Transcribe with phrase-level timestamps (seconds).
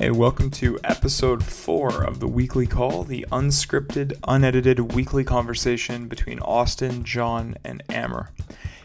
[0.00, 6.38] Hi, welcome to episode four of the weekly call, the unscripted, unedited weekly conversation between
[6.38, 8.30] Austin, John, and Amer.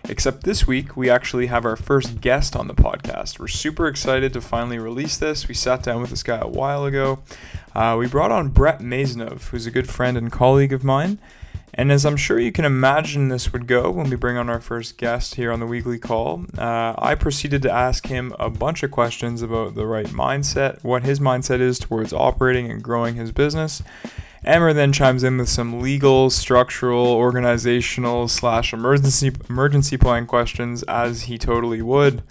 [0.10, 3.38] Except this week, we actually have our first guest on the podcast.
[3.38, 5.48] We're super excited to finally release this.
[5.48, 7.20] We sat down with this guy a while ago.
[7.76, 11.20] Uh, we brought on Brett Maisonneuve, who's a good friend and colleague of mine.
[11.76, 14.62] And as I'm sure you can imagine this would go when we bring on our
[14.62, 18.84] first guest here on the weekly call, uh, I proceeded to ask him a bunch
[18.84, 23.32] of questions about the right mindset, what his mindset is towards operating and growing his
[23.32, 23.82] business.
[24.46, 31.24] Amer then chimes in with some legal, structural, organizational slash emergency emergency plan questions, as
[31.24, 32.22] he totally would.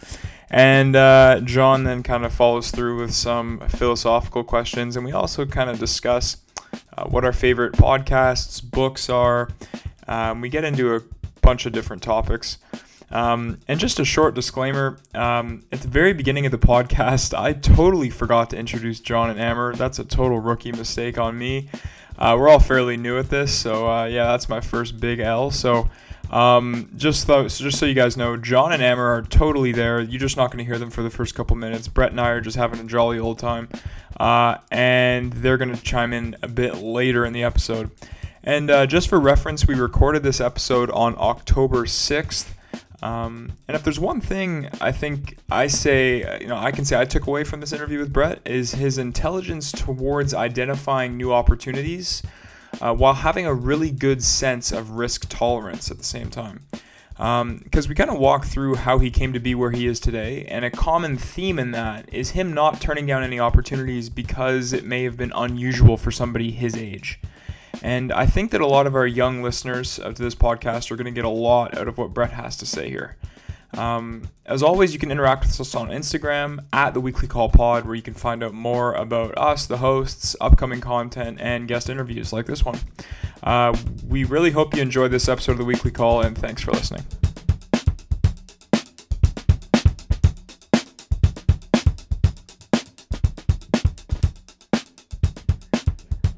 [0.51, 5.47] And uh, John then kind of follows through with some philosophical questions, and we also
[5.47, 6.37] kind of discuss
[6.97, 9.48] uh, what our favorite podcasts, books are.
[10.09, 11.01] Um, we get into a
[11.41, 12.59] bunch of different topics.
[13.11, 17.53] Um, and just a short disclaimer um, at the very beginning of the podcast, I
[17.53, 19.75] totally forgot to introduce John and Amer.
[19.75, 21.69] That's a total rookie mistake on me.
[22.19, 25.51] Uh, we're all fairly new at this, so uh, yeah, that's my first big L.
[25.51, 25.91] So
[26.33, 30.00] um, just so just so you guys know, John and Amer are totally there.
[30.00, 31.88] You're just not going to hear them for the first couple minutes.
[31.88, 33.69] Brett and I are just having a jolly old time,
[34.19, 37.91] uh, and they're going to chime in a bit later in the episode.
[38.42, 42.48] And uh, just for reference, we recorded this episode on October 6th.
[43.03, 46.98] Um, and if there's one thing I think I say, you know, I can say
[46.98, 52.22] I took away from this interview with Brett is his intelligence towards identifying new opportunities
[52.81, 56.67] uh, while having a really good sense of risk tolerance at the same time.
[57.12, 60.01] Because um, we kind of walk through how he came to be where he is
[60.01, 64.73] today, and a common theme in that is him not turning down any opportunities because
[64.73, 67.20] it may have been unusual for somebody his age.
[67.83, 71.06] And I think that a lot of our young listeners to this podcast are going
[71.06, 73.17] to get a lot out of what Brett has to say here.
[73.75, 77.84] Um, as always, you can interact with us on Instagram at the Weekly Call Pod,
[77.84, 82.33] where you can find out more about us, the hosts, upcoming content, and guest interviews
[82.33, 82.78] like this one.
[83.43, 86.72] Uh, we really hope you enjoyed this episode of the Weekly Call, and thanks for
[86.72, 87.05] listening.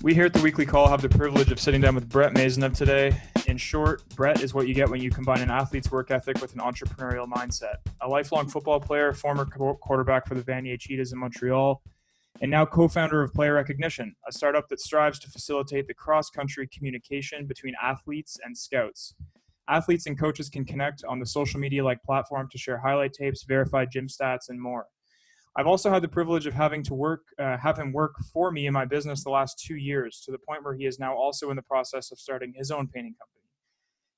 [0.04, 2.76] We here at the Weekly Call have the privilege of sitting down with Brett Maisonneuve
[2.76, 3.18] today.
[3.46, 6.52] In short, Brett is what you get when you combine an athlete's work ethic with
[6.52, 7.76] an entrepreneurial mindset.
[8.02, 11.80] A lifelong football player, former quarterback for the Vanier Cheetahs in Montreal,
[12.42, 17.46] and now co-founder of Player Recognition, a startup that strives to facilitate the cross-country communication
[17.46, 19.14] between athletes and scouts.
[19.70, 23.88] Athletes and coaches can connect on the social media-like platform to share highlight tapes, verified
[23.90, 24.84] gym stats, and more.
[25.56, 28.66] I've also had the privilege of having to work, uh, have him work for me
[28.66, 31.50] in my business the last two years, to the point where he is now also
[31.50, 33.34] in the process of starting his own painting company.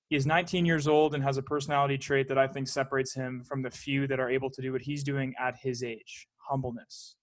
[0.08, 3.42] He is 19 years old and has a personality trait that I think separates him
[3.44, 7.16] from the few that are able to do what he's doing at his age humbleness.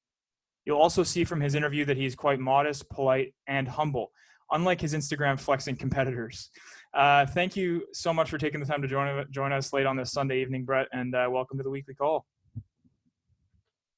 [0.66, 4.12] You'll also see from his interview that he's quite modest, polite, and humble,
[4.51, 6.51] unlike his Instagram flexing competitors.
[6.94, 9.97] Uh, thank you so much for taking the time to join, join us late on
[9.97, 12.28] this Sunday evening, Brett, and uh, welcome to the weekly call.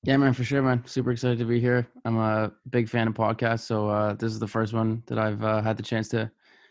[0.05, 0.83] Yeah, man, for sure, man.
[0.85, 1.87] Super excited to be here.
[2.05, 5.43] I'm a big fan of podcasts, so uh, this is the first one that I've
[5.43, 6.29] uh, had the chance to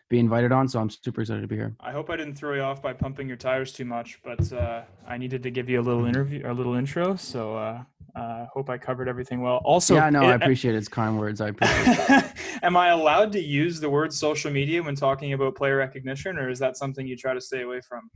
[0.09, 0.69] be invited on.
[0.69, 1.75] So I'm super excited to be here.
[1.81, 4.83] I hope I didn't throw you off by pumping your tires too much, but uh,
[5.05, 7.17] I needed to give you a little interview, a little intro.
[7.17, 7.83] So uh,
[8.15, 9.61] uh, hope I covered everything well.
[9.65, 11.41] Also, yeah, no, it, I appreciate its kind words.
[11.41, 12.33] I appreciate.
[12.63, 16.51] Am I allowed to use the word social media when talking about player recognition, or
[16.51, 18.09] is that something you try to stay away from?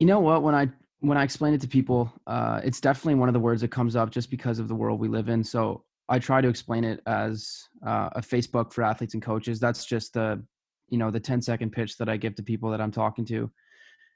[0.00, 0.42] You know what?
[0.42, 0.68] When I
[1.06, 3.94] when I explain it to people, uh, it's definitely one of the words that comes
[3.94, 5.44] up just because of the world we live in.
[5.44, 9.60] So I try to explain it as uh, a Facebook for athletes and coaches.
[9.60, 10.42] That's just the,
[10.88, 13.50] you know, the 10 second pitch that I give to people that I'm talking to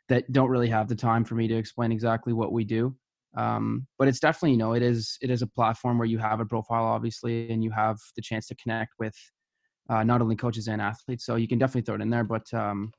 [0.08, 2.96] that don't really have the time for me to explain exactly what we do.
[3.36, 6.40] Um, but it's definitely, you know, it is, it is a platform where you have
[6.40, 9.14] a profile, obviously, and you have the chance to connect with
[9.88, 11.24] uh, not only coaches and athletes.
[11.24, 12.90] So you can definitely throw it in there, but um,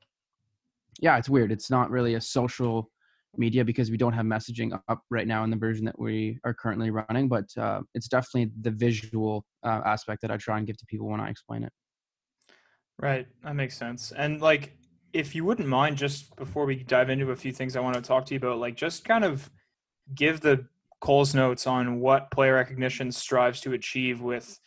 [1.00, 1.52] yeah, it's weird.
[1.52, 2.90] It's not really a social
[3.36, 6.54] media because we don't have messaging up right now in the version that we are
[6.54, 10.76] currently running but uh, it's definitely the visual uh, aspect that i try and give
[10.76, 11.72] to people when i explain it.
[12.98, 13.26] Right.
[13.42, 14.12] That makes sense.
[14.12, 14.76] And like
[15.12, 18.00] if you wouldn't mind just before we dive into a few things i want to
[18.00, 19.50] talk to you about like just kind of
[20.14, 20.66] give the
[21.00, 24.58] coles notes on what player recognition strives to achieve with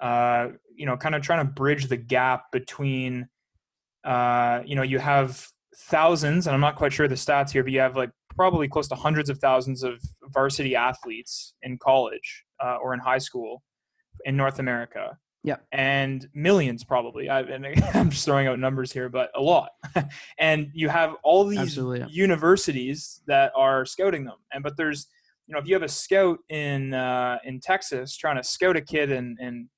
[0.00, 3.28] uh, you know kind of trying to bridge the gap between
[4.04, 7.72] uh, you know you have thousands, and I'm not quite sure the stats here, but
[7.72, 10.00] you have like probably close to hundreds of thousands of
[10.32, 13.62] varsity athletes in college uh, or in high school
[14.24, 15.16] in North America.
[15.44, 15.56] Yeah.
[15.72, 17.28] And millions probably.
[17.28, 19.70] I, am just throwing out numbers here, but a lot.
[20.38, 24.36] and you have all these universities that are scouting them.
[24.52, 25.08] And but there's
[25.46, 28.80] you know, if you have a scout in uh, in Texas trying to scout a
[28.80, 29.68] kid in in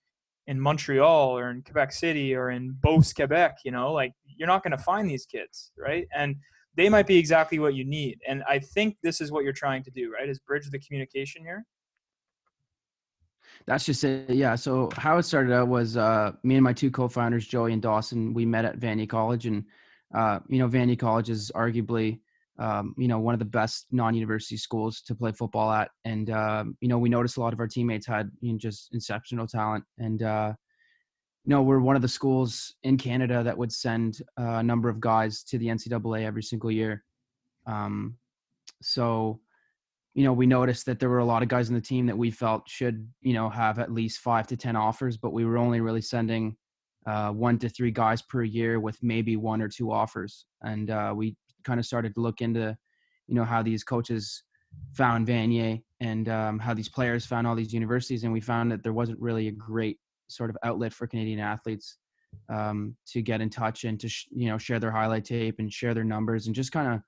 [0.46, 4.62] in Montreal or in Quebec City or in Beauce, Quebec, you know, like you're not
[4.62, 6.06] going to find these kids, right?
[6.14, 6.36] And
[6.76, 8.18] they might be exactly what you need.
[8.28, 10.28] And I think this is what you're trying to do, right?
[10.28, 11.64] Is bridge the communication here.
[13.66, 14.30] That's just it.
[14.30, 14.56] Yeah.
[14.56, 18.34] So how it started out was uh, me and my two co-founders, Joey and Dawson.
[18.34, 19.64] We met at Vanier College, and
[20.14, 22.18] uh, you know, Vanier College is arguably
[22.58, 26.76] um, you know one of the best non-university schools to play football at, and um,
[26.80, 29.84] you know, we noticed a lot of our teammates had you know, just exceptional talent,
[29.98, 30.52] and uh,
[31.44, 35.00] you know, we're one of the schools in Canada that would send a number of
[35.00, 37.04] guys to the NCAA every single year.
[37.66, 38.16] Um,
[38.82, 39.40] so
[40.14, 42.16] you know, we noticed that there were a lot of guys in the team that
[42.16, 45.58] we felt should, you know, have at least five to 10 offers, but we were
[45.58, 46.56] only really sending
[47.06, 50.46] uh, one to three guys per year with maybe one or two offers.
[50.62, 52.76] And uh, we kind of started to look into,
[53.26, 54.42] you know, how these coaches
[54.92, 58.24] found Vanier and um, how these players found all these universities.
[58.24, 61.96] And we found that there wasn't really a great sort of outlet for Canadian athletes
[62.48, 65.72] um, to get in touch and to, sh- you know, share their highlight tape and
[65.72, 67.00] share their numbers and just kind of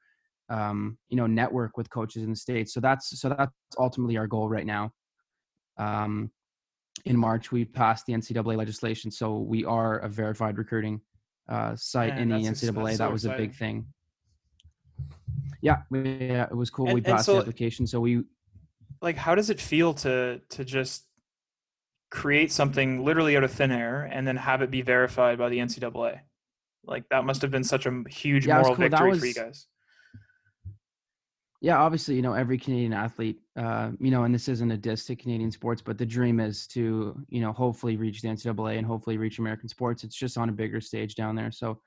[0.48, 2.72] um, you know network with coaches in the states.
[2.72, 4.92] So that's so that's ultimately our goal right now.
[5.78, 6.30] Um,
[7.04, 11.00] in March, we passed the NCAA legislation, so we are a verified recruiting
[11.48, 12.96] uh, site Man, in the NCAA.
[12.96, 13.86] That was a big thing.
[15.62, 16.86] Yeah, yeah, it was cool.
[16.86, 18.22] And, we passed so, the application, so we.
[19.02, 21.04] Like, how does it feel to to just
[22.10, 25.58] create something literally out of thin air and then have it be verified by the
[25.58, 26.20] NCAA?
[26.84, 28.88] Like that must have been such a huge yeah, moral cool.
[28.88, 29.66] victory was, for you guys
[31.60, 35.06] yeah, obviously, you know, every Canadian athlete, uh, you know, and this isn't a diss
[35.06, 38.86] to Canadian sports, but the dream is to, you know, hopefully reach the NCAA and
[38.86, 40.04] hopefully reach American sports.
[40.04, 41.50] It's just on a bigger stage down there.
[41.50, 41.80] So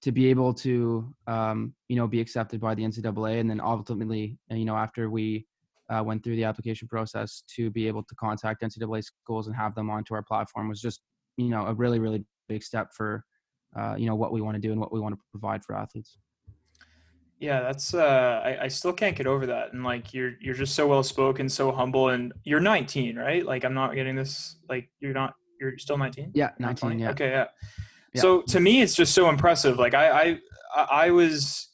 [0.00, 4.38] to be able to, um, you know, be accepted by the NCAA and then ultimately,
[4.50, 5.46] you know, after we
[5.90, 9.74] uh, went through the application process to be able to contact NCAA schools and have
[9.74, 11.00] them onto our platform was just,
[11.36, 13.24] you know, a really, really big step for,
[13.76, 15.74] uh, you know, what we want to do and what we want to provide for
[15.74, 16.18] athletes.
[17.40, 19.72] Yeah, that's uh I, I still can't get over that.
[19.72, 23.46] And like you're you're just so well spoken, so humble and you're 19, right?
[23.46, 26.32] Like I'm not getting this like you're not you're still 19?
[26.34, 27.10] Yeah, 19, yeah.
[27.10, 27.46] Okay, yeah.
[28.16, 29.78] So to me it's just so impressive.
[29.78, 30.38] Like I
[30.76, 31.68] I I was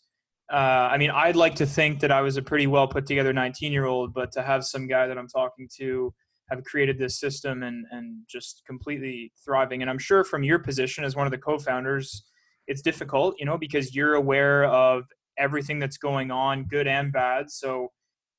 [0.53, 0.57] uh
[0.93, 4.13] I mean, I'd like to think that I was a pretty well put together 19-year-old,
[4.13, 6.13] but to have some guy that I'm talking to
[6.51, 11.03] have created this system and and just completely thriving and I'm sure from your position
[11.05, 12.25] as one of the co-founders
[12.67, 15.05] it's difficult, you know, because you're aware of
[15.39, 17.51] everything that's going on, good and bad.
[17.51, 17.89] So,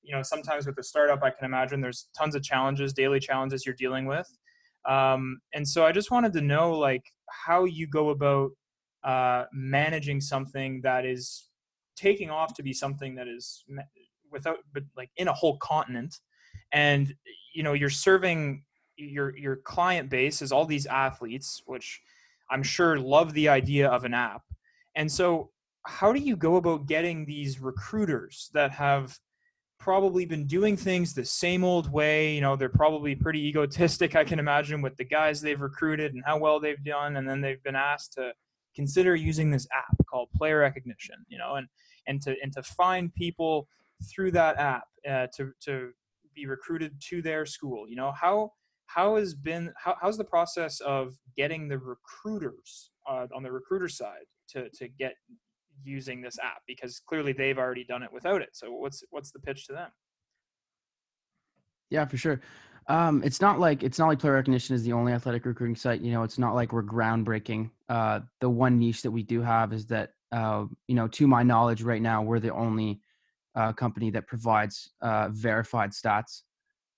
[0.02, 3.66] you know, sometimes with a startup, I can imagine there's tons of challenges, daily challenges
[3.66, 4.28] you're dealing with.
[4.88, 7.04] Um, and so I just wanted to know, like,
[7.46, 8.52] how you go about
[9.04, 11.50] uh, managing something that is
[11.96, 13.64] taking off to be something that is
[14.32, 16.20] without, but like in a whole continent,
[16.72, 17.14] and
[17.54, 18.64] you know, you're serving
[18.98, 22.02] your your client base is all these athletes, which
[22.52, 24.44] I'm sure love the idea of an app.
[24.96, 25.52] And so
[25.86, 29.18] how do you go about getting these recruiters that have
[29.86, 32.34] probably been doing things the same old way.
[32.34, 36.24] You know they're probably pretty egotistic i can imagine with the guys they've recruited and
[36.26, 37.18] how well they've done.
[37.18, 38.32] And then they've been asked to
[38.76, 41.68] consider using this app called player recognition you know and
[42.08, 43.68] and to and to find people
[44.12, 45.92] through that app uh, to to
[46.34, 47.88] be recruited to their school.
[47.88, 48.54] You know how
[48.88, 53.88] how has been how, how's the process of getting the recruiters uh, on the recruiter
[53.88, 55.14] side to to get
[55.84, 58.50] using this app because clearly they've already done it without it.
[58.54, 59.90] So what's what's the pitch to them?
[61.90, 62.42] Yeah, for sure.
[62.88, 66.02] Um, it's not like it's not like player recognition is the only athletic recruiting site.
[66.02, 67.72] You know, it's not like we're groundbreaking.
[67.90, 71.44] Uh, the one niche that we do have is that uh, you know, to my
[71.44, 73.02] knowledge, right now we're the only
[73.56, 76.42] uh, company that provides uh, verified stats.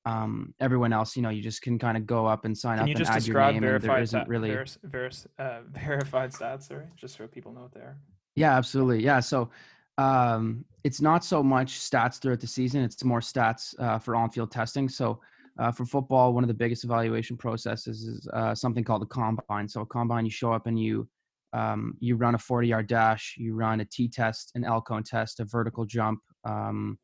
[0.05, 2.83] Um, everyone else, you know, you just can kind of go up and sign can
[2.83, 6.63] up you just add describe your name, and there isn't really uh, verified stats.
[6.63, 7.97] Sorry, just so people know what they are.
[8.37, 9.03] Yeah, absolutely.
[9.03, 9.19] Yeah.
[9.19, 9.49] So
[9.97, 14.29] um, it's not so much stats throughout the season, it's more stats uh, for on
[14.29, 14.87] field testing.
[14.87, 15.19] So
[15.57, 19.67] uh, for football, one of the biggest evaluation processes is uh, something called the combine.
[19.67, 21.09] So a combine, you show up and you
[21.53, 25.01] um, you run a 40 yard dash, you run a T test, an L cone
[25.01, 26.99] test, a vertical jump, um,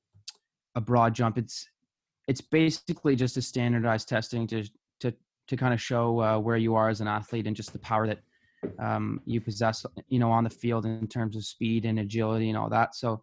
[0.75, 1.39] a broad jump.
[1.39, 1.67] It's
[2.27, 4.63] it's basically just a standardized testing to
[4.99, 5.11] to
[5.47, 8.05] to kind of show uh, where you are as an athlete and just the power
[8.05, 8.19] that
[8.79, 12.57] um, you possess, you know, on the field in terms of speed and agility and
[12.57, 12.95] all that.
[12.95, 13.21] So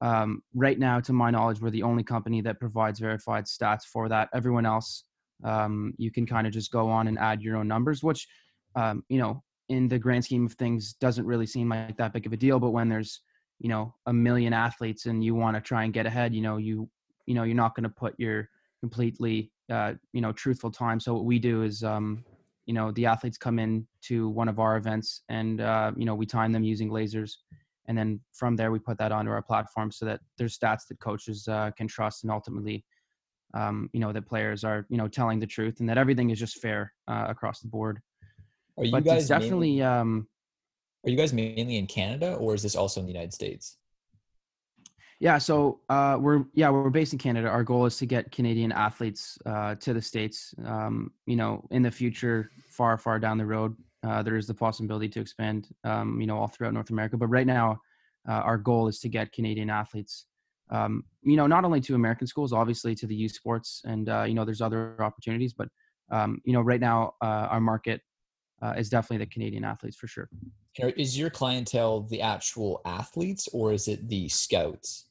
[0.00, 4.08] um, right now, to my knowledge, we're the only company that provides verified stats for
[4.08, 4.28] that.
[4.34, 5.04] Everyone else,
[5.44, 8.26] um, you can kind of just go on and add your own numbers, which,
[8.74, 12.26] um, you know, in the grand scheme of things, doesn't really seem like that big
[12.26, 12.58] of a deal.
[12.58, 13.20] But when there's,
[13.60, 16.56] you know, a million athletes and you want to try and get ahead, you know,
[16.56, 16.88] you
[17.26, 18.48] you know you're not going to put your
[18.80, 21.00] completely uh, you know truthful time.
[21.00, 22.24] So what we do is um,
[22.66, 26.14] you know the athletes come in to one of our events and uh, you know
[26.14, 27.32] we time them using lasers
[27.86, 30.98] and then from there we put that onto our platform so that there's stats that
[31.00, 32.84] coaches uh, can trust and ultimately
[33.54, 36.38] um, you know that players are you know telling the truth and that everything is
[36.38, 38.00] just fair uh, across the board.
[38.78, 40.28] Are you but guys definitely mainly, um,
[41.04, 43.76] are you guys mainly in canada or is this also in the united states
[45.22, 47.46] yeah, so uh, we're yeah we're based in Canada.
[47.46, 50.52] Our goal is to get Canadian athletes uh, to the states.
[50.66, 54.54] Um, you know, in the future, far far down the road, uh, there is the
[54.54, 55.68] possibility to expand.
[55.84, 57.16] Um, you know, all throughout North America.
[57.16, 57.78] But right now,
[58.28, 60.26] uh, our goal is to get Canadian athletes.
[60.72, 64.24] Um, you know, not only to American schools, obviously to the youth sports, and uh,
[64.26, 65.52] you know, there's other opportunities.
[65.52, 65.68] But
[66.10, 68.00] um, you know, right now, uh, our market
[68.76, 70.28] is definitely the Canadian athletes for sure.
[70.78, 75.06] Is your clientele the actual athletes, or is it the scouts?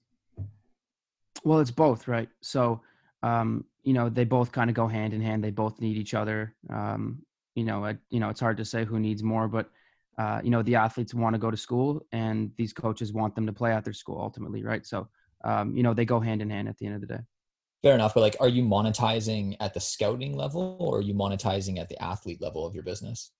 [1.43, 2.29] Well, it's both, right?
[2.41, 2.81] So,
[3.24, 5.43] um, you know, they both kind of go hand in hand.
[5.43, 6.55] They both need each other.
[6.69, 7.24] Um,
[7.55, 9.69] you know, you know, it's hard to say who needs more, but
[10.17, 13.48] uh, you know, the athletes want to go to school, and these coaches want them
[13.48, 14.86] to play at their school ultimately, right?
[14.86, 15.07] So,
[15.43, 17.19] um, you know, they go hand in hand at the end of the day.
[17.81, 21.79] Fair enough, but like, are you monetizing at the scouting level, or are you monetizing
[21.79, 23.31] at the athlete level of your business?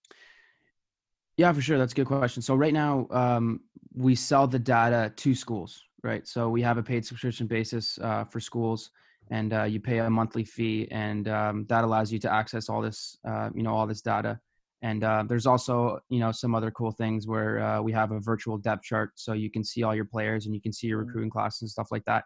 [1.38, 1.78] Yeah, for sure.
[1.78, 2.42] That's a good question.
[2.42, 3.62] So right now, um,
[3.94, 6.28] we sell the data to schools, right?
[6.28, 8.92] So we have a paid subscription basis uh, for schools,
[9.30, 12.82] and uh, you pay a monthly fee, and um, that allows you to access all
[12.82, 14.40] this, uh, you know, all this data.
[14.84, 18.20] And uh, there's also, you know, some other cool things where uh, we have a
[18.20, 21.04] virtual depth chart, so you can see all your players and you can see your
[21.04, 21.06] mm.
[21.06, 22.24] recruiting class and stuff like that.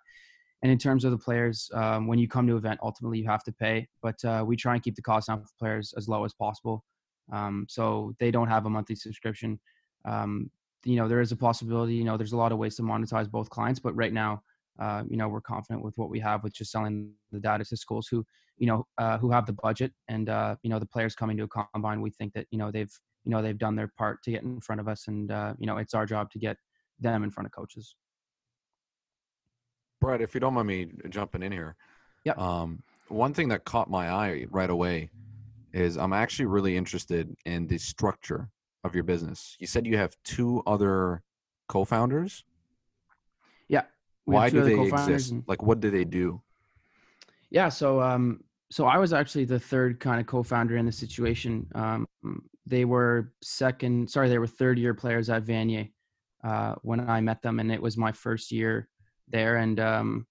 [0.63, 3.43] And in terms of the players, um, when you come to event, ultimately you have
[3.43, 6.23] to pay, but uh, we try and keep the cost down for players as low
[6.23, 6.83] as possible.
[7.31, 9.59] Um, so they don't have a monthly subscription.
[10.05, 10.49] Um,
[10.85, 13.29] you know there is a possibility you know there's a lot of ways to monetize
[13.29, 14.41] both clients but right now
[14.79, 17.75] uh, you know we're confident with what we have with just selling the data to
[17.75, 18.23] schools who
[18.57, 21.43] you know uh, who have the budget and uh, you know the players coming to
[21.43, 22.91] a combine we think that you know they've
[23.23, 25.65] you know they've done their part to get in front of us and uh, you
[25.65, 26.55] know it's our job to get
[26.99, 27.95] them in front of coaches.
[29.99, 31.75] Brett if you don't mind me jumping in here
[32.25, 35.09] yeah um, one thing that caught my eye right away
[35.73, 38.49] is i'm actually really interested in the structure
[38.85, 39.57] of your business.
[39.59, 41.23] You said you have two other
[41.67, 42.43] co-founders.
[43.67, 43.83] Yeah.
[44.25, 45.31] Why do they exist?
[45.31, 46.41] And, like, what do they do?
[47.49, 47.69] Yeah.
[47.69, 51.67] So, um, so I was actually the third kind of co-founder in the situation.
[51.75, 52.07] Um,
[52.65, 55.91] they were second, sorry, they were third year players at Vanier
[56.43, 58.87] uh, when I met them, and it was my first year
[59.29, 59.57] there.
[59.57, 60.27] And um,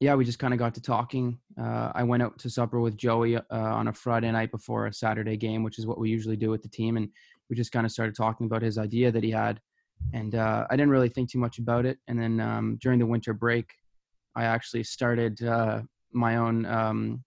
[0.00, 1.38] yeah, we just kind of got to talking.
[1.60, 4.92] Uh, I went out to supper with Joey uh, on a Friday night before a
[4.92, 7.10] Saturday game, which is what we usually do with the team, and
[7.50, 9.60] we just kind of started talking about his idea that he had.
[10.14, 11.98] And uh, I didn't really think too much about it.
[12.08, 13.68] And then um, during the winter break,
[14.36, 17.24] I actually started uh, my own um,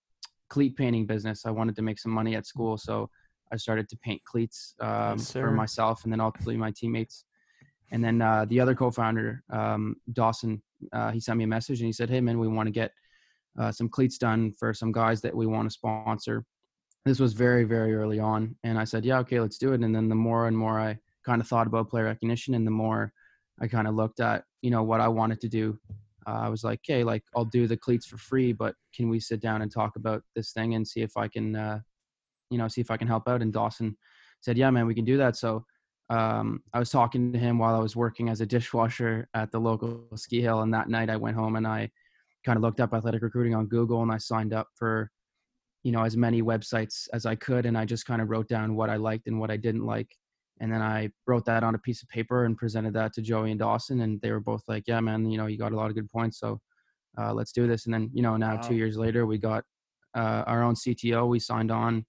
[0.50, 1.46] cleat painting business.
[1.46, 3.10] I wanted to make some money at school, so
[3.52, 7.26] I started to paint cleats um, yes, for myself and then ultimately my teammates.
[7.92, 10.64] And then uh, the other co-founder, um, Dawson,
[10.94, 12.92] uh, he sent me a message and he said, "Hey man, we want to get
[13.60, 16.44] uh, some cleats done for some guys that we want to sponsor."
[17.06, 19.82] This was very very early on and i said yeah okay let's do it.
[19.82, 22.72] And then the more and more i kind of thought about player recognition and the
[22.72, 23.12] more
[23.62, 25.78] i kind of looked at you know what i wanted to do
[26.28, 29.20] uh, i was like okay like i'll do the cleats for free but can we
[29.20, 31.80] sit down and talk about this thing and see if i can uh,
[32.50, 33.42] you know see if i can help out?
[33.42, 33.98] And dawson
[34.42, 35.36] said yeah man we can do that.
[35.36, 35.66] So
[36.10, 39.60] um, i was talking to him while i was working as a dishwasher at the
[39.60, 41.90] local ski hill and that night i went home and i
[42.46, 45.10] kind of looked up athletic recruiting on google and i signed up for
[45.84, 48.76] you know as many websites as i could and i just kind of wrote down
[48.76, 50.10] what i liked and what i didn't like
[50.62, 53.52] and then i wrote that on a piece of paper and presented that to joey
[53.52, 55.90] and dawson and they were both like yeah man you know you got a lot
[55.90, 56.60] of good points so
[57.18, 57.86] uh, let's do this.
[57.86, 58.62] And then you know now wow.
[58.62, 59.64] two years later we got
[60.16, 62.06] uh, our own cto we signed on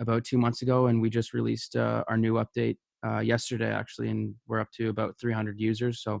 [0.00, 4.10] about two months ago and we just released uh, our new update uh, yesterday actually
[4.10, 6.20] and we're up to about 300 users so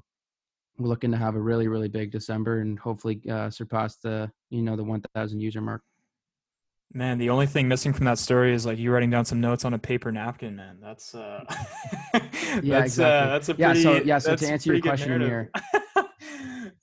[0.78, 4.62] we're looking to have a really really big december and hopefully uh, surpass the you
[4.62, 5.82] know the 1000 user mark
[6.94, 9.64] Man, the only thing missing from that story is like you writing down some notes
[9.64, 10.78] on a paper napkin, man.
[10.80, 11.44] That's uh
[12.14, 12.20] Yeah,
[12.80, 13.04] that's, uh, exactly.
[13.04, 15.50] Uh, that's a pretty, yeah, so yeah, so to answer your question here.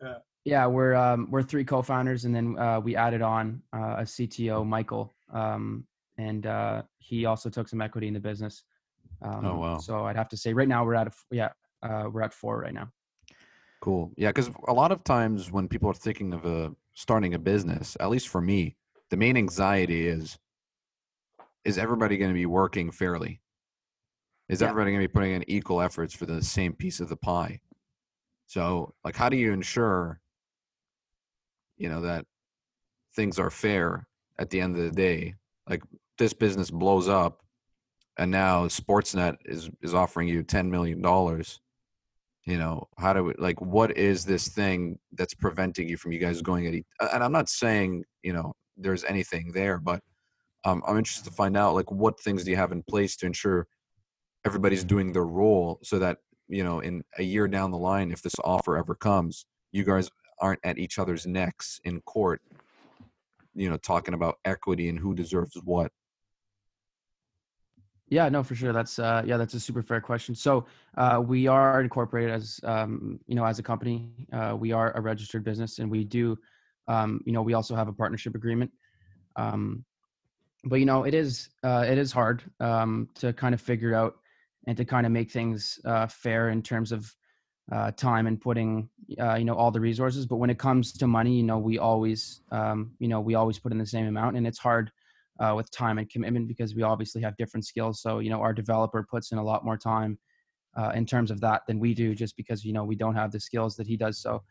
[0.01, 0.13] yeah.
[0.45, 4.65] yeah, we're um we're three co-founders and then uh we added on uh, a CTO,
[4.65, 5.13] Michael.
[5.33, 5.85] Um
[6.17, 8.63] and uh he also took some equity in the business.
[9.21, 9.77] Um, oh wow.
[9.77, 11.49] So I'd have to say right now we're at a yeah,
[11.81, 12.89] uh we're at 4 right now.
[13.81, 14.11] Cool.
[14.17, 17.97] Yeah, cuz a lot of times when people are thinking of a starting a business,
[17.99, 18.75] at least for me,
[19.13, 20.39] the main anxiety is
[21.65, 23.39] is everybody going to be working fairly?
[24.49, 24.69] Is yeah.
[24.69, 27.59] everybody going to be putting in equal efforts for the same piece of the pie?
[28.47, 30.19] So like how do you ensure
[31.77, 32.25] you know that
[33.15, 34.07] things are fair
[34.39, 35.35] at the end of the day?
[35.69, 35.83] Like
[36.17, 37.43] this business blows up
[38.17, 41.61] and now sportsnet is is offering you 10 million dollars.
[42.45, 46.19] You know how do we like what is this thing that's preventing you from you
[46.19, 50.01] guys going at each and i'm not saying you know there's anything there but
[50.65, 53.25] um, i'm interested to find out like what things do you have in place to
[53.25, 53.67] ensure
[54.45, 58.21] everybody's doing their role so that you know in a year down the line if
[58.21, 60.09] this offer ever comes you guys
[60.39, 62.41] aren't at each other's necks in court
[63.55, 65.91] you know talking about equity and who deserves what
[68.09, 68.73] Yeah, no, for sure.
[68.73, 70.35] That's uh, yeah, that's a super fair question.
[70.35, 70.65] So
[70.97, 74.27] uh, we are incorporated as um, you know as a company.
[74.31, 76.37] Uh, we are a registered business, and we do
[76.87, 78.71] um, you know we also have a partnership agreement.
[79.35, 79.85] Um,
[80.65, 84.15] but you know it is uh, it is hard um, to kind of figure out
[84.67, 87.13] and to kind of make things uh, fair in terms of
[87.71, 90.25] uh, time and putting uh, you know all the resources.
[90.25, 93.59] But when it comes to money, you know we always um, you know we always
[93.59, 94.91] put in the same amount, and it's hard
[95.39, 98.01] uh, with time and commitment because we obviously have different skills.
[98.01, 100.17] So you know our developer puts in a lot more time
[100.77, 103.31] uh, in terms of that than we do, just because you know we don't have
[103.31, 104.19] the skills that he does.
[104.21, 104.43] So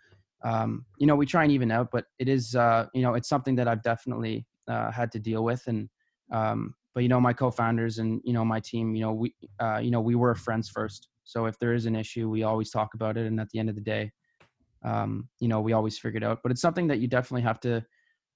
[0.45, 3.29] um, you know we try and even out, but it is uh, you know it's
[3.29, 5.89] something that I've definitely uh, had to deal with and.
[6.33, 9.79] Um, but you know my co-founders and you know my team you know we uh,
[9.79, 12.95] you know we were friends first so if there is an issue we always talk
[12.95, 14.11] about it and at the end of the day
[14.85, 17.61] um, you know we always figure it out but it's something that you definitely have
[17.61, 17.85] to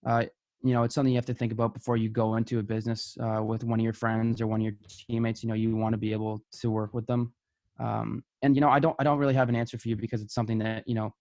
[0.06, 0.25] uh,
[0.62, 3.16] you know it's something you have to think about before you go into a business
[3.20, 5.92] uh, with one of your friends or one of your teammates you know you want
[5.92, 7.32] to be able to work with them
[7.78, 10.22] um, and you know i don't i don't really have an answer for you because
[10.22, 11.12] it's something that you know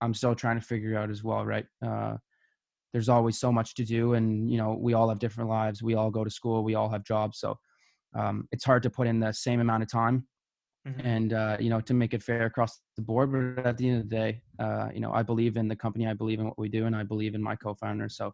[0.00, 2.16] i'm still trying to figure out as well right uh,
[2.92, 5.94] there's always so much to do and you know we all have different lives we
[5.94, 7.58] all go to school we all have jobs so
[8.14, 10.26] um, it's hard to put in the same amount of time
[10.86, 11.04] Mhm.
[11.04, 13.96] and uh, you know to make it fair across the board but at the end
[14.02, 16.58] of the day uh, you know i believe in the company i believe in what
[16.58, 18.32] we do and i believe in my co-founder so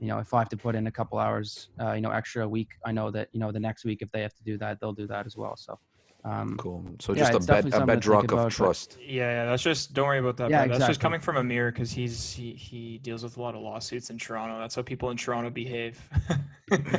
[0.00, 2.44] you know if i have to put in a couple hours uh, you know extra
[2.44, 4.56] a week i know that you know the next week if they have to do
[4.56, 5.76] that they'll do that as well so
[6.24, 8.52] um, cool so Yeah, just a bed a something to think bedrock about, of but-
[8.52, 10.50] trust Yeah, yeah, that's just don't worry about that.
[10.50, 10.78] Yeah, Brett.
[10.78, 14.10] That's just coming from Amer because he's he he deals with a lot of lawsuits
[14.10, 14.58] in Toronto.
[14.58, 15.98] That's how people in Toronto behave.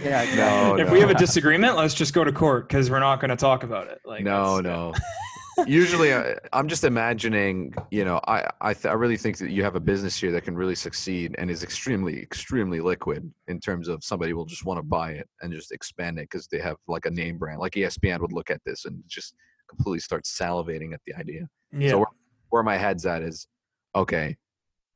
[0.03, 3.21] Yeah, No, if we have a disagreement, let's just go to court because we're not
[3.21, 4.01] going to talk about it.
[4.03, 4.93] Like no no
[5.67, 9.63] usually I, i'm just imagining you know i I, th- I really think that you
[9.63, 13.87] have a business here that can really succeed and is extremely extremely liquid in terms
[13.87, 16.77] of somebody will just want to buy it and just expand it because they have
[16.87, 19.35] like a name brand like espn would look at this and just
[19.69, 21.91] completely start salivating at the idea Yeah.
[21.91, 22.07] so where,
[22.49, 23.47] where my head's at is
[23.95, 24.35] okay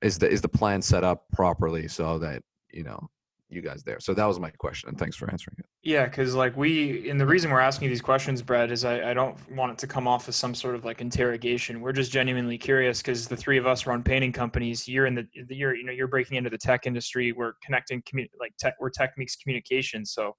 [0.01, 3.09] is the is the plan set up properly so that you know
[3.49, 6.33] you guys there so that was my question and thanks for answering it Yeah, because
[6.33, 9.37] like we, and the reason we're asking you these questions, Brett, is I, I don't
[9.51, 11.79] want it to come off as some sort of like interrogation.
[11.79, 14.87] We're just genuinely curious because the three of us run painting companies.
[14.87, 17.33] You're in the, the you're you know you're breaking into the tech industry.
[17.33, 18.73] We're connecting commu- like tech.
[18.79, 20.07] We're tech meets communication.
[20.07, 20.35] So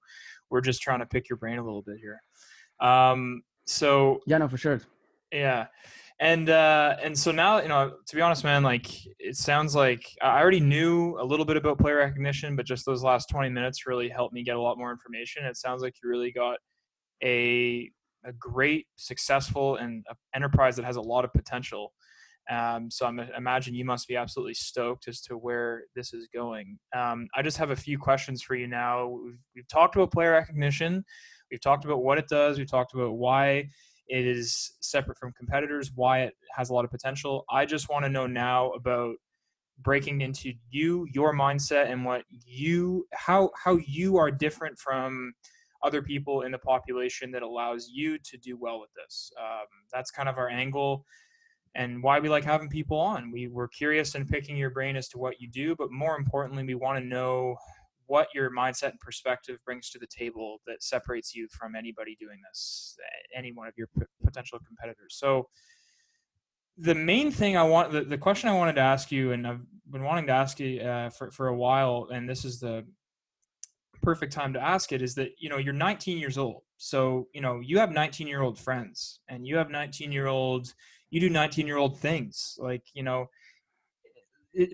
[0.49, 2.19] we're just trying to pick your brain a little bit here.
[2.81, 3.41] Um.
[3.65, 4.81] So yeah no for sure
[5.31, 5.67] yeah.
[6.19, 8.87] And uh and so now, you know, to be honest, man, like
[9.19, 13.03] it sounds like I already knew a little bit about player recognition, but just those
[13.03, 15.45] last 20 minutes really helped me get a lot more information.
[15.45, 16.57] It sounds like you really got
[17.23, 17.91] a
[18.25, 21.93] a great, successful and enterprise that has a lot of potential.
[22.49, 26.27] Um, so I'm, I imagine you must be absolutely stoked as to where this is
[26.33, 26.77] going.
[26.95, 29.07] Um, I just have a few questions for you now.
[29.07, 31.03] We've, we've talked about player recognition.
[31.51, 32.57] We've talked about what it does.
[32.57, 33.69] We've talked about why
[34.07, 37.45] it is separate from competitors, why it has a lot of potential.
[37.49, 39.15] I just want to know now about
[39.79, 45.33] breaking into you, your mindset, and what you how how you are different from
[45.83, 49.31] other people in the population that allows you to do well with this.
[49.39, 51.05] Um, that's kind of our angle
[51.75, 53.31] and why we like having people on.
[53.31, 56.63] We were curious and picking your brain as to what you do, but more importantly,
[56.63, 57.55] we want to know
[58.07, 62.39] what your mindset and perspective brings to the table that separates you from anybody doing
[62.49, 62.97] this,
[63.35, 65.15] any one of your p- potential competitors.
[65.17, 65.47] So,
[66.77, 69.61] the main thing I want, the, the question I wanted to ask you, and I've
[69.89, 72.85] been wanting to ask you uh, for, for a while, and this is the
[74.01, 76.61] perfect time to ask it, is that, you know, you're 19 years old.
[76.77, 80.73] So, you know, you have 19 year old friends and you have 19 year old,
[81.09, 82.55] you do 19 year old things.
[82.59, 83.25] Like, you know,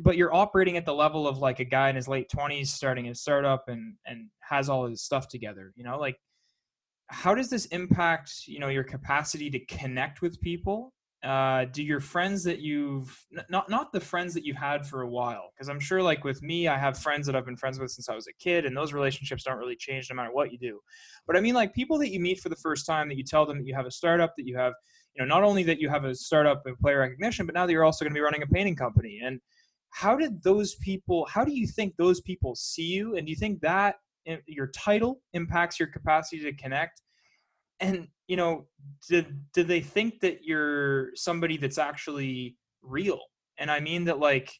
[0.01, 3.09] but you're operating at the level of like a guy in his late 20s starting
[3.09, 5.97] a startup and and has all his stuff together you know?
[5.97, 6.17] Like
[7.07, 10.93] how does this impact you know your capacity to connect with people?
[11.23, 15.09] Uh, do your friends that you've not not the friends that you've had for a
[15.09, 17.89] while because i'm sure like with me i have friends that i've been friends with
[17.89, 20.57] since i was a kid and those relationships don't really change no matter what you
[20.57, 20.81] do.
[21.25, 23.45] But i mean like people that you meet for the first time that you tell
[23.45, 24.73] them that you have a startup that you have
[25.15, 27.71] you know not only that you have a startup in player recognition but now that
[27.71, 29.39] you're also going to be running a painting company and
[29.93, 33.15] how did those people how do you think those people see you?
[33.15, 33.95] And do you think that
[34.27, 37.01] eh, your title impacts your capacity to connect?
[37.79, 38.67] And you know
[39.07, 43.19] did did they think that you're somebody that's actually real?
[43.59, 44.51] And i mean that like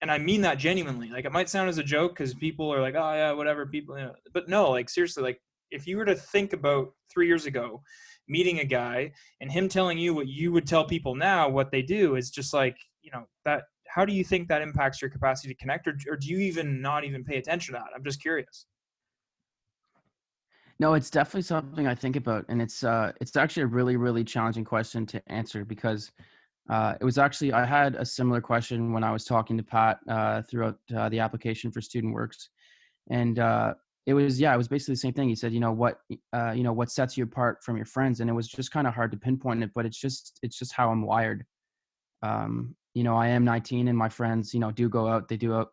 [0.00, 1.10] and i mean that genuinely.
[1.10, 3.98] Like it might sound as a joke because people are like oh yeah whatever people
[3.98, 4.14] you know.
[4.32, 7.82] but no like seriously like if you were to think about three years ago
[8.28, 9.10] meeting a guy
[9.40, 12.54] and him telling you what you would tell people now what they do is just
[12.54, 15.96] like you know that how do you think that impacts your capacity to connect or,
[16.08, 18.66] or do you even not even pay attention to that i'm just curious
[20.80, 24.22] No, it's definitely something I think about, and it's uh, it's actually a really, really
[24.22, 26.12] challenging question to answer because
[26.70, 29.98] uh, it was actually I had a similar question when I was talking to Pat
[30.08, 32.50] uh, throughout uh, the application for Student Works,
[33.10, 33.74] and uh,
[34.06, 35.28] it was yeah, it was basically the same thing.
[35.28, 35.98] He said, you know what,
[36.32, 38.86] uh, you know what sets you apart from your friends, and it was just kind
[38.86, 41.44] of hard to pinpoint it, but it's just it's just how I'm wired.
[42.22, 45.36] Um, you know, I am 19, and my friends, you know, do go out, they
[45.36, 45.68] do out,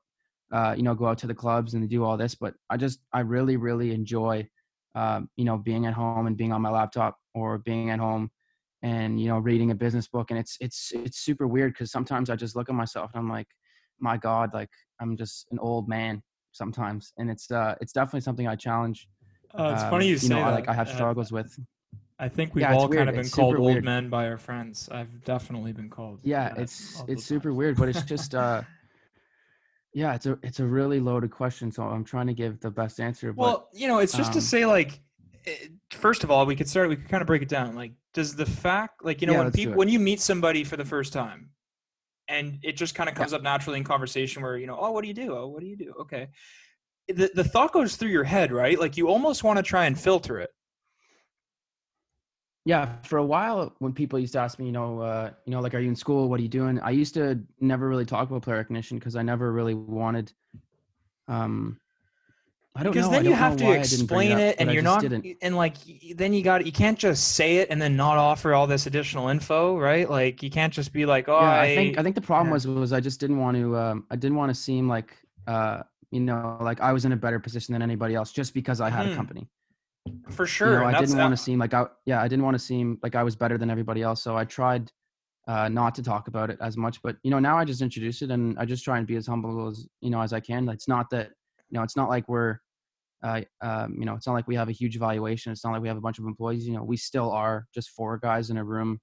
[0.51, 2.78] uh, you know, go out to the clubs and they do all this, but I
[2.78, 4.47] just I really, really enjoy
[4.95, 8.32] um, you know, being at home and being on my laptop or being at home
[8.82, 12.30] and you know reading a business book and it's it's it's super weird because sometimes
[12.30, 13.47] I just look at myself and I'm like,
[13.99, 14.69] my God, like
[15.01, 19.08] I'm just an old man sometimes, and it's uh it's definitely something I challenge.
[19.58, 21.58] uh, it's um, funny you say know, I, like I have Uh, struggles with.
[22.19, 23.84] I think we've Yeah, all kind of been called old weird.
[23.84, 27.58] men by our friends i've definitely been called Yeah, it's it's super times.
[27.58, 28.62] weird, but it's just uh
[29.93, 32.99] yeah, it's a it's a really loaded question, so I'm trying to give the best
[32.99, 33.32] answer.
[33.32, 34.99] But Well, you know, it's just to um, say like
[35.45, 37.75] eh, first of all, we could start we could kind of break it down.
[37.75, 40.78] Like does the fact like you know Yeah, when people when you meet somebody for
[40.78, 41.49] the first time
[42.28, 43.19] and it just kind of Yeah.
[43.19, 45.36] comes up naturally in conversation where you know, oh, what do you do?
[45.36, 45.93] Oh, what do you do?
[46.01, 46.30] Okay.
[47.08, 48.80] The the thought goes through your head, right?
[48.80, 50.49] Like you almost want to try and filter it.
[52.65, 55.62] Yeah, for a while when people used to ask me, you know, uh, you know,
[55.62, 56.30] like, are you in school?
[56.30, 56.80] What are you doing?
[56.80, 60.34] I used to never really talk about player recognition because I never really wanted.
[61.28, 61.80] Um,
[62.75, 63.12] I don't because know.
[63.12, 65.25] then you don't have to I explain up, it, and you're not Didn't.
[65.41, 65.75] and like
[66.15, 69.30] then you got you can't just say it and then not offer all this additional
[69.30, 72.21] info right like you can't just be like oh yeah, I think I think the
[72.21, 72.54] problem yeah.
[72.54, 73.78] was was I just didn't want to.
[73.78, 75.15] Um, I didn't want to seem like,
[75.47, 78.82] uh, you know, like I was in a better position than anybody else just because
[78.82, 79.13] I had Mhm.
[79.13, 79.47] a company.
[80.32, 82.44] For sure you know, I that's- didn't want to seem like I yeah, I didn't
[82.44, 84.22] want to seem like I was better than everybody else.
[84.22, 84.91] So I tried
[85.48, 87.02] uh, not to talk about it as much.
[87.02, 89.28] But you know, now I just introduce it and I just try and be as
[89.28, 90.68] humble as you know as I can.
[90.70, 91.32] It's not that
[91.70, 92.60] you know, it's not like we're
[93.24, 95.52] uh, um, you know, it's not like we have a huge valuation.
[95.52, 96.68] It's not like we have a bunch of employees.
[96.68, 99.00] You know, we still are just four guys in a room,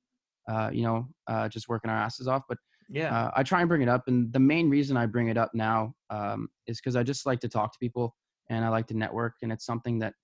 [0.48, 2.42] uh, you know, uh, just working our asses off.
[2.48, 5.28] But yeah uh, I try and bring it up, and the main reason I bring
[5.28, 8.14] it up now um, is because I just like to talk to people
[8.50, 10.14] and I like to network, and it's something that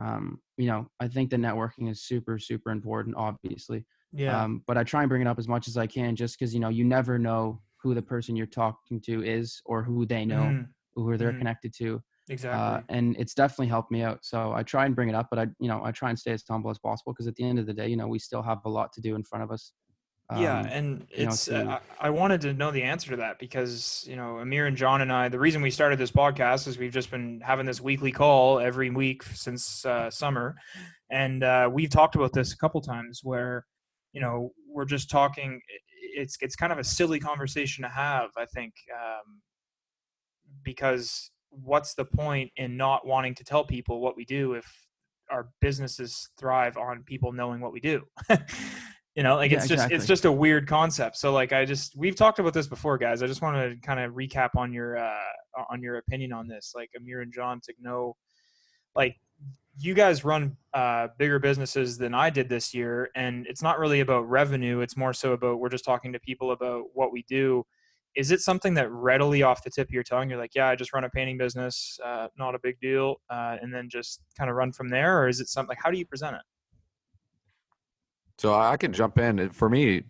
[0.00, 3.86] um, you know I think the networking is super super important, obviously.
[4.12, 6.38] yeah Um, but I try and bring it up as much as I can, just
[6.38, 10.06] because you know you never know who the person you're talking to is or who
[10.06, 10.74] they know, Mhm.
[10.94, 11.34] who they're Mhm.
[11.34, 14.24] connected to, exactly uh, and it's definitely helped me out.
[14.24, 16.32] So I try and bring it up, but I you know I try and stay
[16.32, 18.42] as humble as possible because at the end of the day, you know we still
[18.42, 19.72] have a lot to do in front of us.
[20.30, 23.10] Yeah Um, and you know, it's to- uh, I, I wanted to know the answer
[23.10, 26.10] to that because you know Amer and john and i the reason we started this
[26.10, 30.56] podcast is we've just been having this weekly call every week since uh, summer.
[31.10, 33.64] And uh, we've talked about this a couple times where
[34.12, 35.60] you know we're just talking
[36.16, 39.40] it's it's kind of a silly conversation to have i think um,
[40.64, 44.66] because what's the point in not wanting to tell people what we do if
[45.30, 48.02] our businesses thrive on people knowing what we do
[49.16, 51.96] you know like Yeah, it's just it's just a weird concept so like i just
[51.96, 54.98] we've talked about this before guys i just want to kind of recap on your
[54.98, 55.18] uh
[55.70, 58.14] on your opinion on this like Amer and john to know
[58.94, 59.16] like
[59.78, 64.00] you guys run uh, bigger businesses than I did this year, and it's not really
[64.00, 64.80] about revenue.
[64.80, 67.64] It's more so about we're just talking to people about what we do.
[68.16, 70.76] Is it something that readily off the tip of your tongue, you're like, yeah, I
[70.76, 74.48] just run a painting business, uh, not a big deal, uh, and then just kind
[74.48, 76.42] of run from there, or is it something like how do you present it?
[78.38, 79.50] So I can jump in.
[79.50, 80.02] For me,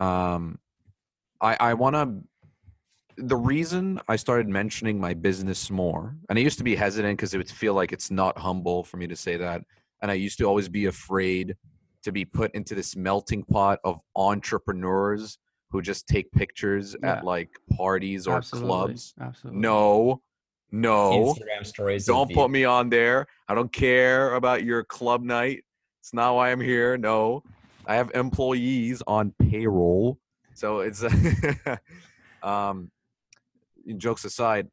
[0.00, 0.58] um,
[1.40, 2.22] I I want to.
[3.18, 7.34] The reason I started mentioning my business more, and I used to be hesitant because
[7.34, 9.62] it would feel like it's not humble for me to say that,
[10.00, 11.54] and I used to always be afraid
[12.04, 15.38] to be put into this melting pot of entrepreneurs
[15.70, 17.12] who just take pictures Yeah.
[17.18, 19.14] at like parties or Absolutely, clubs.
[19.20, 19.60] Absolutely.
[19.60, 20.22] No,
[20.72, 21.34] no.
[21.34, 22.06] Instagram stories.
[22.06, 23.26] Don't the- put me on there.
[23.48, 25.64] I don't care about your club night.
[26.02, 26.98] It's not why I'm here.
[26.98, 27.44] No,
[27.86, 30.18] I have employees on payroll,
[30.52, 31.04] so it's.
[32.42, 32.90] um,
[33.98, 34.66] jokes aside,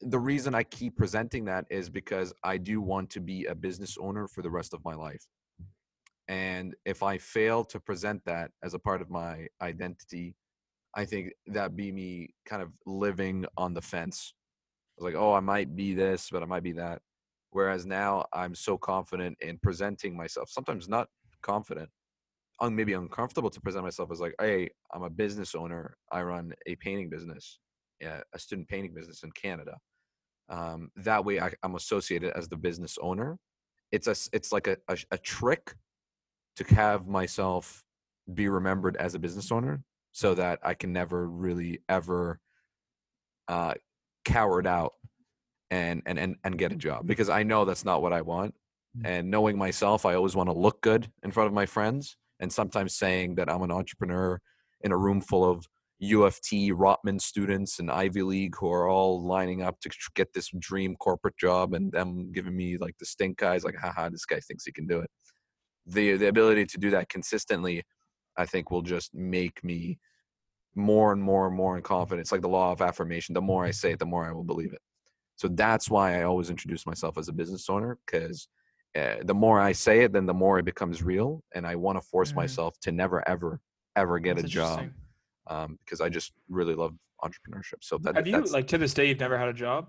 [0.00, 3.98] the reason I keep presenting that is because I do want to be a business
[4.00, 5.26] owner for the rest of my life,
[6.26, 10.36] and if I fail to present that as a part of my identity,
[10.94, 14.32] I think that be me kind of living on the fence.
[14.98, 17.02] Like, oh, I might be this, but I might be that.
[17.50, 20.50] Whereas now I'm so confident in presenting myself.
[20.50, 21.08] Sometimes not
[21.42, 21.88] confident,
[22.60, 25.96] un, maybe uncomfortable to present myself as like, hey, I'm a business owner.
[26.12, 27.58] I run a painting business,
[28.02, 29.76] a student painting business in Canada.
[30.48, 33.38] Um, that way, I, I'm associated as the business owner.
[33.90, 35.74] It's a, it's like a, a, a trick
[36.56, 37.84] to have myself
[38.34, 39.82] be remembered as a business owner,
[40.12, 42.40] so that I can never really ever
[43.48, 43.74] uh,
[44.24, 44.94] cowered out
[45.70, 48.54] and and and and get a job because I know that's not what I want.
[48.98, 49.06] Mm.
[49.06, 52.16] And knowing myself, I always want to look good in front of my friends.
[52.40, 54.38] And sometimes saying that I'm an entrepreneur
[54.82, 55.66] in a room full of
[56.02, 60.94] UofT Rotman students, and Ivy League who are all lining up to get this dream
[60.96, 64.64] corporate job, and them giving me like the stink eyes, like, haha, this guy thinks
[64.64, 65.10] he can do it.
[65.86, 67.82] The the ability to do that consistently,
[68.36, 69.98] I think, will just make me
[70.74, 72.30] more and more and more in confidence.
[72.30, 73.32] Like the law of affirmation.
[73.34, 74.80] The more I say it, the more I will believe it.
[75.36, 78.48] So that's why I always introduce myself as a business owner because
[78.98, 81.42] uh, the more I say it, then the more it becomes real.
[81.54, 82.36] And I want to force Mhm.
[82.36, 83.60] myself to never, ever,
[83.94, 84.88] ever get That's a job
[85.48, 87.82] um, because I just really love entrepreneurship.
[87.82, 89.88] So that, Have you that's, like to this day you've never had a job?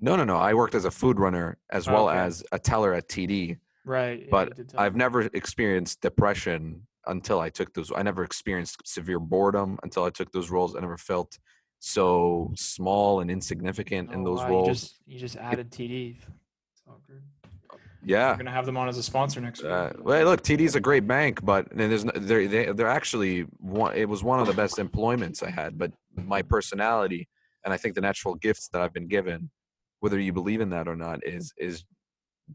[0.00, 0.36] no, no, no.
[0.36, 2.18] I worked as a food runner as Oh, well okay.
[2.18, 4.20] as a teller at TD, Right.
[4.20, 4.98] yeah, but I've me.
[4.98, 7.92] never experienced depression until I took those.
[7.94, 10.74] I never experienced severe boredom until I took those roles.
[10.76, 11.38] I never felt
[11.78, 14.68] so small and insignificant in Oh, those wow, roles.
[14.68, 16.16] You just, you just added TD.
[18.04, 18.30] Yeah.
[18.30, 19.72] We're gonna have them on as a sponsor next week.
[19.72, 23.40] Uh, well, look, TD's a great bank, but and there's no, they're they, they're actually
[23.58, 23.96] one.
[23.96, 27.28] It was one of the best employments I had, but my personality
[27.64, 29.50] and I think the natural gifts that I've been given,
[30.00, 31.84] whether you believe in that or not, is is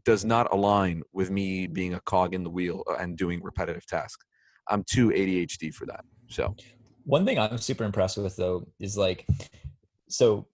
[0.06, 3.84] does not align with me being a cog in the wheel uh, and doing repetitive
[3.86, 4.24] tasks.
[4.68, 6.02] I'm too ADHD for that.
[6.28, 6.56] So
[7.04, 9.26] One thing I'm super impressed with though is like,
[10.08, 10.46] so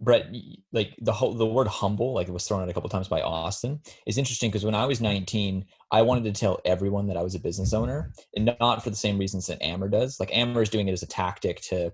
[0.00, 0.26] Brett,
[0.72, 3.22] like the whole the word humble, like it was thrown out a couple times by
[3.22, 7.22] Austin, is interesting because when I was 19, I wanted to tell everyone that I
[7.22, 10.18] was a business owner, and not for the same reasons that Amer does.
[10.20, 11.92] Like Amer is doing it as a tactic to,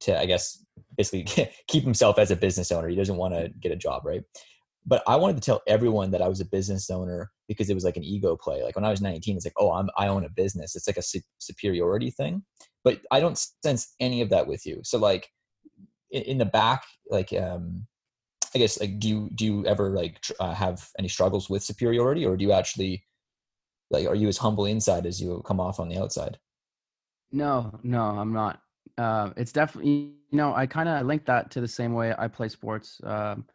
[0.00, 0.64] to I guess
[0.96, 2.88] basically keep himself as a business owner.
[2.88, 4.22] He doesn't want to get a job, right?
[4.86, 7.84] But I wanted to tell everyone that I was a business owner because it was
[7.84, 8.62] like an ego play.
[8.62, 10.74] Like when I was 19, it's like, oh, I'm I own a business.
[10.74, 12.42] It's like a su- superiority thing.
[12.84, 14.80] But I don't sense any of that with you.
[14.82, 15.28] So like
[16.10, 17.86] in, in the back, like um,
[18.54, 21.62] I guess like do you do you ever like tr- uh, have any struggles with
[21.62, 23.04] superiority, or do you actually
[23.90, 26.38] like are you as humble inside as you come off on the outside?
[27.30, 28.60] No, no, I'm not.
[28.98, 32.28] Uh, it's definitely, you know, I kind of link that to the same way I
[32.28, 33.00] play sports.
[33.04, 33.46] Um,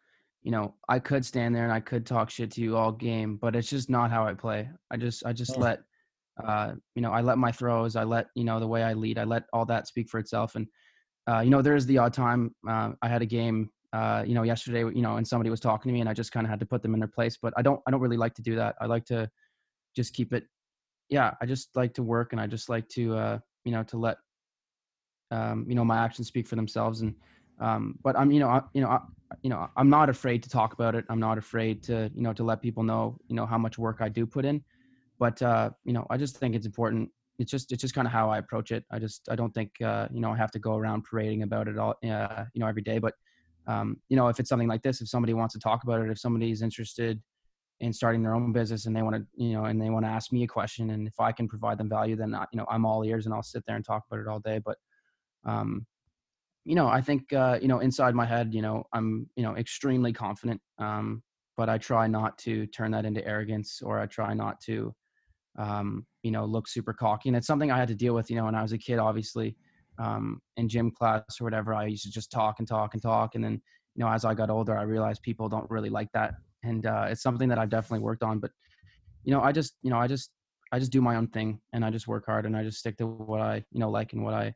[0.41, 3.35] you know, I could stand there and I could talk shit to you all game,
[3.35, 4.69] but it's just not how I play.
[4.89, 5.63] I just, I just Yeah.
[5.63, 5.83] let,
[6.43, 9.17] uh, you know, I let my throws, I let, you know, the way I lead,
[9.17, 10.55] I let all that speak for itself.
[10.55, 10.67] And,
[11.29, 14.33] uh, you know, there is the odd time uh, I had a game, uh, you
[14.33, 16.49] know, yesterday, you know, and somebody was talking to me and I just kind of
[16.49, 17.37] had to put them in their place.
[17.41, 18.75] But I don't, I don't really like to do that.
[18.79, 19.29] I like to
[19.95, 20.45] just keep it.
[21.09, 23.97] Yeah, I just like to work and I just like to, uh, you know, to
[23.97, 24.17] let
[25.31, 27.13] um, you know my actions speak for themselves and
[27.59, 28.99] um, but i'm you know I, you know I,
[29.41, 32.33] you know i'm not afraid to talk about it i'm not afraid to you know
[32.33, 34.63] to let people know you know how much work i do put in
[35.19, 38.11] but uh, you know i just think it's important it's just it's just kind of
[38.11, 40.59] how i approach it i just i don't think uh, you know i have to
[40.59, 43.13] go around parading about it all uh, you know every day but
[43.67, 46.09] um, you know if it's something like this if somebody wants to talk about it
[46.09, 47.21] if somebody's interested
[47.79, 50.09] in starting their own business and they want to you know and they want to
[50.09, 52.65] ask me a question and if i can provide them value then I, you know
[52.69, 54.77] i'm all ears and i'll sit there and talk about it all day but
[55.45, 55.85] um,
[56.67, 59.55] you know, I think uh, you know inside my head, you know, I'm you know
[59.55, 61.23] extremely confident, um,
[61.55, 64.93] but I try not to turn that into arrogance, or I try not to,
[65.57, 67.29] um, you know, look super cocky.
[67.29, 68.99] And it's something I had to deal with, you know, when I was a kid.
[68.99, 69.55] Obviously,
[69.99, 73.35] um, in gym class or whatever, I used to just talk and talk and talk,
[73.35, 73.61] and then
[73.95, 77.07] you know, as I got older, I realized people don't really like that, and uh,
[77.09, 78.39] it's something that I've definitely worked on.
[78.39, 78.51] But
[79.23, 80.31] you know, I just you know, I just
[80.71, 82.97] I just do my own thing, and I just work hard, and I just stick
[82.97, 84.53] to what I you know like and what I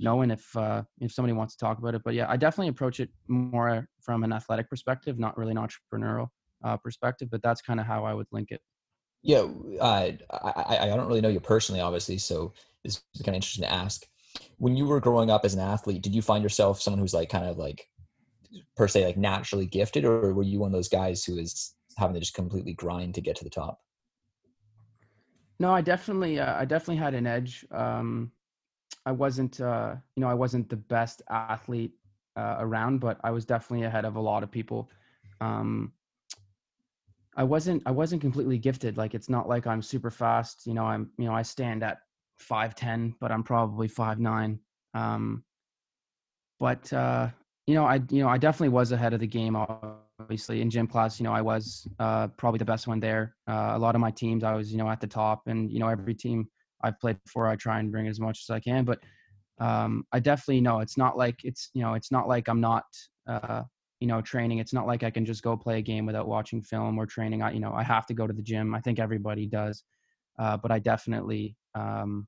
[0.00, 2.68] know and if uh, if somebody wants to talk about it but yeah i definitely
[2.68, 6.28] approach it more from an athletic perspective not really an entrepreneurial
[6.64, 8.60] uh, perspective but that's kind of how i would link it
[9.22, 9.46] Yeah,
[9.82, 12.52] I, I I don't really know you personally, obviously, so
[12.84, 14.06] this is kind of interesting to ask.
[14.58, 17.28] When you were growing up as an athlete, did you find yourself someone who's like
[17.28, 17.86] kind of like
[18.76, 22.14] per se like naturally gifted, or were you one of those guys who is having
[22.14, 23.80] to just completely grind to get to the top?
[25.60, 28.32] no i definitely uh, i definitely had an edge um
[29.06, 31.92] i wasn't uh you know i wasn't the best athlete
[32.36, 34.90] uh, around but i was definitely ahead of a lot of people
[35.40, 35.92] um
[37.36, 40.84] i wasn't i wasn't completely gifted like it's not like i'm super fast you know
[40.84, 41.98] i'm you know i stand at
[42.38, 44.58] 510 but i'm probably 5'9
[44.94, 45.44] um
[46.60, 47.28] but uh,
[47.66, 49.56] you know, I you know I definitely was ahead of the game.
[49.56, 53.34] Obviously, in gym class, you know, I was uh, probably the best one there.
[53.48, 55.80] Uh, a lot of my teams, I was you know at the top, and you
[55.80, 56.46] know every team
[56.82, 58.84] I've played before, I try and bring as much as I can.
[58.84, 59.00] But
[59.58, 62.84] um, I definitely know it's not like it's you know it's not like I'm not
[63.26, 63.62] uh,
[64.00, 64.58] you know training.
[64.58, 67.42] It's not like I can just go play a game without watching film or training.
[67.42, 68.74] I you know I have to go to the gym.
[68.74, 69.84] I think everybody does,
[70.38, 72.26] uh, but I definitely um,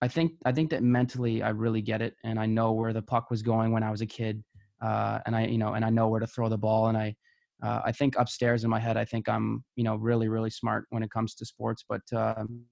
[0.00, 3.02] I think I think that mentally I really get it, and I know where the
[3.02, 4.44] puck was going when I was a kid,
[4.82, 7.16] uh, and I you know and I know where to throw the ball, and I
[7.62, 10.84] uh, I think upstairs in my head I think I'm you know really really smart
[10.90, 12.64] when it comes to sports, but um,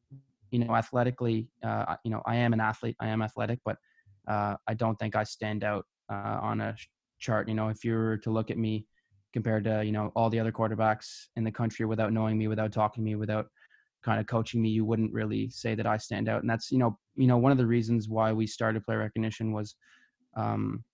[0.51, 3.77] you know athletically uh, you know I am an athlete, I am athletic, but
[4.29, 6.77] uh, I don't think I stand out uh, on a
[7.19, 7.49] chart.
[7.49, 8.87] You know, if you were to look at me
[9.33, 12.73] compared to you know all the other quarterbacks in the country without knowing me, without
[12.73, 13.47] talking to me, without
[14.03, 16.41] kind of coaching me, you wouldn't really say that I stand out.
[16.41, 19.53] And that's you know you know one of the reasons why we started player recognition
[19.53, 19.77] was,
[20.37, 20.85] um,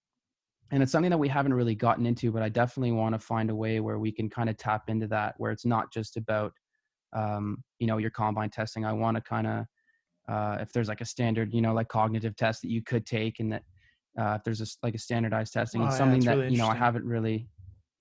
[0.71, 3.51] and it's something that we haven't really gotten into, but I definitely want to find
[3.51, 6.53] a way where we can kind of tap into that, where it's not just about
[7.13, 8.85] um, you know your combine testing.
[8.85, 9.67] I want to kind of
[10.29, 13.41] uh, if there's like a standard, you know, like cognitive test that you could take,
[13.41, 13.63] and that
[14.19, 16.53] uh, if there's a, like a standardized testing, Oh, it's yeah, something that's that really
[16.53, 17.49] you know I haven't really,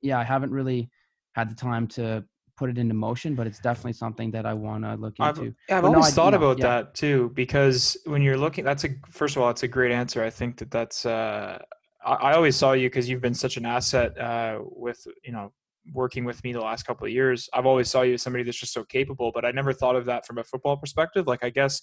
[0.02, 0.90] yeah, I haven't really
[1.34, 2.24] had the time to
[2.58, 5.56] put it into motion, but it's definitely something that I want to look I've, into.
[5.70, 6.68] yeah, I've But no, always I- you thought know, about yeah.
[6.68, 10.24] that too because when you're looking, that's a first of all, it's a great answer.
[10.24, 11.06] I think that that's.
[11.06, 11.60] Uh,
[12.06, 15.52] I, I always saw you because you've been such an asset uh, with you know
[15.94, 17.50] working with me the last couple of years.
[17.54, 20.06] I've always saw you as somebody that's just so capable, but I never thought of
[20.06, 21.26] that from a football perspective.
[21.26, 21.82] Like I guess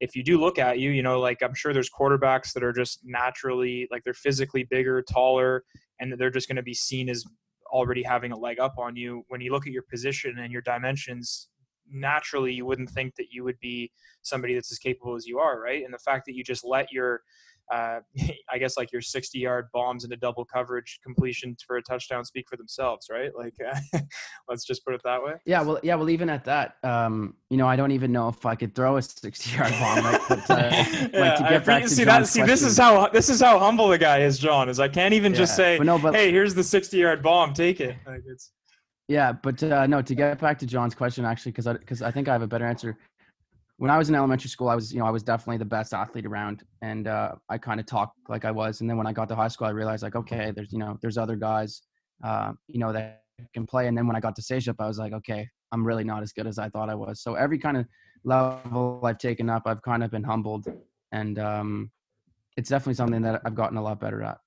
[0.00, 2.72] if you do look at you, you know, like I'm sure there's quarterbacks that are
[2.72, 5.64] just naturally like they're physically bigger, taller,
[6.00, 7.24] and they're just going to be seen as
[7.72, 9.24] already having a leg up on you.
[9.28, 11.48] When you look at your position and your dimensions,
[11.90, 13.90] naturally you wouldn't think that you would be
[14.22, 15.84] somebody that's as capable as you are, right?
[15.84, 17.22] And the fact that you just let your
[17.72, 18.00] uh,
[18.50, 22.46] I guess like your 60 yard bombs into double coverage completion for a touchdown speak
[22.48, 23.30] for themselves, right?
[23.36, 23.98] Like, uh,
[24.48, 25.34] let's just put it that way.
[25.44, 28.46] Yeah, well, yeah, well, even at that, um, you know, I don't even know if
[28.46, 30.04] I could throw a sixty-yard bomb.
[30.04, 32.26] Like, but, uh, like Yeah, to I get back to see that.
[32.26, 34.68] See, this is how this is how humble the guy is, John.
[34.68, 37.54] Is I can't even just say, but no, but "Hey, here's the 60 yard bomb.
[37.54, 38.52] Take it." Like it's
[39.08, 42.10] Yeah, but uh, no, to get back to John's question, actually, because I because I
[42.10, 42.96] think I have a better answer.
[43.78, 45.94] When I was in elementary school, I was you know I was definitely the best
[45.94, 48.80] athlete around, and uh, I kind of talked like I was.
[48.80, 50.98] And then when I got to high school, I realized like okay, there's you know
[51.00, 51.82] there's other guys,
[52.24, 53.22] uh, you know that
[53.54, 53.86] can play.
[53.86, 56.32] And then when I got to up, I was like okay, I'm really not as
[56.32, 57.22] good as I thought I was.
[57.22, 57.86] So every kind of
[58.24, 60.66] level I've taken up, I've kind of been humbled,
[61.12, 61.90] and um,
[62.56, 64.38] it's definitely something that I've gotten a lot better at.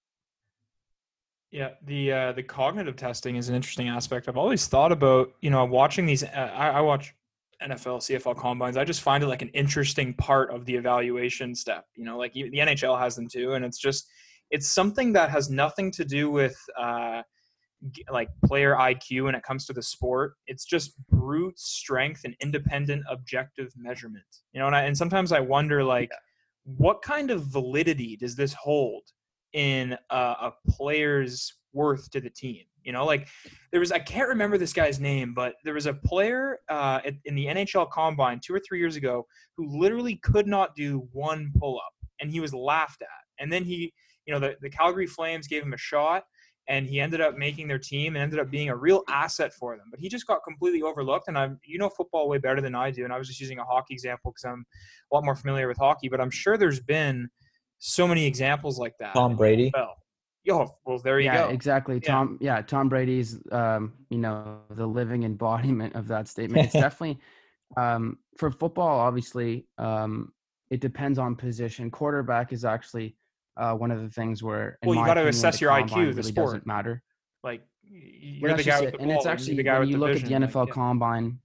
[1.52, 4.30] Yeah, the uh, the cognitive testing is an interesting aspect.
[4.30, 6.24] I've always thought about, you know, watching these.
[6.24, 7.14] Uh, I, I watch
[7.62, 8.78] NFL, CFL combines.
[8.78, 11.86] I just find it like an interesting part of the evaluation step.
[11.96, 14.08] You know, like the NHL has them too, and it's just
[14.50, 17.22] it's something that has nothing to do with uh,
[18.12, 20.34] like player IQ when it comes to the sport.
[20.48, 24.26] It's just brute strength and independent objective measurement.
[24.54, 26.12] You know, and I, and sometimes I wonder like,
[26.64, 29.04] what kind of validity does this hold?
[29.54, 32.64] in uh, a player's worth to the team.
[32.84, 33.28] You know, like
[33.72, 37.36] there was I can't remember this guy's name, but there was a player uh, in
[37.36, 41.78] the NHL Combine two or three years ago who literally could not do one pull
[41.78, 43.08] up, and he was laughed at.
[43.40, 43.94] And then he,
[44.26, 46.24] you know, the, the Calgary Flames gave him a shot,
[46.68, 49.76] and he ended up making their team and ended up being a real asset for
[49.76, 49.88] them.
[49.92, 51.28] But he just got completely overlooked.
[51.28, 53.60] And I'm, you know, football way better than I do, and I was just using
[53.60, 54.66] a hockey example because I'm
[55.12, 56.10] a lot more familiar with hockey.
[56.10, 57.30] But I'm sure there's been
[57.80, 59.14] so many examples like that.
[59.14, 59.72] Tom Brady.
[59.74, 59.96] Well,
[60.44, 61.50] yo, well, there you yeah, go.
[61.50, 61.96] exactly.
[61.96, 62.08] Yeah.
[62.12, 66.66] Tom, yeah, Tom Brady's, um, you know, the living embodiment of that statement.
[66.66, 67.20] It's definitely
[67.78, 69.00] um, for football.
[69.00, 70.32] Obviously, um,
[70.70, 71.92] it depends on position.
[71.92, 73.16] Quarterback is actually
[73.58, 76.46] uh, one of the things where, Well, you gotta assess your IQ, combine the sport.
[76.48, 77.04] doesn't matter.
[77.44, 78.98] Like you're the that's guy just with it.
[78.98, 80.32] the and it's actually the guy when with you the look vision.
[80.34, 80.74] at the like, NFL yeah.
[80.74, 81.40] Combine,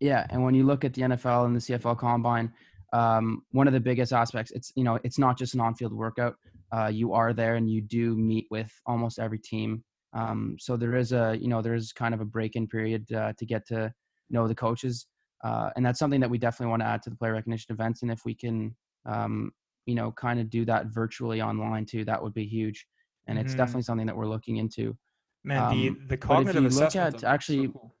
[0.00, 2.52] yeah, and when you look at the NFL and the CFL Combine,
[2.92, 6.36] um, one of the biggest aspects, it's you know, it's not just an on-field workout.
[6.74, 9.84] Uh, you are there and you do meet with almost every team.
[10.14, 13.32] Um, so there is a you know there is kind of a break-in period uh,
[13.38, 13.92] to get to
[14.30, 15.06] know the coaches,
[15.44, 18.02] uh, and that's something that we definitely want to add to the player recognition events.
[18.02, 18.74] And if we can,
[19.06, 19.52] um,
[19.86, 22.86] you know, kind of do that virtually online too, that would be huge.
[23.26, 23.56] And it's Mhm.
[23.56, 24.96] definitely something that we're looking into.
[25.44, 27.94] Man, the um, the if cognitive you look at is so actually- cool.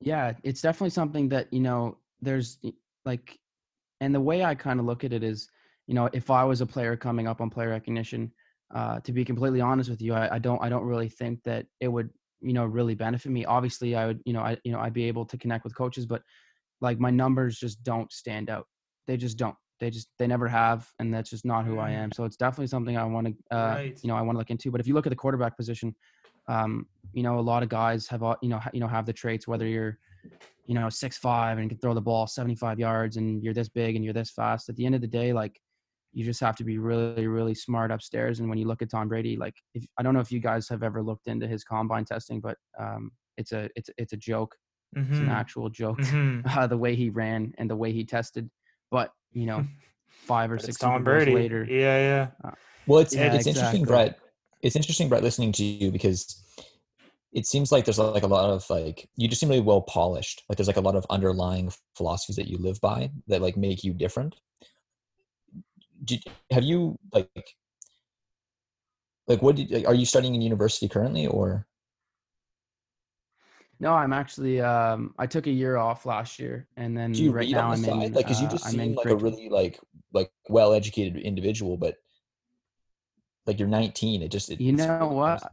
[0.00, 2.58] yeah it's definitely something that you know there's
[3.06, 3.38] like
[4.02, 5.48] and the way i kind of look at it is
[5.86, 8.32] you know if i was a player coming up on player recognition
[8.74, 11.66] uh, to be completely honest with you I, I don't i don't really think that
[11.80, 12.10] it would
[12.40, 15.04] you know really benefit me obviously i would you know i you know i'd be
[15.04, 16.22] able to connect with coaches but
[16.80, 18.66] like my numbers just don't stand out
[19.06, 22.10] they just don't they just they never have, and that's just not who I am.
[22.12, 23.98] So it's definitely something I want to uh, Right.
[24.02, 24.70] you know I want to look into.
[24.70, 25.94] But if you look at the quarterback position,
[26.48, 29.12] um, you know a lot of guys have all- you know you know have the
[29.12, 29.98] traits whether you're
[30.66, 33.96] you know six five and can throw the ball 75 yards and you're this big
[33.96, 34.68] and you're this fast.
[34.68, 35.60] At the end of the day, like
[36.16, 38.40] you just have to be really really smart upstairs.
[38.40, 40.66] And when you look at Tom Brady, like if I don't know if you guys
[40.70, 44.56] have ever looked into his combine testing, but um, it's a it's it's a joke.
[44.94, 45.30] It's an Mhm.
[45.30, 46.00] actual joke.
[46.00, 46.42] Mhm.
[46.56, 48.48] Uh, the way he ran and the way he tested,
[48.90, 49.62] but you know,
[50.26, 51.34] five or But six it's Tom Brady.
[51.34, 51.98] later, Yeah,
[52.44, 52.50] yeah.
[52.86, 53.84] Well, it's Yeah, it's interesting.
[53.84, 54.18] Brett.
[54.62, 56.42] It's interesting, Brett, listening to you because
[57.32, 60.44] it seems like there's like a lot of like you just seem really well polished.
[60.48, 63.84] Like there's like a lot of underlying philosophies that you live by that like make
[63.84, 64.34] you different.
[66.06, 67.28] Did, have you like
[69.26, 71.66] like what did, like, are you studying in university currently or
[73.78, 74.60] No, I'm actually.
[74.60, 77.92] Um, I took a year off last year, and then right read now I'm side?
[77.92, 78.00] in.
[78.14, 79.78] like because you uh, just I'm seem like a really like
[80.14, 81.96] like well educated individual, but
[83.46, 84.22] like you're 19.
[84.22, 85.52] It just it, You know what?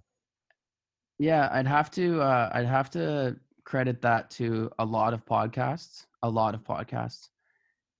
[1.19, 2.21] Yeah, I'd have to.
[2.21, 3.35] Uh, I'd have to
[3.65, 6.05] credit that to a lot of podcasts.
[6.23, 7.27] A lot of podcasts,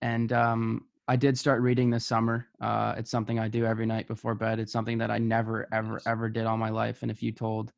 [0.01, 2.47] and um, I did start reading this summer.
[2.62, 4.60] Uh, it's something I do every night before bed.
[4.60, 7.01] It's something that I never, ever, ever did all my life.
[7.01, 7.74] And if you told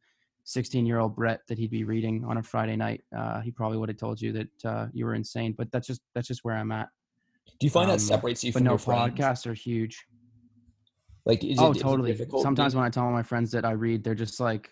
[0.46, 3.98] 16-year-old Brett that he'd be reading on a Friday night, uh, he probably would have
[3.98, 5.56] told you that uh, you were insane.
[5.58, 6.90] But that's just that's just where I'm at.
[7.60, 9.20] Do you find Um, that separates you But from no, your friends?
[9.20, 10.06] podcasts are huge.
[11.26, 14.04] Like is oh it totally difficult sometimes when i tell my friends that i read
[14.04, 14.70] they're just like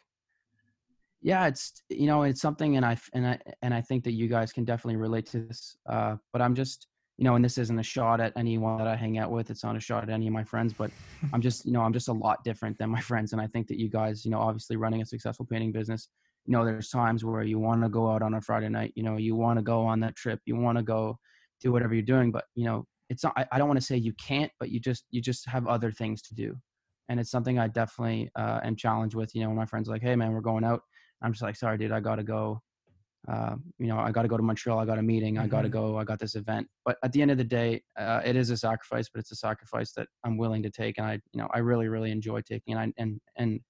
[1.24, 4.28] yeah it's you know it's something and i and i and i think that you
[4.28, 6.88] guys can definitely relate to this uh but i'm just
[7.18, 9.64] you know and this isn't a shot at anyone that i hang out with it's
[9.64, 10.91] not a shot at any of my friends but
[11.34, 13.68] i'm just you know i'm just a lot different than my friends and i think
[13.68, 16.09] that you guys you know obviously running a successful painting business
[16.45, 19.03] you know there's times where you want to go out on a friday night you
[19.03, 21.18] know you want to go on that trip you want to go
[21.61, 23.95] do whatever you're doing but you know it's not i, I don't want to say
[23.95, 26.55] you can't but you just you just have other things to do
[27.09, 29.34] and it's something I definitely uh, am challenged with.
[29.36, 30.82] You know, when my friends are like, "Hey, man, we're going out,"
[31.22, 32.61] I'm just like, "Sorry, dude, I gotta go.
[33.28, 34.80] Uh, you know, I gotta go to Montreal.
[34.80, 35.38] I got a meeting.
[35.38, 35.71] I gotta Mhm.
[35.71, 35.97] go.
[35.97, 38.57] I got this event." But at the end of the day, uh, it is a
[38.57, 41.59] sacrifice, but it's a sacrifice that I'm willing to take, and I, you know, I
[41.59, 42.76] really, really enjoy taking.
[42.76, 43.61] And I, and and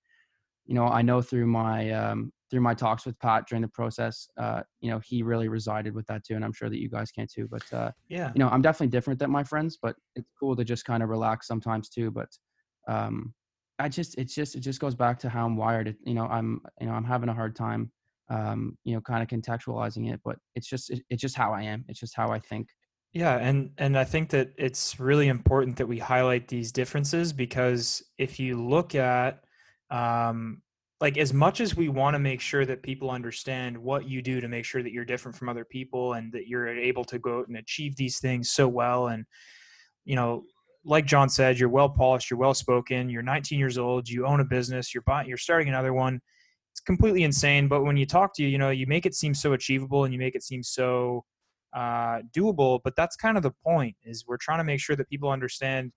[0.66, 4.28] you know, I know through my um, through my talks with Pat during the process,
[4.38, 7.12] uh, you know, he really resided with that too, and I'm sure that you guys
[7.12, 7.48] can too.
[7.50, 8.32] But uh, Yeah.
[8.36, 11.10] you know i'm definitely different than my friends but it's cool to just kind of
[11.10, 12.30] relax sometimes too but
[12.88, 13.34] um
[13.80, 16.26] i just it's just it just goes back to how i'm wired it, you know
[16.28, 17.92] i'm you know i'm having a hard time
[18.34, 21.62] um you know kind of contextualizing it but it's just it, it's just how i
[21.62, 21.86] am.
[21.88, 22.68] It's just how i think.
[23.14, 28.04] Yeah, and and I think that it's really important that we highlight these differences because
[28.18, 29.44] if you look at
[29.92, 30.64] um
[31.00, 34.42] like as much as we want to make sure that people understand what you do
[34.42, 37.40] to make sure that you're different from other people and that you're able to go
[37.40, 39.26] out and achieve these things so well and
[40.06, 40.44] you know
[40.84, 44.40] like John said you're well polished you're well spoken you're 19 years old you own
[44.40, 46.20] a business you're buying you're starting another one
[46.74, 49.34] it's completely insane but when you talk to you you know you make it seem
[49.34, 51.24] so achievable and you make it seem so
[51.74, 55.10] uh, doable but that's kind of the point is we're trying to make sure that
[55.10, 55.92] people understand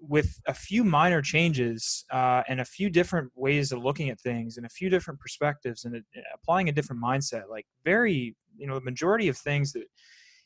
[0.00, 4.56] with a few minor changes uh, and a few different ways of looking at things
[4.56, 8.78] and a few different perspectives and uh, applying a different mindset like very you know
[8.78, 9.84] the majority of things that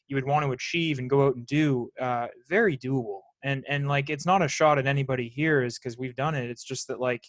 [0.09, 3.21] you would want to achieve and go out and do uh, very doable.
[3.45, 6.51] And and like it's not a shot at anybody here is because we've done it.
[6.51, 7.25] It's just that like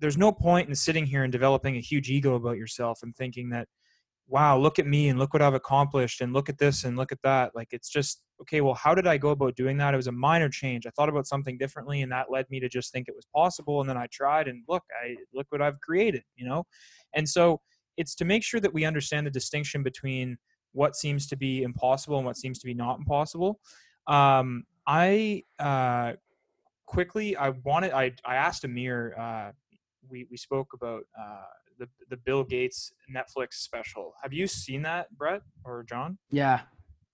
[0.00, 3.50] there's no point in sitting here and developing a huge ego about yourself and thinking
[3.50, 3.68] that
[4.26, 7.12] wow look at me and look what i've accomplished and look at this and look
[7.12, 7.52] at that.
[7.54, 9.94] Like it's just okay well how did i go about doing that?
[9.94, 10.86] It was a minor change.
[10.86, 13.80] I thought about something differently and that led me to just think it was possible
[13.80, 16.64] and then i tried and look i look what i've created you know?
[17.14, 17.60] And so
[17.96, 20.38] it's to make sure that we understand the distinction between
[20.72, 23.60] what seems to be impossible and what seems to be not impossible.
[24.06, 26.12] Um, i uh,
[26.86, 29.52] quickly i wanted i, I asked Amer uh,
[30.10, 31.44] we, we spoke about uh,
[31.78, 34.14] the, the bill gates netflix special.
[34.22, 36.18] Have you seen that brett or john?
[36.30, 36.60] Yeah.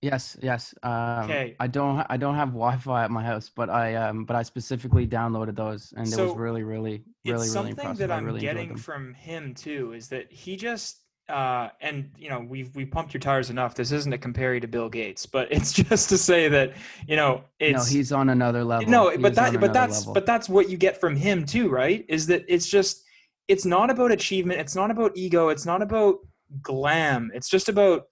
[0.03, 0.75] Yes yes.
[0.83, 1.57] Um Okay.
[1.59, 5.07] i don't i don't have wi-fi at my house but i um but i specifically
[5.07, 8.77] downloaded those and it was really really really it's really something that I'm really getting
[8.77, 13.21] from him too is that he just uh, and you know we've we pumped your
[13.21, 13.75] tires enough.
[13.75, 16.75] This isn't to compare you to Bill Gates, but it's just to say that
[17.07, 20.15] you know no he's on another level no, but that but that's level.
[20.15, 22.05] but that's what you get from him too, right?
[22.09, 23.03] Is that it's just
[23.49, 26.17] it's not about achievement, it's not about ego, it's not about
[26.63, 27.31] glam.
[27.35, 28.05] It's just about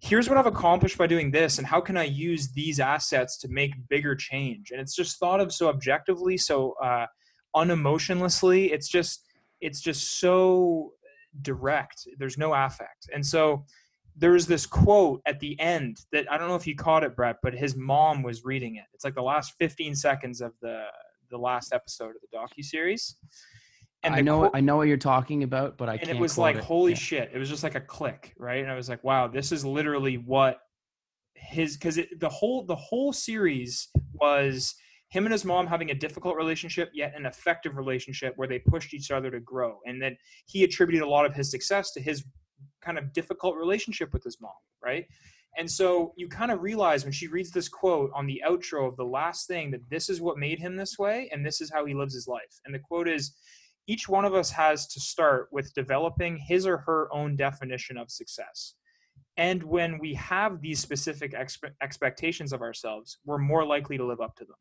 [0.00, 3.48] here's what I've accomplished by doing this and how can I use these assets to
[3.48, 4.72] make bigger change.
[4.72, 7.06] And it's just thought of so objectively, so uh
[7.56, 8.72] unemotionlessly.
[8.72, 9.26] It's just
[9.60, 10.92] it's just so
[11.40, 12.06] direct.
[12.18, 13.08] There's no affect.
[13.14, 13.64] And so
[14.16, 17.36] there's this quote at the end that I don't know if you caught it, Brett,
[17.42, 18.84] but his mom was reading it.
[18.92, 20.84] It's like the last 15 seconds of the
[21.30, 23.16] the last episode of the docu series.
[24.04, 26.18] I know I know what you're talking about, but I and can't.
[26.18, 26.64] it was quote like it.
[26.64, 26.98] holy Yeah.
[26.98, 29.64] shit it was just like a click right and i was like wow this is
[29.64, 30.58] literally what
[31.34, 34.74] his because the whole the whole series was
[35.12, 38.94] him and his mom having a difficult relationship yet an effective relationship where they pushed
[38.94, 42.24] each other to grow and then he attributed a lot of his success to his
[42.80, 44.52] kind of difficult relationship with his mom
[44.82, 45.06] right
[45.58, 48.96] and so you kind of realize when she reads this quote on the outro of
[48.96, 51.84] the last thing that this is what made him this way and this is how
[51.84, 53.34] he lives his life and the quote is
[53.86, 58.10] each one of us has to start with developing his or her own definition of
[58.10, 58.74] success.
[59.36, 64.20] And when we have these specific expe- expectations of ourselves, we're more likely to live
[64.20, 64.56] up to them.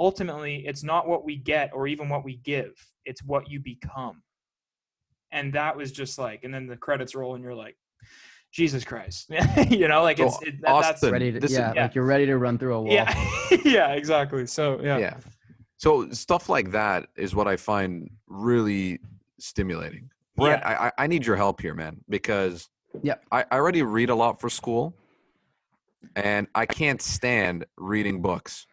[0.00, 2.72] Ultimately, it's not what we get or even what we give,
[3.04, 4.22] it's what you become.
[5.30, 7.76] And that was just like, and then the credits roll, and you're like,
[8.50, 9.30] Jesus Christ.
[9.68, 11.82] you know, like So, it's, it, that, that's, ready to this is- yeah, yeah.
[11.82, 12.92] like you're ready to run through a wall.
[12.92, 13.14] yeah,
[13.64, 14.46] yeah, exactly.
[14.46, 14.98] So, yeah.
[14.98, 15.16] yeah.
[15.76, 19.00] So stuff like that is what I find really
[19.38, 20.10] stimulating.
[20.36, 22.68] Brett, I, I I need your help here, man, because
[23.02, 24.94] yeah I, I already read a lot for school,
[26.16, 28.66] and I can't stand reading books.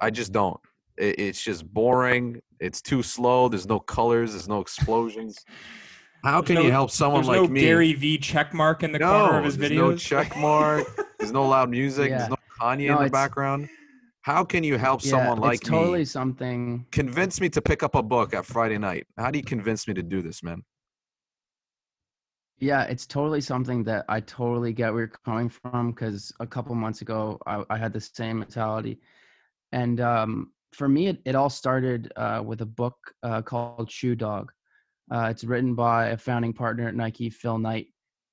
[0.00, 0.58] I just don't.
[0.96, 2.40] It, it's just boring.
[2.60, 3.48] It's too slow.
[3.48, 4.32] There's no colors.
[4.32, 5.44] There's no explosions.
[6.22, 7.60] How There's can no- you help someone There's like no me?
[7.60, 9.76] Gary V check mark in the no, corner of his there's videos.
[9.76, 10.86] no check mark.
[11.18, 12.10] There's no loud music.
[12.10, 12.18] Yeah.
[12.18, 13.68] There's no Kanye No, in the background.
[14.22, 16.86] How can you help Yeah, someone like it's totally me something.
[16.92, 19.06] convince me to pick up a book at Friday night?
[19.18, 20.64] How do you convince me to do this, man?
[22.58, 26.74] Yeah, it's totally something that I totally get where you're coming from because a couple
[26.74, 29.00] months ago I, I had the same mentality,
[29.72, 34.14] and um, for me it, it all started uh, with a book uh, called Shoe
[34.14, 34.52] Dog.
[35.12, 37.88] Uh, it's written by a founding partner at Nike, Phil Knight,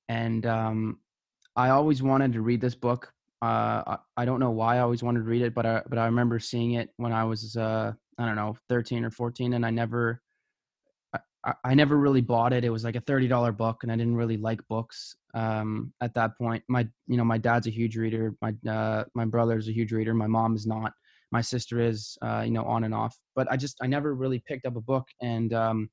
[0.08, 0.98] and um,
[1.56, 3.12] I always wanted to read this book.
[3.42, 5.98] Uh, I, I don't know why I always wanted to read it, but I but
[5.98, 9.66] I remember seeing it when I was uh, I don't know 13 or 14, and
[9.66, 10.22] I never
[11.44, 12.64] I, I never really bought it.
[12.64, 16.14] It was like a thirty dollar book, and I didn't really like books um, at
[16.14, 16.62] that point.
[16.68, 18.34] My you know my dad's a huge reader.
[18.40, 20.14] My uh, my brother's a huge reader.
[20.14, 20.92] My mom is not.
[21.32, 23.16] My sister is uh, you know on and off.
[23.34, 25.06] But I just I never really picked up a book.
[25.20, 25.90] And um,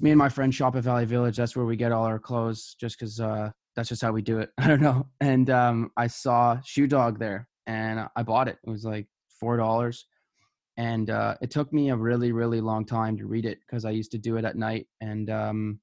[0.00, 1.36] me and my friend shop at Value Village.
[1.36, 4.38] That's where we get all our clothes, just because uh, that's just how we do
[4.38, 4.50] it.
[4.58, 5.06] I don't know.
[5.20, 8.58] And um, I saw Shoe Dog there, and I bought it.
[8.66, 9.06] It was like
[9.38, 10.06] four dollars
[10.76, 13.90] and uh, it took me a really really long time to read it because i
[13.90, 15.80] used to do it at night and um,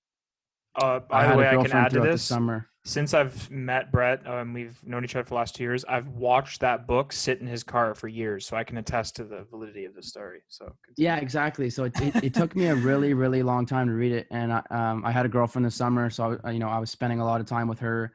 [0.82, 3.14] Uh, i by the had way, a I can add to throughout the summer Since
[3.14, 5.86] I've met Brett, um, we've known each other for the last two years.
[5.86, 9.24] I've watched that book sit in his car for years, so I can attest to
[9.24, 10.40] the validity of the story.
[10.48, 11.10] So continue.
[11.10, 14.12] yeah exactly so it, it, it took me a really really long time to read
[14.12, 16.80] it and I, um, I had a girlfriend this summer so I, you know i
[16.80, 18.14] was spending a lot of time with her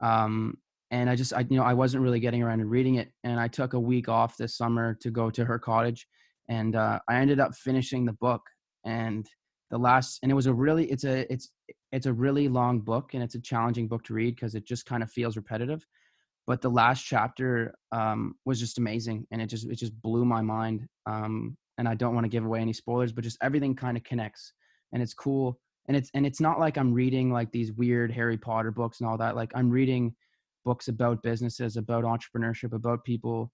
[0.00, 0.58] um,
[0.90, 3.38] and i just i you know i wasn't really getting around to reading it and
[3.38, 6.06] i took a week off this summer to go to her cottage
[6.48, 8.42] and uh, i ended up finishing the book
[8.84, 9.28] and
[9.70, 11.50] the last and it was a really it's a it's
[11.92, 14.86] it's a really long book and it's a challenging book to read because it just
[14.86, 15.86] kind of feels repetitive
[16.46, 20.40] but the last chapter um, was just amazing and it just it just blew my
[20.40, 23.96] mind um, and i don't want to give away any spoilers but just everything kind
[23.96, 24.52] of connects
[24.92, 25.58] and it's cool
[25.88, 29.08] and it's and it's not like i'm reading like these weird harry potter books and
[29.08, 30.14] all that like i'm reading
[30.64, 33.52] books about businesses about entrepreneurship about people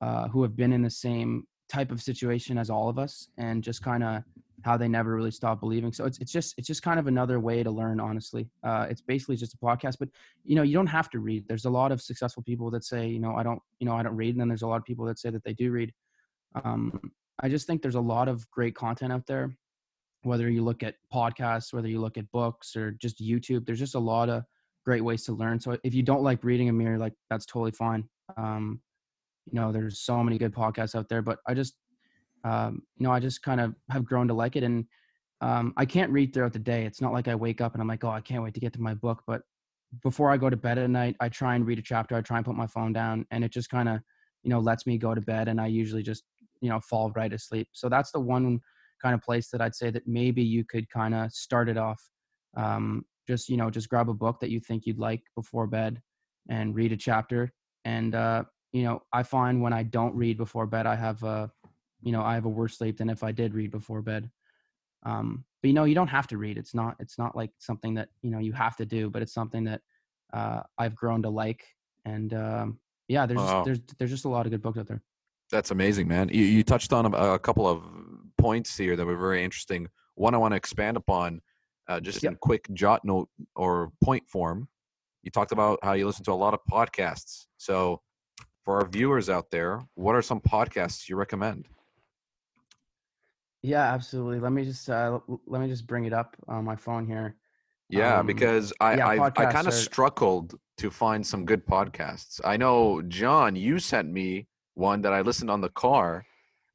[0.00, 3.62] uh, who have been in the same type of situation as all of us and
[3.62, 4.22] just kind of
[4.64, 5.92] how they never really stop believing.
[5.92, 8.48] So it's, it's just it's just kind of another way to learn honestly.
[8.64, 10.08] Uh, it's basically just a podcast but
[10.44, 11.46] you know you don't have to read.
[11.46, 14.02] There's a lot of successful people that say you know i don't you know i
[14.02, 15.92] don't read and then there's a lot of people that say that they do read.
[16.64, 16.98] Um,
[17.40, 19.54] i just think there's a lot of great content out there
[20.22, 23.94] whether you look at podcasts whether you look at books or just youtube there's just
[23.94, 24.42] a lot of
[24.88, 25.60] great ways to learn.
[25.60, 28.08] So if you don't like reading Amer like that's totally fine.
[28.38, 28.80] Um,
[29.52, 31.74] you know there's so many good podcasts out there but i just
[32.44, 34.84] um, you know i just kind of have grown to like it and
[35.40, 36.84] um, i can't read throughout the day.
[36.84, 38.72] It's not like i wake up and i'm like oh i can't wait to get
[38.74, 39.42] to my book but
[40.02, 42.36] before i go to bed at night i try and read a chapter i try
[42.36, 44.00] and put my phone down and it just kind of
[44.42, 46.24] you know lets me go to bed and i usually just
[46.60, 47.68] you know fall right asleep.
[47.72, 48.60] So that's the one
[49.00, 52.02] kind of place that i'd say that maybe you could kind of start it off
[52.56, 56.00] um, just you know just grab a book that you think you'd like before bed
[56.48, 57.52] and read a chapter
[57.84, 58.42] and uh,
[58.72, 61.50] you know i find when i don't read before bed i have a
[62.02, 64.30] you know i have a worse sleep than if i did read before bed
[65.04, 67.94] um, but you know you don't have to read it's not it's not like something
[67.94, 69.80] that you know you have to do but it's something that
[70.32, 71.64] uh, i've grown to like
[72.04, 73.62] and um, yeah there's Wow.
[73.64, 75.02] there's there's just a lot of good books out there
[75.50, 76.28] That's amazing, man.
[76.30, 77.82] You, you touched on a, a couple of
[78.36, 79.88] points here that were very interesting.
[80.14, 81.40] One I want to expand upon,
[81.88, 82.32] uh, just Yep.
[82.32, 84.68] in quick jot note or point form.
[85.22, 87.46] you talked about how you listen to a lot of podcasts.
[87.56, 88.02] So,
[88.68, 91.66] for our viewers out there, what are some podcasts you recommend?
[93.62, 94.40] Yeah, absolutely.
[94.40, 97.36] Let me just uh, let me just bring it up on my phone here.
[97.88, 101.64] Yeah, Um, because I yeah, I, I kind of are- struggled to find some good
[101.64, 102.42] podcasts.
[102.44, 106.26] I know John, you sent me one that I listened on the car.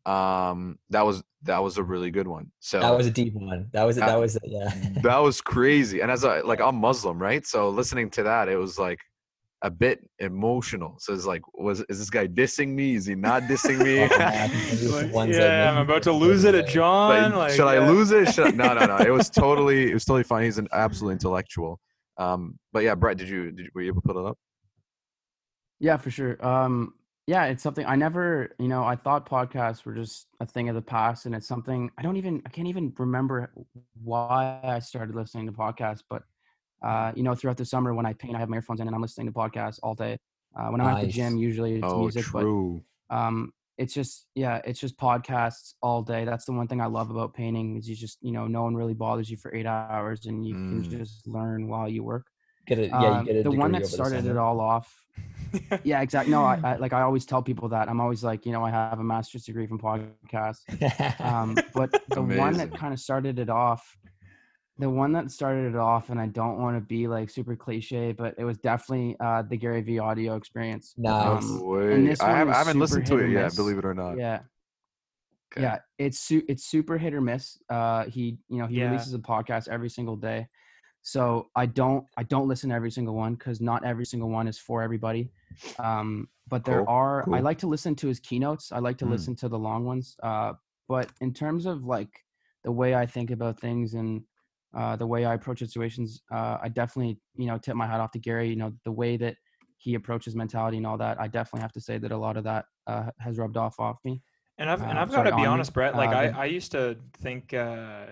[0.08, 2.50] Um, that was that was a really good one.
[2.60, 3.70] So That was a deep one.
[3.72, 4.74] That was That- that was yeah.
[5.04, 6.00] that was crazy.
[6.02, 7.46] And as a like I'm Muslim, right?
[7.46, 9.00] So listening to that, it was like
[9.64, 10.96] a bit emotional.
[11.00, 12.96] So it's like, was is this guy dissing me?
[12.96, 14.04] Is he not dissing me?
[14.04, 16.68] Oh, man, these are the Like, yeah, I'm about to lose it at.
[16.68, 17.32] John.
[17.32, 18.34] Like, Like, should I lose it?
[18.34, 18.98] Should I, no, no, no.
[18.98, 20.44] It was totally, it was totally fine.
[20.44, 21.80] He's an absolute intellectual.
[22.18, 24.38] Um, but yeah, Brett, did you, did you were you able to put it up?
[25.80, 26.46] Yeah, for sure.
[26.46, 26.94] Um,
[27.26, 30.76] yeah, it's something I never, you know, I thought podcasts were just a thing of
[30.76, 33.54] the past, and it's something I don't even, I can't even remember
[34.04, 36.04] why I started listening to podcasts.
[36.10, 36.24] But,
[36.84, 38.96] uh, you know, throughout the summer when I paint, I have my earphones in and
[38.96, 40.18] I'm listening to podcasts all day.
[40.58, 42.84] Uh, when I'm at the gym, usually it's Oh, music, true.
[43.10, 46.26] but um, it's just, yeah, it's just podcasts all day.
[46.26, 48.76] That's the one thing I love about painting is you just, you know, no one
[48.76, 50.70] really bothers you for eight hours, and you Mm.
[50.70, 52.28] can just learn while you work.
[52.68, 52.92] Get it?
[52.94, 55.06] Yeah, Um, you get a the one that started it all off
[55.84, 58.52] yeah exactly no I, I like i always tell people that i'm always like you
[58.54, 60.62] know i have a master's degree from podcasts
[61.20, 63.98] um but the one that kind of started it off
[64.80, 68.12] the one that started it off and i don't want to be like super cliche
[68.12, 71.26] but it was definitely uh the gary Vee audio experience Nice.
[71.26, 71.94] Um, No way.
[71.94, 73.56] and this I, have, is I haven't listened to it yet, miss.
[73.56, 74.18] believe it or not.
[74.18, 74.40] yeah
[75.52, 75.62] Okay.
[75.62, 78.86] yeah it's su- it's super hit or miss uh he you know he Yeah.
[78.90, 80.48] releases a podcast every single day
[81.04, 84.48] so i don't i don't listen to every single one because not every single one
[84.48, 85.30] is for everybody
[85.78, 89.06] um but there Cool, are i like to listen to his keynotes i like to
[89.06, 89.12] Mm.
[89.12, 90.54] listen to the long ones uh
[90.88, 92.10] but in terms of like
[92.64, 94.24] the way i think about things and
[94.76, 98.12] uh the way i approach situations uh i definitely you know tip my hat off
[98.12, 99.36] to gary you know the way that
[99.78, 102.44] he approaches mentality and all that i definitely have to say that a lot of
[102.44, 104.22] that uh has rubbed off off me
[104.60, 105.48] And I've and Uh, I've got to be on me.
[105.48, 105.96] honest, Brett.
[105.96, 106.96] Like Uh, I, I used to
[107.26, 108.06] think uh,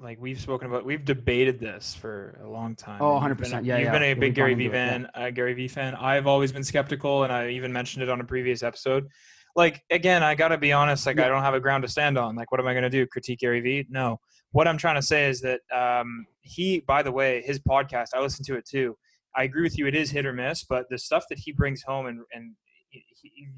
[0.00, 3.00] like we've spoken about we've debated this for a long time.
[3.02, 3.64] Oh, and you've been a- 100%.
[3.66, 3.92] Yeah, You've yeah.
[3.98, 4.90] been a big Gary gone V into it, yeah.
[4.90, 5.94] fan, uh, Gary V fan.
[5.96, 9.08] I've always been skeptical, and I even mentioned it on a previous episode.
[9.56, 11.06] Like again, I got to be honest.
[11.06, 12.36] Like I don't have a ground to stand on.
[12.36, 13.04] Like what am I going to do?
[13.08, 13.86] Critique Gary V?
[13.90, 14.20] No.
[14.52, 18.08] What I'm trying to say is that um, he, by the way, his podcast.
[18.14, 18.96] I listen to it too.
[19.36, 19.86] I agree with you.
[19.86, 22.54] It is hit or miss, but the stuff that he brings home and and
[22.88, 23.04] he,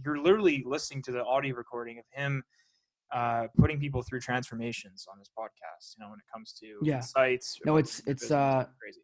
[0.04, 2.42] you're literally listening to the audio recording of him
[3.10, 5.94] uh, putting people through transformations on his podcast.
[5.96, 6.96] You know, when it comes to Yeah.
[6.96, 7.58] insights.
[7.64, 9.00] No, it's- it's, uh, crazy.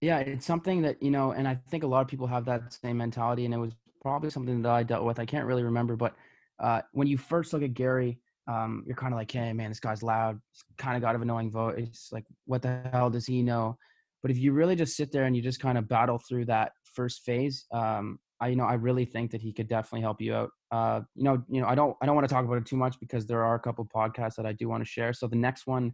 [0.00, 2.72] yeah it's something that you know and i think a lot of people have that
[2.72, 5.94] same mentality and it was probably something that i dealt with i can't really remember
[5.96, 6.14] but
[6.58, 8.18] uh, when you first look at gary
[8.48, 11.22] um, you're kind of like hey man this guy's loud he's kind of got an
[11.22, 13.76] annoying voice it's like what the hell does he know
[14.22, 16.72] but if you really just sit there and you just kind of battle through that
[16.94, 20.34] first phase um, i you know i really think that he could definitely help you
[20.34, 22.66] out uh, you know you know i don't i don't want to talk about it
[22.66, 25.26] too much because there are a couple podcasts that i do want to share so
[25.26, 25.92] the next one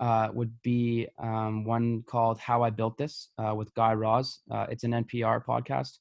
[0.00, 4.40] uh, would be um, one called "How I Built This" uh, with Guy Raz.
[4.50, 5.98] Uh, it's an NPR podcast.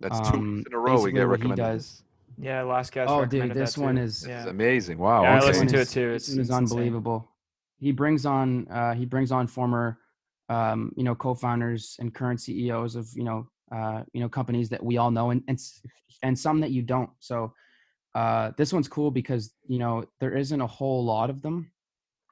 [0.00, 1.62] That's two Um, in a row we get he recommended.
[1.62, 2.02] does-
[2.40, 3.10] Yeah, last guest.
[3.10, 4.02] Oh, dude, recommended this that one too.
[4.02, 4.40] is- yeah.
[4.40, 4.98] is amazing.
[4.98, 5.22] Wow.
[5.22, 5.46] Yeah, I okay.
[5.48, 6.12] listened to it too.
[6.12, 6.56] This It's- one is it's insane.
[6.78, 7.28] unbelievable.
[7.78, 9.98] He brings on uh, he brings on former
[10.48, 14.82] um, you know co-founders and current CEOs of you know uh, you know companies that
[14.82, 15.58] we all know and and
[16.22, 17.10] and some that you don't.
[17.20, 17.52] So
[18.14, 21.70] uh, this one's cool because you know there isn't a whole lot of them,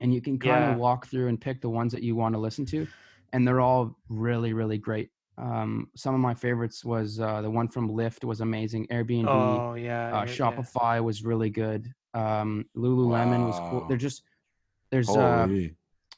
[0.00, 0.76] and you can kind of Yeah.
[0.76, 2.86] walk through and pick the ones that you want to listen to,
[3.32, 5.10] and they're all really really great.
[5.38, 8.86] Um, some of my favorites was uh, the one from Lyft was amazing.
[8.88, 10.08] Airbnb, Oh yeah.
[10.08, 10.24] uh, yeah, yeah.
[10.24, 11.92] Shopify was really good.
[12.14, 13.86] Um, Lululemon was cool.
[13.88, 14.22] They're just
[14.90, 15.46] there's uh,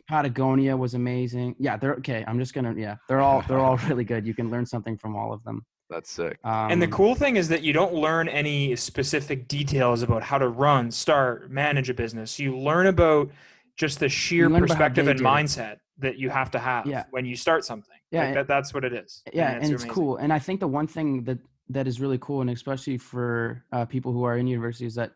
[0.08, 1.54] Patagonia was amazing.
[1.58, 2.24] Yeah, they're okay.
[2.26, 4.26] I'm just gonna yeah, they're all they're all really good.
[4.26, 5.64] You can learn something from all of them.
[5.90, 6.38] That's sick.
[6.44, 10.36] Um, And the cool thing is that you don't learn any specific details about how
[10.36, 12.38] to run, start, manage a business.
[12.38, 13.30] You learn about
[13.76, 15.26] just the sheer learn about how perspective and did it.
[15.28, 17.05] mindset that you have to have Yeah.
[17.11, 17.96] when you start something.
[18.11, 19.22] Yeah, Like that, that's what it is.
[19.32, 19.94] yeah, And and it's it's amazing.
[19.94, 20.16] cool.
[20.16, 21.38] And I think the one thing that
[21.70, 25.12] that is really cool, and especially for uh, people who are in university, is that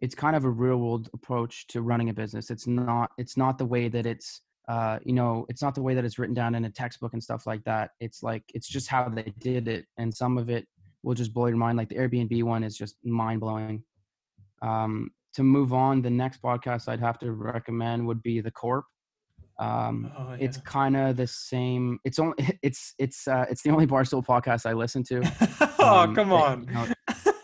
[0.00, 2.50] it's kind of a real world approach to running a business.
[2.50, 5.94] It's not it's not the way that it's uh, you know it's not the way
[5.94, 7.90] that it's written down in a textbook and stuff like that.
[8.00, 10.68] It's like it's just how they did it, and some of it
[11.02, 11.78] will just blow your mind.
[11.78, 13.82] Like the Airbnb one is just mind blowing.
[14.62, 18.84] Um, to move on, the next podcast I'd have to recommend would be the Corp.
[19.58, 21.98] Um, Oh, It's kind of the same.
[22.04, 25.22] It's only it's it's uh, it's the only Barstool podcast I listen to.
[25.78, 26.66] oh, Um, come they- on.
[26.68, 26.86] you know,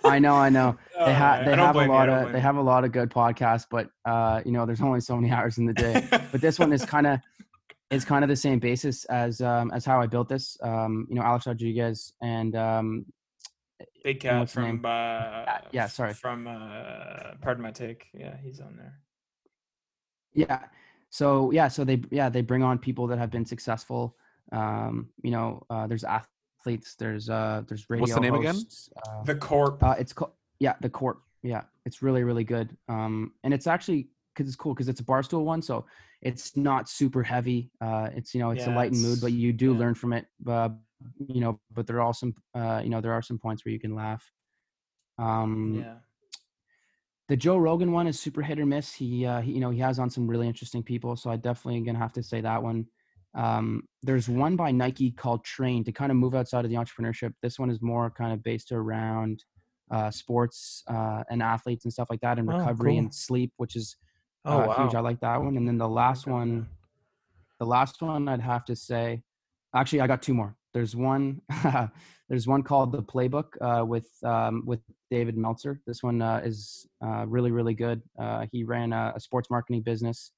[0.04, 0.76] I know, I know.
[0.98, 2.84] Oh, They have they I have a blame you, lot of they have a lot
[2.84, 6.06] of good podcasts, but uh, you know, there's only so many hours in the day.
[6.30, 7.18] But this one is kind of
[7.90, 10.56] it's kind of the same basis as um, as how I built this.
[10.62, 13.06] Um, you know, Alex Rodriguez and um,
[14.04, 16.14] Big Cat from uh, yeah, sorry.
[16.14, 18.06] from uh, pardon my take.
[18.14, 19.00] Yeah, he's on there.
[20.34, 20.60] Yeah.
[21.12, 24.16] So yeah, so they yeah they bring on people that have been successful.
[24.50, 26.94] Um, you know, uh, there's athletes.
[26.98, 28.00] There's uh, there's radio.
[28.00, 28.66] What's the name again?
[28.96, 29.82] Uh, The Corp.
[29.82, 31.22] uh, it's called yeah the Corp.
[31.42, 32.74] Yeah, it's really really good.
[32.88, 35.84] Um, and it's actually because it's cool because it's a barstool one, so
[36.22, 37.70] it's not super heavy.
[37.82, 39.78] Uh, it's you know it's Yeah, a light and mood, but you do yeah.
[39.78, 40.26] learn from it.
[40.46, 40.70] Uh,
[41.28, 43.72] you know, but there are also some uh, you know there are some points where
[43.72, 44.24] you can laugh.
[45.18, 45.94] Um, yeah.
[47.28, 48.92] The Joe Rogan one is super hit or miss.
[48.92, 51.80] He, uh, he, you know, he has on some really interesting people, so I definitely
[51.82, 52.86] gonna have to say that one.
[53.34, 57.32] Um, there's one by Nike called Train to kind of move outside of the entrepreneurship.
[57.42, 59.42] This one is more kind of based around
[59.90, 62.98] uh, sports uh, and athletes and stuff like that, and Oh, recovery cool.
[63.00, 63.96] and sleep, which is
[64.44, 64.84] Oh uh, wow.
[64.84, 64.94] huge.
[64.94, 65.56] I like that one.
[65.56, 66.66] And then the last one,
[67.60, 69.22] the last one I'd have to say,
[69.74, 70.56] actually, I got two more.
[70.74, 71.40] There's one,
[72.28, 74.80] there's one called the Playbook uh, with um, with
[75.12, 75.78] David Meltzer.
[75.86, 78.00] This one uh, is uh, really really good.
[78.18, 80.32] Uh, he ran a, a sports marketing business,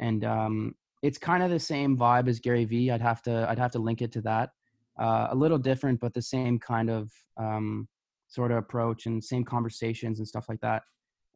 [0.00, 2.90] and um, it's kind of the same vibe as Gary Vee.
[2.90, 4.50] I'd have to I'd have to link it to that.
[4.98, 7.86] Uh, a little different, but the same kind of um,
[8.26, 10.82] sort of approach and same conversations and stuff like that.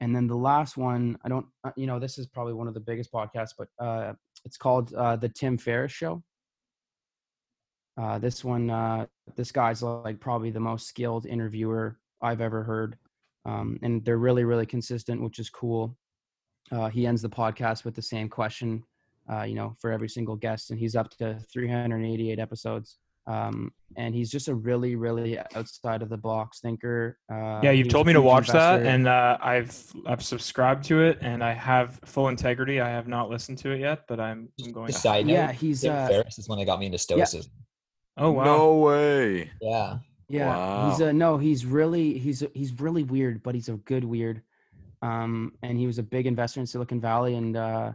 [0.00, 2.74] And then the last one, I don't, uh, you know, this is probably one of
[2.74, 3.68] the biggest podcasts, but
[4.44, 6.24] it's called the Tim Ferriss Show.
[8.00, 9.04] Uh, this one, uh,
[9.36, 12.96] this guy's like probably the most skilled interviewer I've ever heard,
[13.44, 15.96] um, and they're really, really consistent, which is cool.
[16.70, 18.82] Uh, he ends the podcast with the same question,
[19.32, 22.98] uh, you know, for every single guest, and he's up to 388 episodes.
[23.26, 27.18] Um, and he's just a really, really outside of the box thinker.
[27.30, 31.02] Uh, yeah, you've told me to huge watch that, and uh, I've I've subscribed to
[31.02, 32.80] it, and I have full integrity.
[32.80, 34.86] I have not listened to it yet, but I'm, I'm going.
[34.88, 35.08] Just to.
[35.08, 37.52] side note, yeah, he's Tim uh, Ferriss is one that got me into stoicism.
[38.16, 38.44] Oh wow.
[38.44, 39.50] No way.
[39.60, 39.98] Yeah.
[40.38, 41.38] Yeah, he's a no.
[41.38, 44.42] He's really he's he's really weird, but he's a good weird.
[45.02, 47.92] Um, and he was a big investor in Silicon Valley, and uh,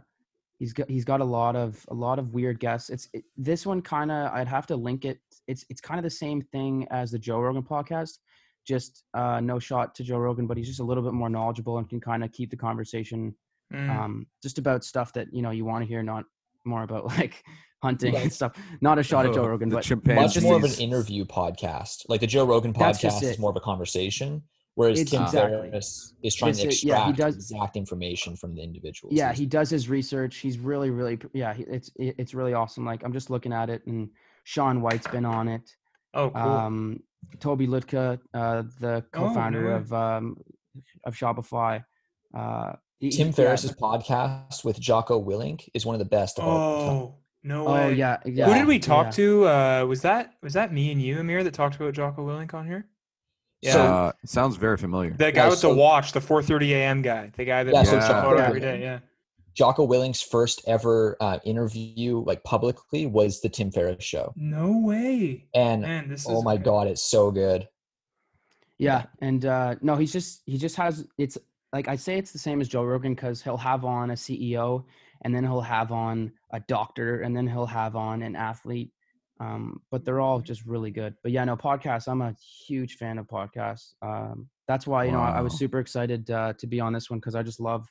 [0.58, 2.90] he's got he's got a lot of a lot of weird guests.
[2.90, 5.18] It's it, this one kind of I'd have to link it.
[5.48, 8.18] It's it's kind of the same thing as the Joe Rogan podcast,
[8.66, 11.78] just uh, no shot to Joe Rogan, but he's just a little bit more knowledgeable
[11.78, 13.34] and can kind of keep the conversation
[13.72, 13.90] Mm.
[13.90, 16.24] um, just about stuff that you know you want to hear, not
[16.66, 17.42] more about like
[17.82, 18.24] hunting Right.
[18.24, 18.58] and stuff.
[18.80, 22.04] Not a shot at Joe Oh, Rogan, the but Much more of an interview podcast.
[22.08, 24.42] Like the Joe Rogan podcast is more of a conversation,
[24.74, 27.76] whereas It's Tim exactly- Ferriss is trying to This is- yeah, he extract does- exact
[27.76, 29.14] information from the individuals.
[29.14, 32.84] yeah he does his research he's really really yeah he, it's it- it's really awesome
[32.84, 34.08] like i'm just looking at it and
[34.44, 35.68] Shaun White's been on it
[36.14, 36.42] oh cool.
[36.42, 37.00] um
[37.38, 39.74] Tobi Lutke uh the Oh, co-founder no way.
[39.74, 40.36] of um
[41.04, 41.84] of shopify
[42.36, 46.38] uh he- he- Tim yeah, Ferriss's podcast with Jocko Willink is one of the best
[46.38, 46.88] of all time.
[46.90, 49.10] oh no oh yeah yeah Who did we talk yeah.
[49.12, 49.46] to?
[49.48, 52.66] Uh, was that was that me and you, Amer, that talked about Jocko Willink on
[52.66, 52.86] here?
[53.62, 53.72] Yeah.
[53.72, 55.10] So- Uh, sounds very familiar.
[55.12, 57.02] the guy yeah, with so- the watch, the 4:30 a.m.
[57.02, 58.80] guy, the guy that Yeah, so Jocko photo every day.
[58.82, 58.98] Yeah.
[59.54, 65.46] Jocko Willink's first ever uh, interview, like publicly, was the Tim Ferriss show, No way.
[65.54, 66.26] and Man, this is.
[66.28, 67.66] oh my god, it's so good.
[68.78, 71.38] yeah and uh no he's just he just has it's
[71.72, 74.84] like i say it's the same as joe rogan because he'll have on a ceo
[75.24, 78.90] and then he'll have on a doctor and then he'll have on an athlete
[79.40, 82.34] um but they're all just really good but yeah no podcasts i'm a
[82.66, 86.52] huge fan of podcasts um that's why you know I, I was super excited uh,
[86.58, 87.86] to be on this one because i just love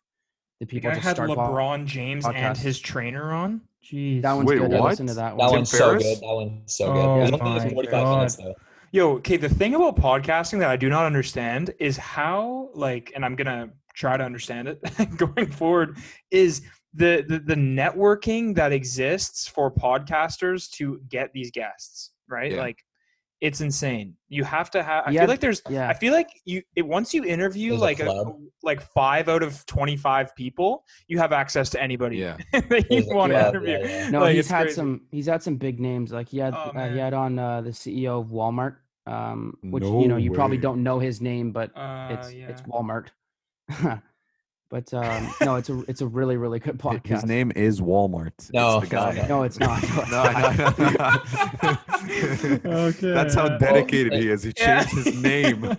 [0.60, 3.62] the The people guy just had start po- LeBron James and his trainer on.
[3.84, 4.22] Jeez.
[4.22, 4.90] that one's Wait, good i what?
[4.90, 6.18] listened to that That one Tim one's so good.
[6.18, 7.06] That one's so good.
[7.06, 8.16] Oh it was only my 45 God.
[8.18, 8.56] minutes though.
[8.96, 9.36] Yo, okay.
[9.36, 13.68] The thing about podcasting that I do not understand is how, like, and I'm gonna
[13.94, 14.80] try to understand it
[15.18, 15.98] going forward,
[16.32, 16.62] is
[16.94, 22.54] the, the the networking that exists for podcasters to get these guests, right?
[22.54, 22.60] Yeah.
[22.62, 22.86] Like,
[23.42, 24.14] it's insane.
[24.30, 25.04] You have to have.
[25.08, 25.62] I Yeah, feel like there's.
[25.70, 26.62] yeah I feel like you.
[26.78, 28.38] It, once you interview There's like a, club.
[28.64, 32.38] like five out of twenty five people, you have access to anybody Yeah.
[32.54, 33.78] that you There's want to club, interview.
[33.78, 34.10] yeah, yeah.
[34.10, 34.76] no Like, he's had crazy.
[34.76, 37.60] some he's had some big names like he had Oh, uh, he had on uh,
[37.60, 38.78] the ceo of walmart
[39.08, 42.50] um which No you know you probably don't know his name but Uh, it's yeah.
[42.50, 43.08] it's Walmart.
[44.70, 47.08] but um, no, it's a it's a really really good podcast.
[47.08, 48.28] His name is Walmart.
[48.40, 49.14] It's No, the guy.
[49.14, 49.82] no, No, it's not.
[50.10, 51.80] No, I
[52.64, 52.72] know.
[52.88, 53.14] Okay.
[53.14, 54.44] That's how dedicated he is.
[54.44, 54.84] He Yeah.
[54.84, 55.78] changed his name.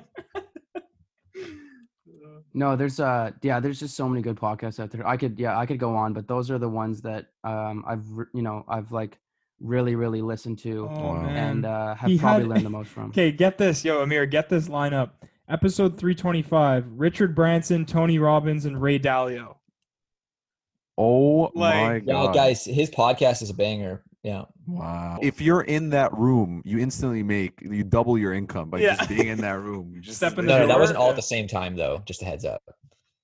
[2.54, 5.06] No, there's uh yeah, there's just so many good podcasts out there.
[5.06, 8.04] I could yeah, I could go on, but those are the ones that um I've
[8.32, 9.18] you know I've like
[9.60, 13.06] really really listened to Oh, and uh, have He probably had- learned the most from.
[13.10, 15.10] Okay, get this, yo, Amer, get this lineup.
[15.48, 19.56] Episode 325, Richard Branson, Tony Robbins, and Ray Dalio.
[20.98, 24.02] Oh Like- my Yeah, god, guys, his podcast is a banger.
[24.22, 24.44] Yeah.
[24.66, 25.18] Wow.
[25.22, 28.96] If you're in that room, you instantly make you double your income by Yeah.
[28.96, 29.92] just being in that room.
[29.94, 32.02] You just Step in No, the no, that wasn't all at the same time though.
[32.06, 32.62] Just a heads up.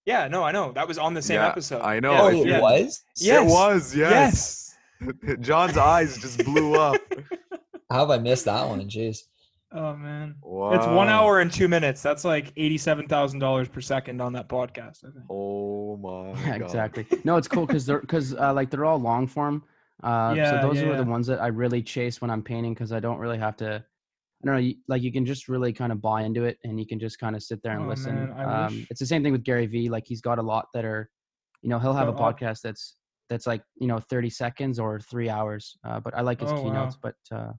[0.07, 0.71] Yeah, no, I know.
[0.73, 1.81] That was on the same Yeah, episode.
[1.83, 2.13] I know.
[2.13, 3.03] Oh, it you- was.
[3.17, 3.43] Yes.
[3.43, 4.11] It was, yes.
[4.13, 4.72] Yes.
[5.41, 7.01] John's eyes just blew up.
[7.91, 8.81] How have I missed that one?
[8.89, 9.19] Jeez.
[9.75, 10.35] Oh man.
[10.43, 10.73] Wow.
[10.75, 12.03] It's one hour and two minutes.
[12.03, 15.05] That's like eighty-seven thousand dollars per second on that podcast.
[15.05, 15.25] I think.
[15.31, 16.65] Oh my Yeah, god.
[16.67, 17.07] exactly.
[17.25, 19.65] No, it's cool because they're because uh, like they're all long form.
[20.03, 22.75] Uh, Yeah, so those yeah, are the ones that I really chase when I'm painting
[22.75, 23.77] because I don't really have to.
[23.77, 24.61] I don't know.
[24.61, 27.19] You, like you can just really kind of buy into it, and you can just
[27.19, 28.15] kind of sit there and Oh, listen.
[28.35, 29.89] man, um, it's the same thing with Gary Vee.
[29.89, 31.09] Like he's got a lot that are,
[31.63, 32.21] you know, he'll have a Oh, oh.
[32.33, 32.97] podcast that's
[33.29, 35.77] that's like you know 30 seconds or three hours.
[35.85, 36.63] Uh, but I like his Oh, wow.
[36.63, 36.97] keynotes.
[37.01, 37.53] But uh,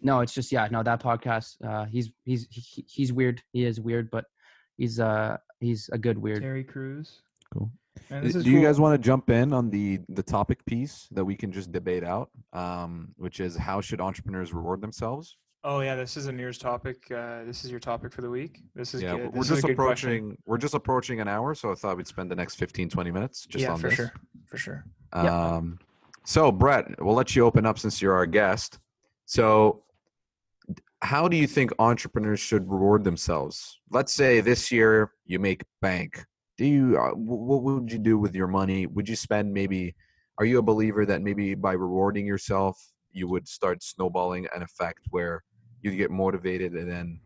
[0.00, 1.56] no, it's just yeah, no that podcast.
[1.64, 3.42] Uh, he's he's he, he's weird.
[3.52, 4.24] He is weird, but
[4.76, 6.42] he's uh he's a good weird.
[6.42, 7.20] Terry Crews.
[7.52, 7.70] Cool.
[8.10, 11.24] Man, Do is you guys want to jump in on the the topic piece that
[11.24, 15.36] we can just debate out, um, which is how should entrepreneurs reward themselves?
[15.64, 17.08] Oh yeah, this is Amer's topic.
[17.10, 18.60] Uh, this is your topic for the week.
[18.74, 19.32] This is yeah, good.
[19.32, 20.08] we're This just a good question.
[20.08, 23.10] approaching we're just approaching an hour, so I thought we'd spend the next 15, 20
[23.12, 23.96] minutes just yeah, on for this.
[23.96, 24.12] sure,
[24.46, 24.84] for sure.
[25.12, 25.78] Um,
[26.24, 28.80] so Brett, we'll let you open up since you're our guest.
[29.24, 29.84] So,
[31.00, 33.78] how do you think entrepreneurs should reward themselves?
[33.88, 36.24] Let's say this year you make bank.
[36.58, 36.98] Do you?
[36.98, 38.86] Uh, what would you do with your money?
[38.86, 39.94] Would you spend maybe?
[40.38, 42.82] Are you a believer that maybe by rewarding yourself,
[43.12, 45.44] you would start snowballing an effect where
[45.82, 47.20] you get motivated and then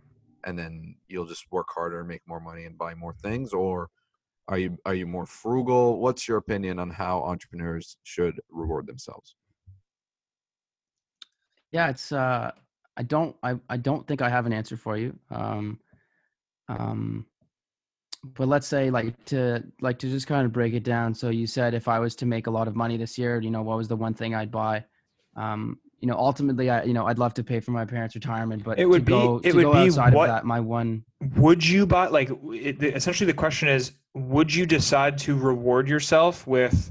[0.45, 3.89] and then you'll just work harder, make more money, and buy more things, or
[4.49, 6.01] are you are you more frugal?
[6.01, 9.35] What's your opinion on how entrepreneurs should reward themselves?
[11.73, 12.51] yeah it's uh
[12.97, 15.79] i don't i, I don't think i have an answer for you um
[16.69, 17.27] um
[18.25, 21.47] but let's say like to like to just kind of break it down so you
[21.47, 23.77] said if i was to make a lot of money this year you know what
[23.77, 24.85] was the one thing i'd buy
[25.37, 28.63] um you know ultimately i you know i'd love to pay for my parents retirement
[28.63, 30.45] but It would to be- go, it to would go be outside what- of that
[30.45, 31.05] my one
[31.37, 32.31] Would you buy like
[32.69, 36.91] it, the- essentially the question is would you decide to reward yourself with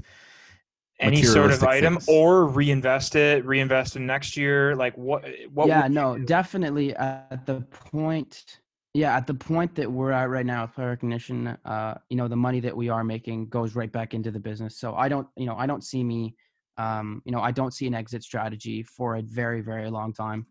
[0.98, 2.08] any sort of item things.
[2.08, 4.74] or reinvest it, reinvest in next year?
[4.74, 6.24] Like what what yeah would no do?
[6.24, 8.60] definitely at the point
[8.94, 12.28] yeah at the point that we're at right now with player recognition uh you know
[12.28, 15.26] the money that we are making goes right back into the business so i don't
[15.36, 16.34] you know i don't see me
[16.78, 20.46] um you know i don't see an exit strategy for a very very long time.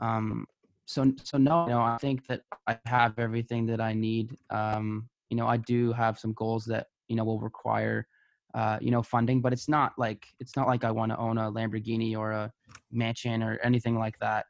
[0.00, 0.46] Um
[0.86, 4.36] so so no you know i think that i have everything that i need.
[4.50, 8.06] Um you know i do have some goals that you know will require
[8.54, 11.36] uh you know funding but it's not like it's not like i want to own
[11.36, 12.50] a lamborghini or a
[12.90, 14.46] mansion or anything like that.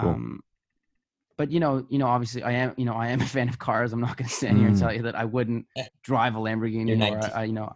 [0.00, 0.20] Cool.
[1.36, 3.58] But you know you know obviously i am you know i am a fan of
[3.58, 4.80] cars i'm not going to stand here and Mm.
[4.80, 5.66] tell you that i wouldn't
[6.02, 7.72] drive a lamborghini or I, you know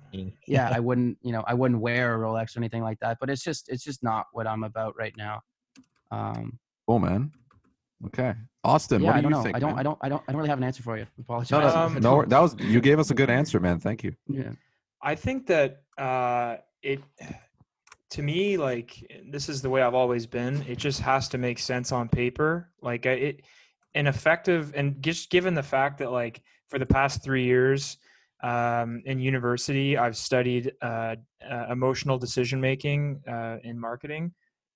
[0.46, 3.30] yeah i wouldn't you know i wouldn't wear a rolex or anything like that but
[3.30, 5.40] it's just it's just not what i'm about right now
[6.10, 7.32] um Cool, man.
[8.06, 8.32] Okay,
[8.64, 9.56] Austin, yeah what do i don't you know think?
[9.56, 9.78] i don't man?
[9.78, 11.60] i don't i don't i don't really have an answer for you I apologize No,
[11.60, 13.78] no, Um, no, that was you gave us a good answer, man.
[13.80, 14.14] Thank you.
[14.28, 14.52] yeah
[15.02, 17.00] I think that uh, it,
[18.10, 18.94] to me, like
[19.30, 20.64] this is the way I've always been.
[20.68, 22.70] It just has to make sense on paper.
[22.80, 23.42] Like it,
[23.94, 27.98] an effective, and just given the fact that like for the past three years
[28.42, 31.16] um, in university, I've studied uh,
[31.48, 34.32] uh, emotional decision making uh, in marketing.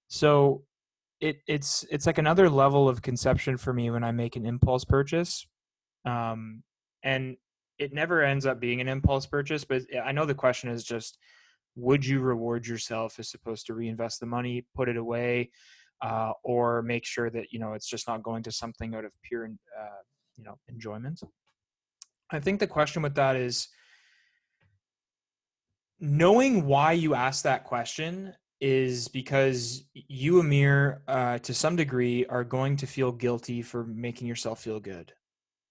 [0.08, 0.64] So
[1.20, 4.84] it it's it's like another level of conception for me when I make an impulse
[4.84, 5.46] purchase.
[6.04, 6.62] Um,
[7.02, 7.36] and
[7.78, 11.18] it never ends up being an impulse purchase but i know the question is just
[11.76, 15.50] would you reward yourself as opposed to reinvest the money put it away
[16.02, 19.12] uh, or make sure that you know it's just not going to something out of
[19.22, 20.02] pure uh,
[20.36, 21.20] you know enjoyment
[22.30, 23.68] i think the question with that is
[26.00, 32.44] knowing why you asked that question is because you Amer uh, to some degree are
[32.44, 35.12] going to feel guilty for making yourself feel good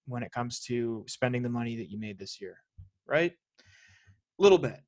[0.06, 2.58] when it comes to spending the money that you made this year,
[3.06, 3.32] right?
[4.38, 4.78] A little bit.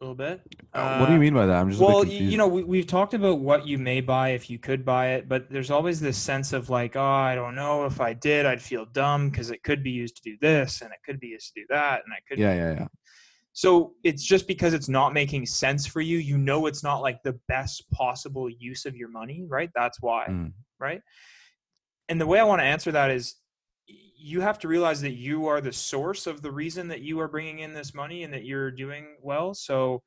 [0.00, 0.40] A little bit.
[0.74, 1.56] Uh, what do you Uh, mean by that?
[1.56, 4.56] I'm just Well, you know, we, we've talked about what you may buy if you
[4.56, 8.00] could buy it, but there's always this sense of like, oh, I don't know if
[8.00, 10.98] I did, I'd feel dumb because it could be used to do this and it
[11.04, 12.38] could be used to do that and I could.
[12.38, 12.86] yeah, yeah, yeah.
[13.54, 17.20] So it's just because it's not making sense for you, you know, it's not like
[17.24, 19.70] the best possible use of your money, right?
[19.74, 20.52] That's why Mm.
[20.78, 21.02] right?
[22.08, 23.34] And the way I want to answer that is
[24.20, 27.28] you have to realize that you are the source of the reason that you are
[27.28, 29.54] bringing in this money and that you're doing well.
[29.54, 30.02] So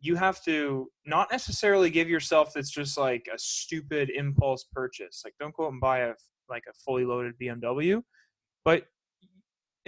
[0.00, 5.22] you have to not necessarily give yourself that's just like a stupid impulse purchase.
[5.24, 6.12] Like don't go out and buy a
[6.50, 8.02] like a fully loaded BMW,
[8.66, 8.86] but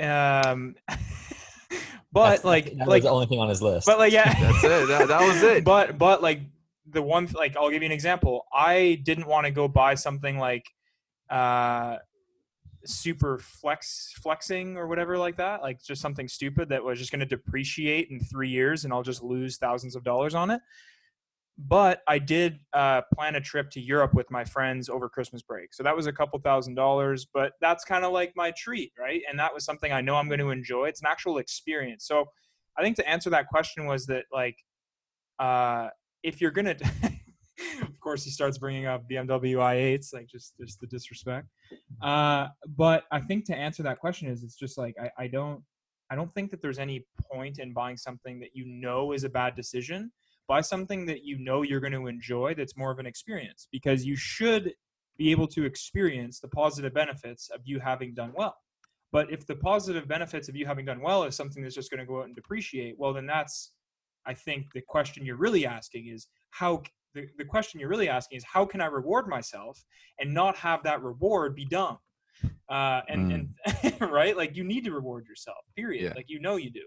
[0.01, 0.75] um
[2.13, 3.87] but That's- like that like was the only thing on his list.
[3.87, 4.89] but like yeah That's it.
[4.89, 5.65] That, that was it.
[5.73, 6.41] but but like
[6.89, 8.47] the one like I'll give you an example.
[8.55, 10.65] I didn't want to go buy something like
[11.29, 11.97] uh
[12.89, 17.21] super flex flexing or whatever like that like just something stupid that was just going
[17.21, 20.61] to depreciate in three years and i'll just lose thousands of dollars on it.
[21.59, 25.75] But i did uh, plan a trip to europe with my friends over christmas break.
[25.75, 29.23] So that was a couple thousand dollars but that's kind of like my treat right?
[29.29, 30.87] And that was something i know i'm going to enjoy.
[30.87, 32.07] It's an actual experience.
[32.07, 32.27] So
[32.79, 34.59] i think to answer that question was that like
[35.39, 35.89] uh,
[36.23, 37.26] if you're gonna of
[38.07, 41.49] course he starts bringing up bmw i8s like just just the disrespect.
[42.01, 42.47] Uh,
[42.77, 45.61] but i think to answer that question is it's just like I, I don't
[46.11, 49.29] i don't think that there's any point in buying something that you know is a
[49.29, 50.13] bad decision.
[50.47, 54.05] Buy something that you know you're going to enjoy that's more of an experience because
[54.05, 54.73] you should
[55.19, 58.55] be able to experience the positive benefits of you having done well.
[59.11, 61.99] But if the positive benefits of you having done well is something that's just going
[62.05, 63.73] to go out and depreciate well then that's
[64.33, 66.83] I think the question you're really asking is how
[67.17, 69.83] the, the question you're really asking is how can I reward myself
[70.21, 71.99] and not have that reward be dumb?
[72.69, 75.57] Uh, and, and right, like you need to reward yourself.
[75.75, 76.05] Period.
[76.05, 76.13] Yeah.
[76.15, 76.85] Like you know you do,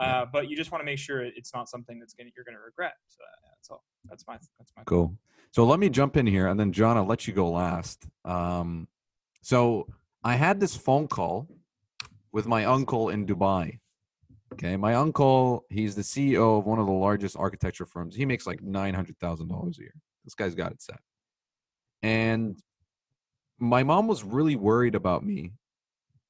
[0.00, 2.58] uh, but you just want to make sure it's not something that's gonna you're gonna
[2.64, 2.94] regret.
[3.06, 3.84] So uh, that's all.
[4.08, 5.14] That's my that's my Cool.
[5.52, 8.06] So let me jump in here, and then John, I'll let you go last.
[8.24, 8.88] Um,
[9.40, 9.86] so
[10.24, 11.48] I had this phone call
[12.32, 13.78] with my uncle in Dubai.
[14.58, 18.16] Okay, my uncle, he's the CEO of one of the largest architecture firms.
[18.16, 19.94] He makes like nine hundred thousand dollars a year.
[20.24, 20.98] This guy's got it set.
[22.02, 22.58] And
[23.60, 25.52] my mom was really worried about me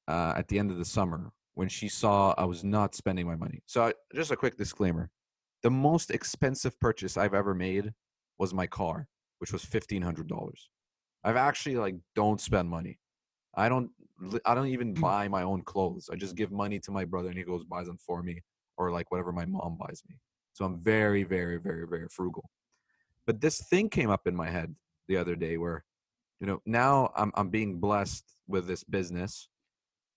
[0.07, 3.35] uh, at the end of the summer when she saw I was not spending my
[3.35, 3.63] money.
[3.65, 5.09] So I, just a quick disclaimer:
[5.63, 7.91] the most expensive purchase I've ever made
[8.37, 9.07] was my car,
[9.39, 10.69] which was fifteen hundred dollars.
[11.23, 12.99] I've actually like don't spend money.
[13.55, 13.89] I don't.
[14.45, 16.09] I don't even buy my own clothes.
[16.11, 18.41] I just give money to my brother, and he goes buys them for me,
[18.77, 20.15] or like whatever my mom buys me.
[20.53, 22.49] So I'm very, very, very, very frugal.
[23.25, 24.75] But this thing came up in my head
[25.07, 25.83] the other day where,
[26.39, 29.49] you know, now I'm I'm being blessed with this business,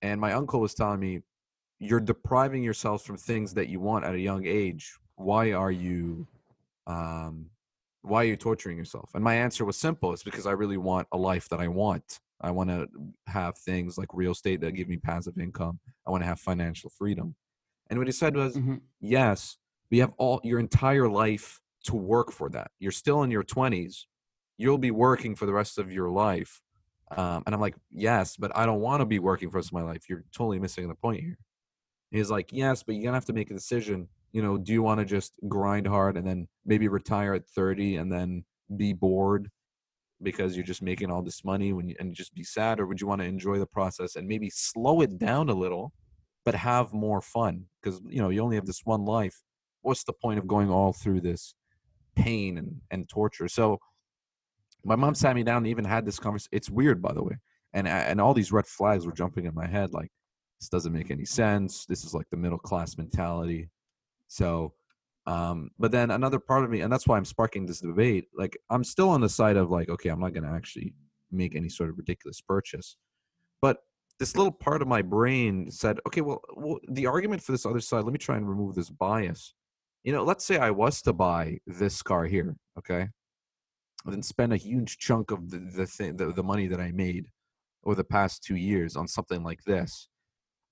[0.02, 1.20] and my uncle was telling me,
[1.78, 4.92] you're depriving yourselves from things that you want at a young age.
[5.16, 6.26] Why are you
[6.86, 7.46] um,
[8.02, 9.10] why are you torturing yourself?
[9.14, 10.12] And my answer was simple.
[10.12, 12.20] It's because I really want a life that I want.
[12.42, 12.88] I want to
[13.26, 15.78] have things like real estate that give me passive income.
[16.06, 17.34] I want to have financial freedom.
[17.88, 18.80] And what he said was, Mhm.
[19.00, 19.58] yes,
[19.90, 22.70] we have all your entire life to work for that.
[22.78, 24.06] You're still in your 20s.
[24.56, 26.62] You'll be working for the rest of your life.
[27.10, 29.68] Um, and I'm like, yes, but I don't want to be working for the rest
[29.68, 30.08] of my life.
[30.08, 31.36] You're totally missing the point here.
[32.10, 34.08] He's like, yes, but you're going to have to make a decision.
[34.32, 37.96] You know, do you want to just grind hard and then maybe retire at 30
[37.96, 38.44] and then
[38.76, 39.50] be bored
[40.22, 42.80] because you're just making all this money when you, and just be sad?
[42.80, 45.92] Or would you want to enjoy the process and maybe slow it down a little,
[46.44, 47.64] but have more fun?
[47.82, 49.42] Because, you know, you only have this one life.
[49.82, 51.54] What's the point of going all through this
[52.14, 53.48] pain and, and torture?
[53.48, 53.78] So
[54.84, 56.50] my mom sat me down and even had this conversation.
[56.52, 57.36] It's weird, by the way.
[57.72, 60.10] And, and all these red flags were jumping in my head like,
[60.60, 61.86] this doesn't make any sense.
[61.86, 63.68] This is like the middle class mentality.
[64.28, 64.74] So,
[65.26, 68.26] um, but then another part of me, and that's why I'm sparking this debate.
[68.34, 70.94] Like, I'm still on the side of like, okay, I'm not going to actually
[71.30, 72.96] make any sort of ridiculous purchase.
[73.60, 73.78] But
[74.18, 77.80] this little part of my brain said, okay, well, well, the argument for this other
[77.80, 79.54] side, let me try and remove this bias.
[80.02, 83.08] You know, let's say I was to buy this car here, okay,
[84.04, 86.90] and then spend a huge chunk of the the, thing, the the money that I
[86.90, 87.28] made
[87.84, 90.08] over the past two years on something like this.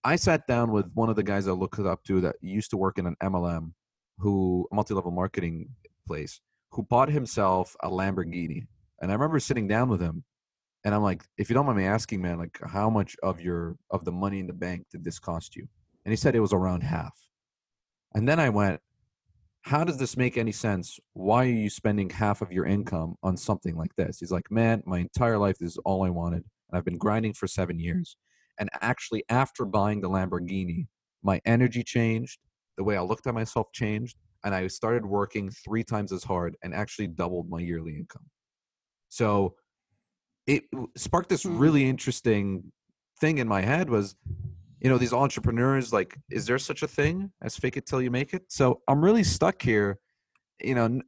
[0.03, 2.77] I sat down with one of the guys I look up to that used to
[2.77, 3.73] work in an MLM,
[4.21, 5.69] who multi-level marketing
[6.07, 6.41] place,
[6.73, 8.67] who bought himself a Lamborghini.
[9.01, 10.25] And I remember sitting down with him,
[10.85, 13.77] and I'm like, if you don't mind me asking, man, like how much of your
[13.91, 15.67] of the money in the bank did this cost you?
[16.05, 17.15] And he said it was around half.
[18.15, 18.81] And then I went,
[19.63, 20.99] how does this make any sense?
[21.13, 24.19] Why are you spending half of your income on something like this?
[24.19, 27.35] He's like, man, my entire life this is all I wanted, and I've been grinding
[27.35, 28.17] for seven years.
[28.59, 30.87] And actually, after buying the Lamborghini,
[31.23, 32.39] my energy changed,
[32.81, 36.57] the way I looked at myself changed, and I started working three times as hard
[36.63, 38.25] and actually doubled my yearly income.
[39.11, 39.55] So
[40.47, 40.65] it
[40.97, 41.59] sparked this Hmm.
[41.59, 42.73] really interesting
[43.21, 44.17] thing in my head was
[44.81, 48.11] you know these entrepreneurs like is there such a thing as fake it till you
[48.11, 49.99] make it so i'm really stuck here
[50.63, 51.03] you know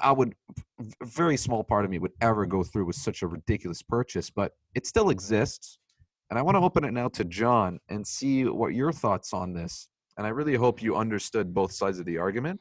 [0.00, 0.34] I would
[0.80, 4.30] a very small part of me would ever go through with such a ridiculous purchase
[4.30, 5.78] but it still exists
[6.30, 9.52] and i want to open it now to john and see what your thoughts on
[9.52, 9.89] this
[10.20, 12.60] and i really hope you understood both sides of the argument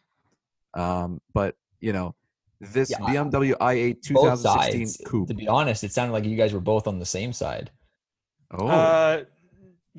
[0.76, 2.16] um, but you know
[2.62, 5.02] this Yeah, bmw i8 2016 sides.
[5.06, 7.70] coupe To be honest, it sounded like you guys were both on the same side.
[8.58, 9.24] oh Uh,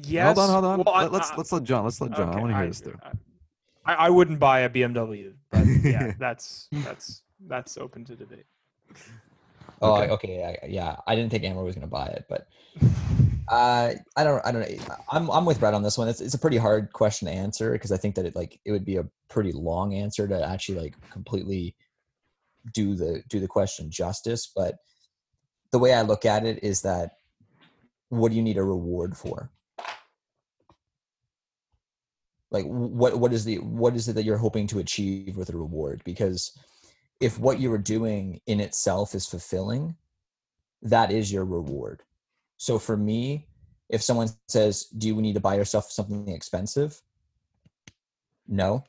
[0.02, 0.24] yes.
[0.26, 2.30] hold on hold on Well, I- Let, us I- let's let john let's let john
[2.34, 3.12] i want to hear this through I-
[3.84, 8.44] I, I wouldn't buy a BMW, but yeah, that's that's that's open to debate.
[9.80, 10.08] Oh, Okay.
[10.12, 10.34] okay.
[10.62, 12.46] I, yeah, I didn't think Amer was going to buy it, but
[13.50, 14.46] uh, I don't.
[14.46, 14.94] I don't know.
[15.10, 16.06] I'm I'm with Brett on this one.
[16.06, 18.70] It's it's a pretty hard question to answer because I think that it like it
[18.70, 21.74] would be a pretty long answer to actually like completely
[22.72, 24.46] do the do the question justice.
[24.54, 24.76] But
[25.72, 27.16] the way I look at it is that
[28.08, 29.50] what do you need a reward for?
[32.52, 35.56] Like what what is the what is it that you're hoping to achieve with a
[35.56, 36.02] reward?
[36.04, 36.56] Because
[37.18, 39.96] if what you were doing in itself is fulfilling,
[40.82, 42.04] that is your reward.
[42.60, 43.46] So for me,
[43.88, 47.00] if someone says, "Do you need to buy yourself something expensive?"
[48.46, 48.84] No.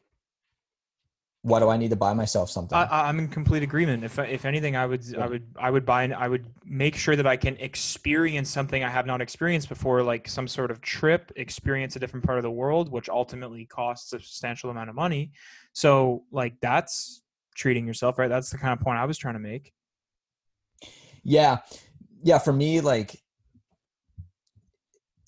[1.43, 2.77] Why do I need to buy myself something?
[2.77, 4.03] I, I'm in complete agreement.
[4.03, 5.23] If if anything, I would Yeah.
[5.23, 8.83] I would I would buy and I would make sure that I can experience something
[8.83, 12.43] I have not experienced before, like some sort of trip, experience a different part of
[12.43, 15.31] the world, which ultimately costs a substantial amount of money.
[15.71, 17.21] So like that's
[17.55, 18.27] treating yourself right.
[18.27, 19.71] That's the kind of point I was trying to make.
[21.23, 21.59] yeah
[22.23, 23.21] yeah for me like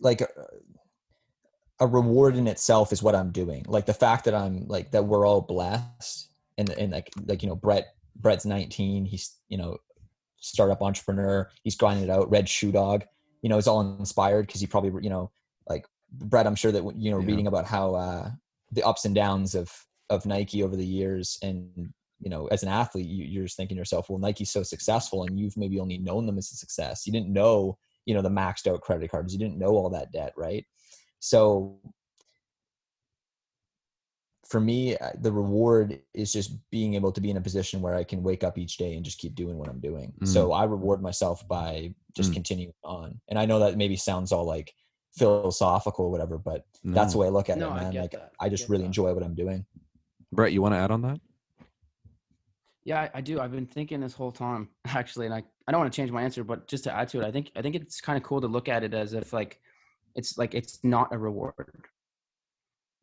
[0.04, 0.28] like a,
[1.80, 5.06] a reward in itself is what i'm doing like the fact that i'm like that
[5.06, 9.78] we're all blessed and and like like you know brett brett's 19 he's you know
[10.38, 13.04] startup entrepreneur he's grinding it out read shoe dog
[13.42, 15.32] you know is all inspired because he probably you know
[15.68, 17.28] like brett i'm sure that you know Yeah.
[17.28, 18.30] reading about how uh
[18.72, 19.72] the ups and downs of
[20.10, 21.94] of nike over the years and
[22.24, 25.24] you know, as an athlete, you, you're just thinking to yourself, well, Nike's so successful
[25.24, 27.06] and you've maybe only known them as a success.
[27.06, 29.34] You didn't know, you know, the maxed out credit cards.
[29.34, 30.66] You didn't know all that debt, right?
[31.20, 31.80] So
[34.48, 37.96] for me, uh, the reward is just being able to be in a position where
[37.96, 40.14] I can wake up each day and just keep doing what I'm doing.
[40.22, 40.28] Mm.
[40.28, 42.36] So I reward myself by just Mm.
[42.36, 43.20] continuing on.
[43.30, 44.74] And I know that maybe sounds all like
[45.18, 47.94] philosophical or whatever, but that's the way I look at No, it, I man.
[47.94, 48.32] get Like that.
[48.40, 48.88] I I just get really that.
[48.88, 49.66] enjoy what I'm doing.
[50.32, 51.20] Brett, you want to add on that?
[52.84, 53.40] Yeah, I, I do.
[53.40, 56.22] I've been thinking this whole time, actually, and I, I don't want to change my
[56.22, 58.42] answer, but just to add to it, I think I think it's kind of cool
[58.42, 59.60] to look at it as if like
[60.16, 61.88] it's like it's not a reward.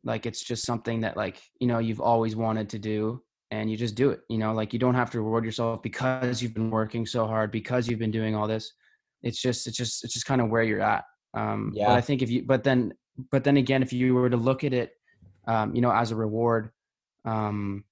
[0.03, 3.77] Like it's just something that like, you know, you've always wanted to do and you
[3.77, 4.21] just do it.
[4.29, 7.51] You know, like you don't have to reward yourself because you've been working so hard,
[7.51, 8.73] because you've been doing all this.
[9.23, 11.03] It's just it's just it's just kind of where you're at.
[11.33, 11.93] Um but Yeah.
[11.93, 12.93] I think if you but then
[13.31, 14.93] but then again, if you were to look at it
[15.47, 16.71] um, you know, as a reward,
[17.25, 17.83] um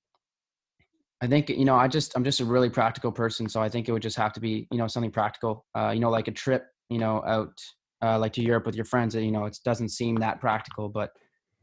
[1.22, 3.90] I think you know I just I'm just a really practical person, so I think
[3.90, 5.66] it would just have to be you know something practical.
[5.78, 7.54] Uh, you know, like a trip, you know, out
[8.02, 9.16] uh, like to Europe with your friends.
[9.16, 11.10] And, you know, it doesn't seem that practical, but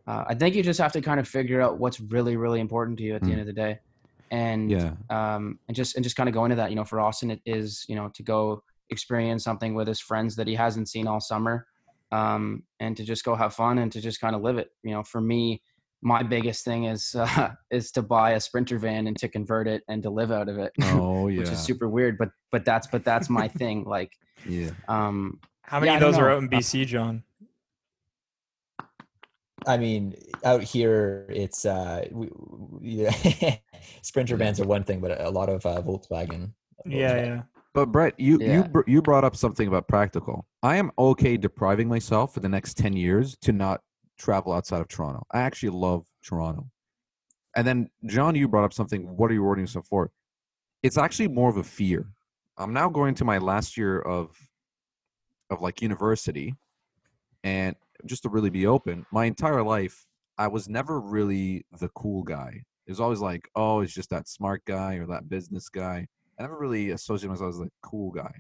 [0.07, 2.99] uh, I think you just have to kind of figure out what's really really important
[2.99, 3.33] to you at the Mm.
[3.33, 3.79] end of the day,
[4.31, 4.93] and Yeah.
[5.11, 6.71] um, and just and just kind of go into that.
[6.71, 10.37] You know, for Austin, it is you know to go experience something with his friends
[10.37, 11.67] that he hasn't seen all summer,
[12.13, 14.69] um, and to just go have fun and to just kind of live it.
[14.85, 15.63] You know, for me,
[16.07, 19.83] my biggest thing is uh, is to buy a sprinter van and to convert it
[19.89, 21.39] and to live out of it Oh yeah.
[21.41, 24.13] which is super weird but but that's but that's my thing like
[24.47, 24.71] yeah.
[24.89, 27.25] um How many Yeah, of those are out in BC, John?
[29.67, 33.57] I mean, out here, it's uh, we, we, yeah,
[34.03, 36.53] sprinter vans are one thing, but a lot of uh, Volkswagen.
[36.85, 37.27] Yeah, Volkswagen.
[37.27, 37.43] yeah.
[37.75, 40.47] But Brett, you you br- you brought up something about practical.
[40.63, 43.81] I am okay depriving myself for the next ten years to not
[44.19, 45.25] travel outside of Toronto.
[45.33, 46.69] I actually love Toronto.
[47.57, 49.17] And then John, you brought up something.
[49.17, 50.11] What are you rewarding yourself for?
[50.83, 52.07] It's actually more of a fear.
[52.59, 54.37] I'm now going to my last year of
[55.51, 56.55] of like university,
[57.45, 60.07] and just to really be open, my entire life
[60.39, 62.63] I was never really the cool guy.
[62.87, 66.07] It was always like, oh, it's just that smart guy or that business guy.
[66.39, 68.33] I never really associated myself as the cool guy.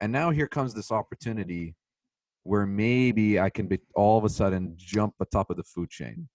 [0.00, 1.74] And now here comes this opportunity
[2.44, 6.28] where maybe I can be all of a sudden jump atop of the food chain.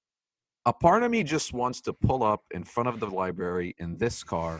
[0.65, 3.97] A part of me just wants to pull up in front of the library in
[3.97, 4.59] this car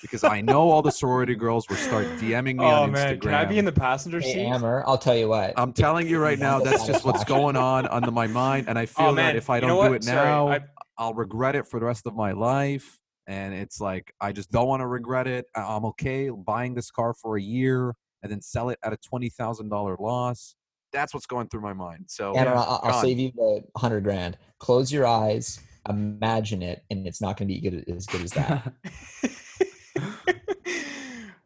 [0.00, 3.20] because I know all the sorority girls will start DMing me Oh on man, Instagram.
[3.22, 4.40] can I be in the passenger Hey, seat?
[4.40, 5.58] Amer, I'll tell you what.
[5.58, 8.82] I'm telling you right now, that's just what's going on under my mind, and I
[8.82, 10.60] oh, feel Oh that if I don't know do it Sorry, now, I-
[10.98, 12.98] I'll regret it for the rest of my life.
[13.26, 15.46] And it's like I just don't want to regret it.
[15.56, 19.30] I'm okay buying this car for a year and then sell it at a twenty
[19.30, 20.54] thousand dollar loss.
[20.94, 22.04] That's what's going through my mind.
[22.06, 24.38] So Amer, I'll, I'll save you the hundred grand.
[24.60, 28.30] Close your eyes, imagine it, and it's not going to be good as good as
[28.30, 28.72] that.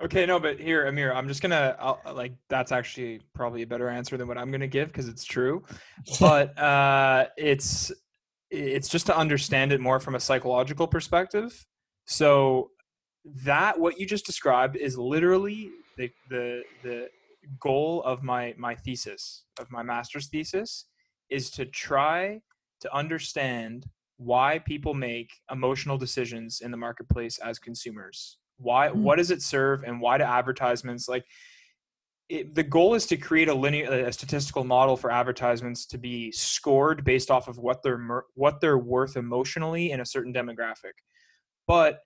[0.03, 3.89] okay, no, but here, Amer, I'm just gonna I'll, like that's actually probably a better
[3.89, 5.65] answer than what I'm gonna give because it's true,
[6.21, 7.91] but uh, it's
[8.51, 11.67] it's just to understand it more from a psychological perspective.
[12.07, 12.71] So
[13.45, 17.09] that what you just described is literally the the the
[17.61, 20.87] goal of my my thesis of my master's thesis
[21.31, 22.41] is to try
[22.81, 28.39] to understand why people make emotional decisions in the marketplace as consumers.
[28.59, 29.03] Why Hmm.
[29.03, 31.25] what does it serve and why do advertisements like
[32.29, 36.31] it, the goal is to create a linear a statistical model for advertisements to be
[36.33, 40.93] scored based off of what they're what they're worth emotionally in a certain demographic.
[41.67, 42.01] But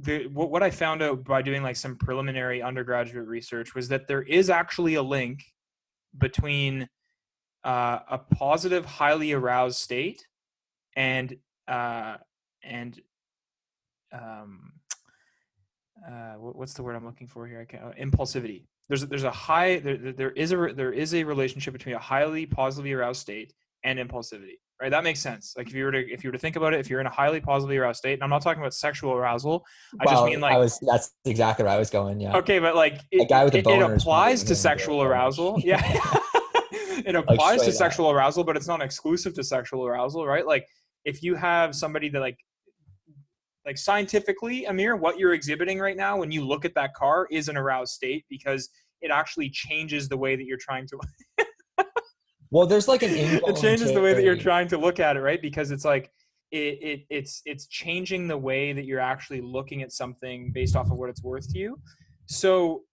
[0.00, 4.06] the what, what I found out by doing like some preliminary undergraduate research was that
[4.06, 5.42] there is actually a link
[6.16, 6.88] between
[7.64, 10.26] uh, a positive, highly aroused state
[10.96, 12.16] and uh,
[12.62, 13.00] and
[14.12, 14.72] um,
[16.06, 17.60] uh, what's the word I'm looking for here?
[17.60, 18.64] I can't, uh, impulsivity.
[18.88, 21.94] There's a, there's a high there, there- there is a there is a relationship between
[21.94, 23.52] a highly positively aroused state
[23.84, 24.58] and impulsivity.
[24.80, 25.54] Right, that makes sense.
[25.56, 27.06] Like if you were to if you were to think about it, if you're in
[27.06, 29.66] a highly positively aroused state, and I'm not talking about sexual arousal.
[30.00, 32.20] I just mean like I was that's exactly where I was going.
[32.20, 32.36] Yeah.
[32.36, 35.60] Okay, but like it, guy with a it, it applies to sexual arousal.
[35.64, 35.82] Yeah.
[37.04, 37.74] it applies to straight up.
[37.74, 40.46] sexual arousal, but it's not exclusive to sexual arousal, right?
[40.46, 40.64] Like
[41.04, 42.38] if you have somebody that like
[43.66, 47.48] like scientifically, Amer, what you're exhibiting right now when you look at that car is
[47.48, 48.70] an aroused state because
[49.02, 50.98] it actually changes the way that you're trying to
[52.50, 55.20] Well, there's like an it changes the way that you're trying to look at it,
[55.20, 55.40] right?
[55.40, 56.10] Because it's like
[56.50, 60.90] it, it it's it's changing the way that you're actually looking at something based off
[60.90, 61.78] of what it's worth to you.
[62.26, 62.84] So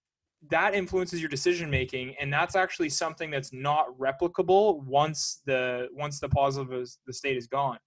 [0.49, 6.19] that influences your decision making, and that's actually something that's not replicable once the once
[6.19, 7.79] the positive is, the state is gone.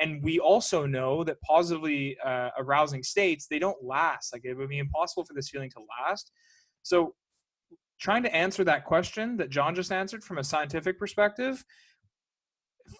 [0.00, 4.32] And we also know that positively uh, arousing states they don't last.
[4.32, 6.32] Like it would be impossible for this feeling to last.
[6.82, 7.14] So
[8.00, 11.64] trying to answer that question that John just answered from a scientific perspective,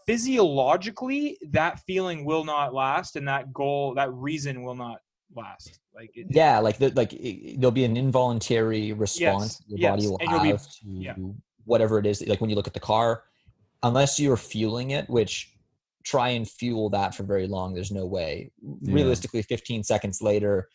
[0.07, 4.99] physiologically, that feeling will not last, and that goal, that reason will not
[5.35, 5.81] last.
[5.95, 10.09] Like, it, Yeah, like the, like it, there'll be an involuntary response your yes, body
[10.09, 11.15] will and you'll be- have to yeah.
[11.65, 12.25] whatever it is.
[12.27, 13.25] Like when you look at the car,
[13.83, 15.53] unless you're fueling it, which
[16.05, 17.75] try and fuel that for very long.
[17.75, 18.51] There's no way.
[18.63, 18.95] Yeah.
[18.95, 20.69] Realistically, 15 seconds later,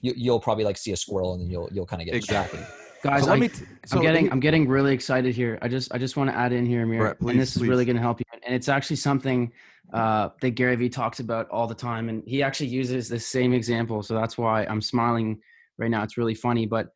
[0.00, 2.60] you, you'll probably like see a squirrel and then you'll you'll kind of get Exactly.
[3.02, 3.48] Guys, so I, me.
[3.48, 5.58] T- so I'm getting I'm getting really excited here.
[5.60, 7.84] I just I just want to add in here, Amer, and please, this is really
[7.84, 8.24] going to help you.
[8.46, 9.52] And it's actually something
[9.92, 13.52] uh, that Gary Vee talks about all the time, and he actually uses the same
[13.52, 14.02] example.
[14.02, 15.40] So that's why I'm smiling
[15.78, 16.04] right now.
[16.04, 16.92] It's really funny, but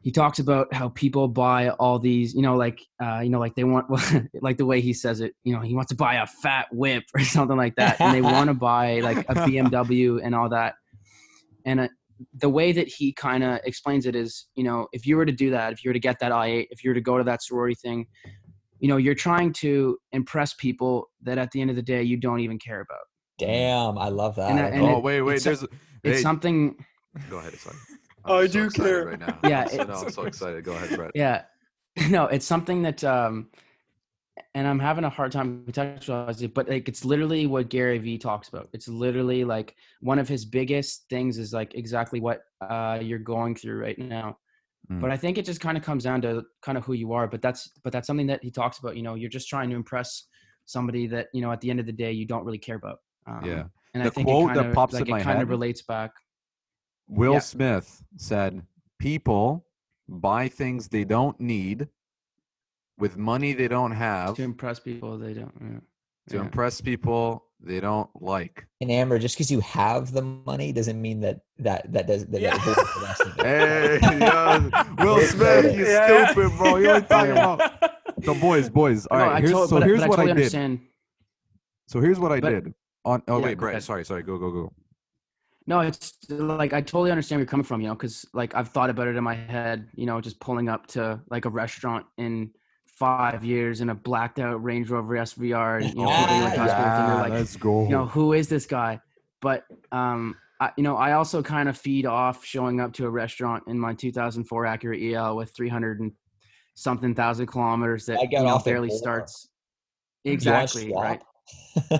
[0.00, 3.56] he talks about how people buy all these, you know, like uh, you know, like
[3.56, 3.86] they want
[4.40, 5.34] like the way he says it.
[5.42, 8.22] You know, he wants to buy a fat whip or something like that, and they
[8.22, 10.76] want to buy like a BMW and all that.
[11.64, 11.88] And uh,
[12.34, 15.32] the way that he kind of explains it is, you know, if you were to
[15.32, 17.24] do that, if you were to get that I8, if you were to go to
[17.24, 18.06] that sorority thing,
[18.80, 22.16] you know, you're trying to impress people that at the end of the day you
[22.16, 23.00] don't even care about.
[23.38, 24.50] Damn, I love that.
[24.50, 25.34] And I- and oh it- wait, wait.
[25.36, 25.62] it's There's.
[26.04, 26.76] It's hey, something,
[27.28, 27.54] Go ahead.
[27.58, 27.76] Sorry.
[28.24, 29.04] I I'm so do excited care.
[29.06, 29.38] right now.
[29.44, 30.64] Yeah, I'm so, it- no, I'm so excited.
[30.64, 31.10] Go ahead, Brett.
[31.14, 31.42] yeah.
[32.10, 33.48] No, it's something that, um,
[34.54, 38.18] and I'm having a hard time contextualizing it, but like it's literally what Gary Vee
[38.18, 38.68] talks about.
[38.72, 43.54] It's literally like one of his biggest things is like exactly what uh, you're going
[43.54, 44.38] through right now.
[44.90, 45.00] Mm.
[45.00, 47.26] But I think it just kind of comes down to kind of who you are.
[47.26, 48.96] But that's but that's something that he talks about.
[48.96, 50.26] You know, you're just trying to impress
[50.64, 52.98] somebody that you know at the end of the day you don't really care about.
[53.26, 53.64] Um, Yeah.
[53.94, 55.42] And The I think quote it that kind of pops like in my it kind
[55.42, 56.12] of relates back.
[57.08, 57.38] Will Yeah.
[57.38, 58.62] Smith said,
[58.98, 59.66] "People
[60.08, 61.88] buy things they don't need
[62.98, 65.78] with money they don't have to impress people they don't yeah.
[66.30, 66.40] to Yeah.
[66.42, 71.20] impress people they don't like." And Amer, just because you have the money doesn't mean
[71.20, 72.56] that that that does that, Yeah.
[72.56, 73.44] that the rest of it.
[73.44, 76.30] Hey, yo, Will Smith, you Yeah.
[76.30, 76.76] stupid, bro.
[76.76, 77.60] You ain't talking about
[78.18, 79.06] the boys, boys.
[79.06, 80.40] All No, right, here's, tot- so but, here's but I what totally I did.
[80.42, 80.80] understand.
[81.86, 82.74] So here's what I But- did.
[83.04, 83.82] On oh Yeah, wait, go Brett.
[83.82, 84.22] Sorry, sorry.
[84.22, 84.72] Go, go, go.
[85.66, 88.68] No, it's like I totally understand where you're coming from, you know, because like I've
[88.68, 92.06] thought about it in my head, you know, just pulling up to like a restaurant
[92.18, 92.50] in
[92.98, 97.00] five years in a blacked out Range Rover SVR, and, you know, Yeah, yeah.
[97.00, 97.84] and they're like, let's go.
[97.84, 99.00] you know, who is this guy?
[99.40, 103.10] But um, I, you know, I also kind of feed off showing up to a
[103.10, 106.12] restaurant in my 2004 Acura EL with 300 and
[106.74, 109.48] something thousand kilometers that I you know off barely starts.
[110.24, 111.22] Do you wanna Exactly right.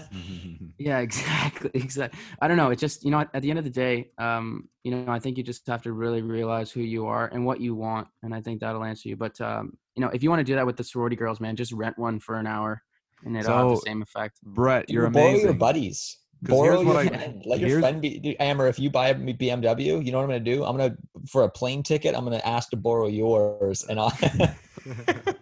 [0.80, 1.70] Yeah, exactly.
[1.74, 2.18] Exactly.
[2.40, 2.70] I don't know.
[2.70, 5.18] It's just you know, at, at the end of the day, um, you know, I
[5.18, 8.32] think you just have to really realize who you are and what you want, and
[8.34, 9.16] I think that'll answer you.
[9.16, 11.56] But um, you know, if you want to do that with the sorority girls, man,
[11.56, 12.80] just rent one for an hour,
[13.24, 14.38] and it'll have the same effect.
[14.44, 15.58] Brett, you're Dude, borrow your amazing.
[15.58, 16.18] buddies.
[16.46, 17.42] 'Cause Borrow here's your I- friend.
[17.46, 18.18] Let your here's- friend be.
[18.20, 20.62] Dude, Amer, if you buy a BMW, you know what I'm gonna do?
[20.64, 20.96] I'm gonna
[21.28, 22.14] for a plane ticket.
[22.14, 24.16] I'm gonna ask to borrow yours, and I'll.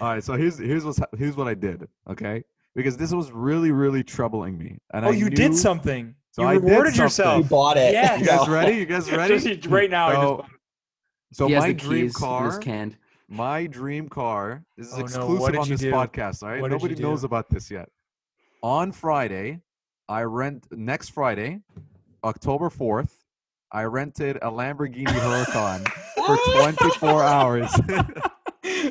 [0.00, 1.88] All right, so here's here's what's here's what I did.
[2.08, 4.78] Okay, because this was really really troubling me.
[4.92, 6.14] And oh, I you knew- did something.
[6.32, 7.04] So you I did rewarded something.
[7.04, 7.42] yourself.
[7.44, 7.92] you bought it.
[7.92, 8.16] Yeah.
[8.16, 8.76] You guys ready?
[8.76, 9.38] You guys ready?
[9.38, 10.44] Just- right now, I So,
[11.30, 12.16] just so my dream keys.
[12.16, 12.96] Car, is canned.
[13.28, 14.64] my dream car.
[14.78, 15.90] This is Oh, exclusive did on this do?
[15.92, 16.42] podcast.
[16.42, 17.88] All right, What nobody knows about this yet.
[18.62, 19.60] on Friday,
[20.08, 21.60] I rent next Friday,
[22.24, 23.10] October 4th,
[23.70, 25.86] I rented a Lamborghini Huracan
[26.16, 27.70] for 24 hours.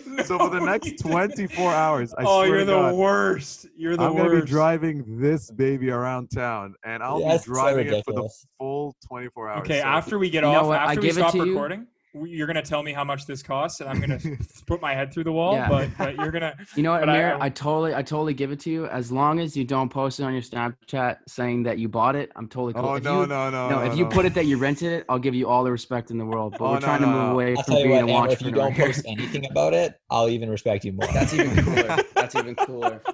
[0.25, 3.67] so for the next 24 hours, I oh, swear you're to the God, worst.
[3.75, 4.27] You're the I'm worst.
[4.29, 8.13] gonna be driving this baby around town, and I'll That's be so driving it for
[8.13, 9.61] the full 24 hours.
[9.61, 10.79] Okay, So- after we get You off, what?
[10.79, 11.81] I after we give it stop recording.
[11.81, 11.87] you.
[12.13, 14.19] Recording, we- you're gonna tell me how much this costs, and I'm gonna
[14.67, 15.53] put my head through the wall.
[15.53, 15.69] Yeah.
[15.69, 16.55] But but you're gonna.
[16.75, 17.35] You know what, I- Amer?
[17.39, 18.85] I- I, totally, I totally give it to you.
[18.87, 22.31] As long as you don't post it on your Snapchat saying that you bought it,
[22.35, 22.85] I'm totally cool.
[22.85, 24.91] oh if no, you, no, no, no, no, if you put it that you rented
[24.91, 26.55] it, I'll give you all the respect in the world.
[26.57, 27.31] But Oh, we're no, trying to move no.
[27.31, 30.29] away I'll from being what, a Amer, if you don't post anything about it, I'll
[30.29, 31.07] even respect you more.
[31.13, 31.97] That's even cooler.
[32.15, 33.01] That's even cooler.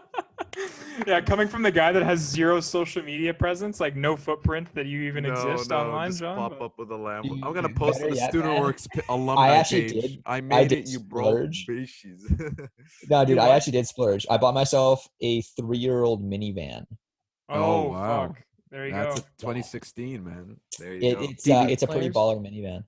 [1.08, 4.86] yeah, coming from the guy that has zero social media presence, like no footprint that
[4.86, 6.38] you even no, exist no, online, just John.
[6.38, 7.24] pop up with a lamb.
[7.44, 8.62] I'm gonna post on the yet, Student man.
[8.62, 10.02] Works p- alumni actually page.
[10.02, 11.24] did- I made did it, you bro.
[11.24, 11.66] splurge.
[11.68, 12.68] Bitches.
[13.10, 14.26] No, dude, I actually did splurge.
[14.30, 16.86] I bought myself a three-year-old minivan.
[17.50, 18.28] Oh, Oh, wow.
[18.28, 18.44] fuck.
[18.72, 19.26] There you That's go.
[19.26, 20.58] a 2016, man.
[20.80, 21.22] There you It, go.
[21.24, 22.16] it's uh, it's a pretty players?
[22.16, 22.84] baller minivan.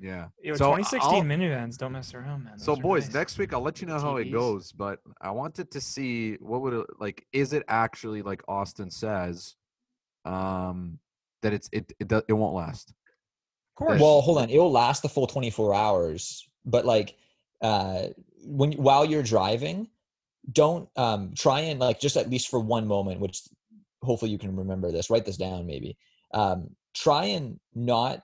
[0.00, 0.28] Yeah.
[0.42, 2.58] Yo, So 2016 I'll- minivans don't mess around, man.
[2.58, 3.14] So Those are boys, nice.
[3.14, 6.62] next week I'll let you know how it goes, but I wanted to see what
[6.62, 9.54] would it like is it actually like Austin says
[10.24, 10.98] um
[11.42, 12.90] that it's it it, do- it won't last.
[12.90, 14.00] of course.
[14.00, 14.50] Well, hold on.
[14.50, 17.16] It will last the full 24 hours, but like
[17.62, 18.08] uh
[18.44, 19.88] when while you're driving,
[20.52, 23.42] don't um try and like just at least for one moment, which
[24.02, 25.96] hopefully you can remember this, write this down maybe.
[26.34, 28.22] Um try and not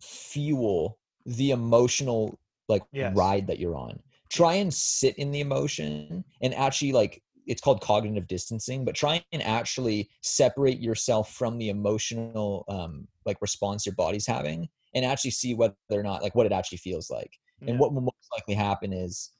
[0.00, 3.16] fuel the emotional like Yes.
[3.16, 3.98] ride that you're on.
[4.30, 9.22] Try and sit in the emotion and actually like it's called cognitive distancing, but try
[9.32, 15.32] and actually separate yourself from the emotional um like response your body's having and actually
[15.32, 17.32] see whether or not like what it actually feels like.
[17.60, 17.70] Yeah.
[17.70, 19.30] And what will most likely happen is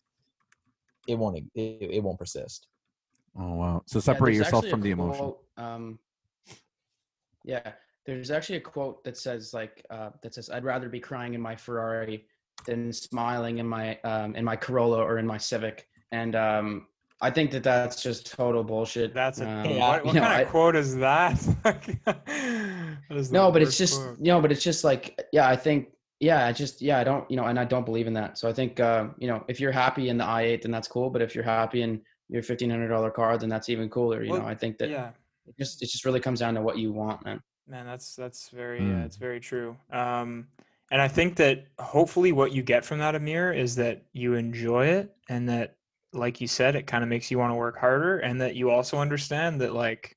[1.07, 2.67] it won't it, it won't persist.
[3.39, 3.83] Oh wow.
[3.87, 5.35] So separate there's yourself from a the emotion.
[5.57, 5.99] um,
[7.45, 7.73] yeah,
[8.11, 11.41] there's actually a quote that says like uh, that says I'd rather be crying in
[11.41, 12.27] my Ferrari
[12.67, 16.87] than smiling in my um, in my Corolla or in my Civic, and um,
[17.21, 19.15] I think that that's just total bullshit.
[19.15, 19.89] That's a um, Yeah.
[19.89, 21.37] what, what you know, kind of I- quote is that?
[23.09, 24.19] That is no, but it's just quote.
[24.19, 25.89] you know, but it's just like yeah, I think
[26.21, 28.39] yeah, I just yeah, I don't you know, and I don't believe in that.
[28.39, 31.11] So I think uh, you know, if you're happy in the i8, then that's cool.
[31.11, 34.23] But if you're happy in your fifteen hundred dollar car, then that's even cooler.
[34.23, 35.11] You Well, know, I think that yeah.
[35.47, 37.41] it just it just really comes down to what you want, man.
[37.71, 39.03] Man, that's that's very Mm.
[39.03, 39.77] uh, it's very true.
[39.93, 40.49] Um,
[40.91, 44.87] and I think that hopefully what you get from that Amer is that you enjoy
[44.87, 45.77] it, and that,
[46.13, 48.71] like you said, it kind of makes you want to work harder, and that you
[48.71, 50.17] also understand that like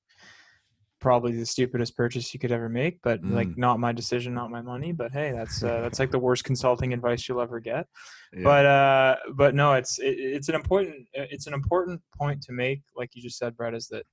[0.99, 3.57] probably the stupidest purchase you could ever make, but like Mm.
[3.57, 4.91] not my decision, not my money.
[4.93, 7.85] But hey, that's uh, that's like the worst consulting advice you'll ever get.
[8.33, 8.43] Yeah.
[8.43, 12.81] But uh, but no, it's it, it's an important it's an important point to make,
[12.95, 14.05] like you just said, Brett, is that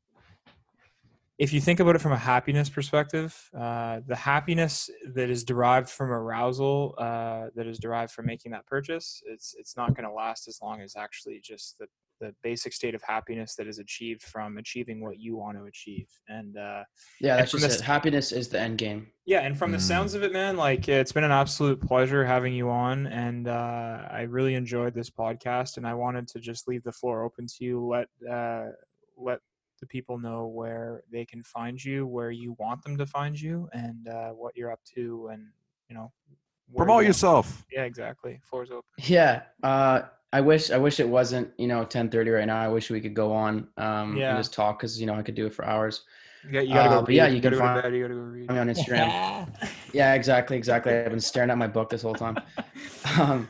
[1.44, 5.88] if you think about it from a happiness perspective, uh, the happiness that is derived
[5.88, 10.12] from arousal, uh, that is derived from making that purchase, it's it's not going to
[10.12, 11.86] last as long as actually just the
[12.20, 16.06] the basic state of happiness that is achieved from achieving what you want to achieve.
[16.28, 16.82] And uh,
[17.18, 17.84] Yeah, that's from just this- it.
[17.84, 19.06] Happiness is the end game.
[19.24, 22.52] yeah, and from the sounds of it, man, like it's been an absolute pleasure having
[22.52, 25.78] you on, and uh, I really enjoyed this podcast.
[25.78, 27.76] And I wanted to just leave the floor open to you.
[27.94, 28.66] Let uh,
[29.16, 29.38] let
[29.80, 33.68] the people know where they can find you, where you want them to find you,
[33.72, 35.46] and uh, what you're up to, and
[35.88, 36.12] you know,
[36.76, 37.64] Promote you yourself.
[37.72, 38.40] Yeah, exactly.
[38.48, 38.84] Floor's open.
[38.98, 39.42] Yeah.
[39.62, 40.02] Uh,
[40.32, 42.60] I wish I wish it wasn't you know 10:30 right now.
[42.60, 44.28] I wish we could go on um, Yeah.
[44.30, 46.04] and just talk because you know I could do it for hours.
[46.48, 47.00] Yeah, you gotta Uh, go.
[47.00, 47.16] but Read.
[47.16, 47.94] yeah, you, you gotta can go to find- bed.
[47.96, 48.50] You gotta go read.
[48.50, 49.48] I'm on Instagram.
[49.92, 50.94] Yeah, exactly, exactly.
[50.94, 52.36] I've been staring at my book this whole time.
[53.18, 53.48] Um,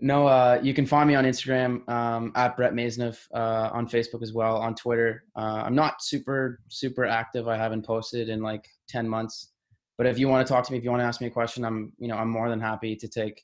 [0.00, 4.22] no, uh, you can find me on Instagram um, at Brett Maisonneuve, uh, on Facebook
[4.22, 5.24] as well, on Twitter.
[5.36, 7.48] Uh, I'm not super super active.
[7.48, 9.52] I haven't posted in like ten months.
[9.98, 11.30] But if you want to talk to me, if you want to ask me a
[11.30, 13.42] question, I'm you know I'm more than happy to take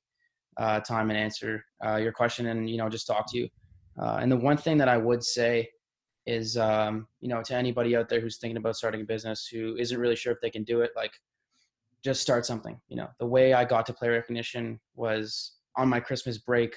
[0.56, 3.48] uh, time and answer uh, your question and you know just talk to you.
[4.00, 5.68] Uh, and the one thing that I would say
[6.26, 9.76] is um, you know to anybody out there who's thinking about starting a business who
[9.76, 11.12] isn't really sure if they can do it, like
[12.02, 12.80] just start something.
[12.88, 16.76] You know, the way I got to player recognition was on my Christmas break.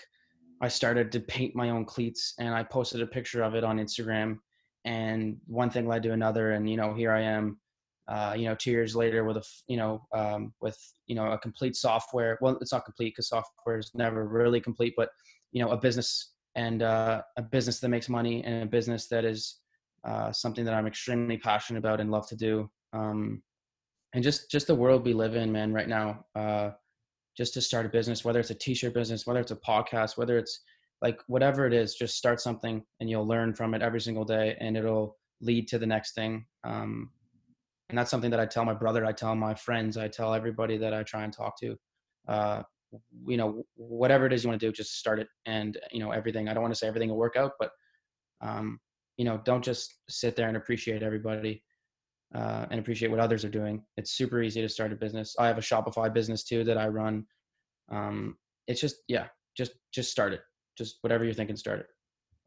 [0.61, 3.77] I started to paint my own cleats, and I posted a picture of it on
[3.77, 4.39] Instagram.
[4.85, 7.59] And one thing led to another, and you know, here I am.
[8.07, 11.37] Uh, you know, two years later, with a, you know, um, with you know, a
[11.37, 12.37] complete software.
[12.41, 15.09] Well, it's not complete because software is never really complete, but
[15.51, 19.25] you know, a business and uh, a business that makes money and a business that
[19.25, 19.59] is
[20.05, 22.69] uh, something that I'm extremely passionate about and love to do.
[22.93, 23.43] Um,
[24.13, 26.71] and just just the world we live in man right now uh
[27.39, 30.37] just to start a business whether it's a t-shirt business whether it's a podcast whether
[30.37, 30.61] it's
[31.01, 34.55] like whatever it is just start something and you'll learn from it every single day
[34.59, 36.45] and it'll lead to the next thing.
[36.63, 37.11] Um,
[37.89, 40.77] and that's something that I tell my brother, I tell my friends, I tell everybody
[40.77, 41.75] that I try and talk to.
[42.27, 42.63] Uh,
[43.25, 45.27] you know, whatever it is you want to do, just start it.
[45.45, 46.49] And you know, everything.
[46.49, 47.71] I don't want to say everything will work out, but
[48.41, 48.79] um,
[49.17, 51.63] you know, don't just sit there and appreciate everybody
[52.35, 53.83] uh, and appreciate what others are doing.
[53.97, 55.35] It's super easy to start a business.
[55.39, 57.25] I have a Shopify business too that I run.
[57.91, 58.37] Um,
[58.67, 59.27] it's just yeah,
[59.57, 60.41] just just start it.
[60.77, 61.87] Just whatever you're thinking, start it.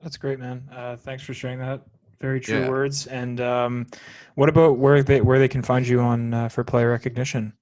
[0.00, 0.68] That's great, man.
[0.72, 1.82] Uh, thanks for sharing that.
[2.20, 2.68] Very true yeah.
[2.68, 3.06] words.
[3.08, 3.86] And um,
[4.36, 7.52] what about where they where they can find you on uh, for player recognition?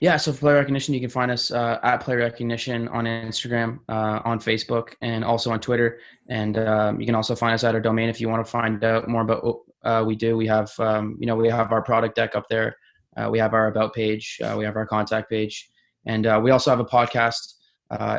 [0.00, 3.80] Yeah, so for player recognition, you can find us uh, at player recognition on Instagram,
[3.88, 5.98] uh, on Facebook, and also on Twitter.
[6.28, 8.82] And um, you can also find us at our domain if you want to find
[8.84, 10.36] out more about what uh, we do.
[10.36, 12.76] We have, um, you know, we have our product deck up there.
[13.16, 14.38] Uh, we have our about page.
[14.42, 15.70] Uh, we have our contact page,
[16.06, 17.54] and uh, we also have a podcast.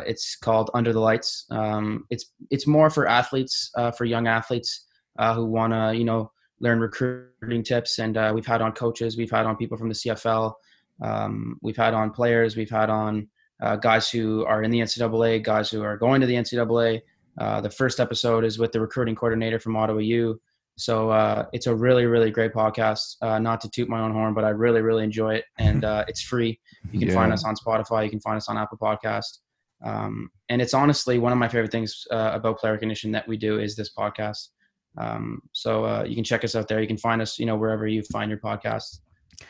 [0.06, 1.46] it's called Under the Lights.
[1.50, 4.86] Um, it's it's more for athletes, for young athletes
[5.20, 8.00] who want to, you know, learn recruiting tips.
[8.00, 10.54] And we've had on coaches, we've had on people from the CFL.
[11.02, 13.28] Um, we've had on players, we've had on
[13.62, 17.02] uh, guys who are in the NCAA, guys who are going to the NCAA.
[17.38, 20.40] Uh, the first episode is with the recruiting coordinator from Ottawa U.
[20.76, 23.18] So uh, it's a really, really great podcast.
[23.22, 26.06] Uh, not to toot my own horn, but I really, really enjoy it, and uh,
[26.08, 26.60] it's free.
[26.92, 27.16] You can yeah.
[27.16, 28.04] find us on Spotify.
[28.04, 29.40] You can find us on Apple Podcast.
[29.84, 33.36] Um, and it's honestly one of my favorite things uh, about player recognition that we
[33.36, 34.50] do is this podcast.
[34.98, 36.80] Um, so you can check us out there.
[36.80, 39.00] You can find us, you know, wherever you find your podcast.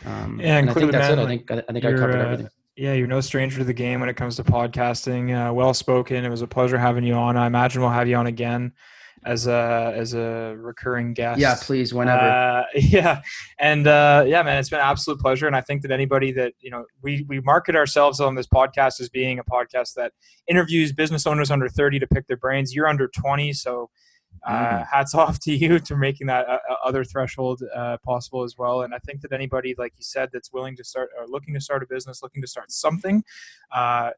[0.05, 1.23] Um, yeah, and, and I think that's man, it.
[1.23, 2.49] I think I think I covered uh, everything.
[2.75, 5.29] Yeah, you're no stranger to the game when it comes to podcasting.
[5.31, 6.25] Uh, well spoken.
[6.25, 7.37] It was a pleasure having you on.
[7.37, 8.73] I imagine we'll have you on again
[9.25, 11.39] as a as a recurring guest.
[11.39, 12.21] Yeah, please, whenever.
[12.21, 13.21] Uh, yeah,
[13.59, 15.47] and uh, yeah, man, it's been an absolute pleasure.
[15.47, 18.99] And I think that anybody that you know, we we market ourselves on this podcast
[18.99, 20.13] as being a podcast that
[20.47, 22.73] interviews business owners under 30 to pick their brains.
[22.73, 23.89] You're under 20, so
[24.45, 24.87] uh, mm.
[24.87, 28.81] hats off to you to making that uh, uh, other threshold uh, possible as well.
[28.81, 31.61] And I think that anybody, like you said, that's willing to start or looking to
[31.61, 33.23] start a business, looking to start something,
[33.71, 34.11] uh,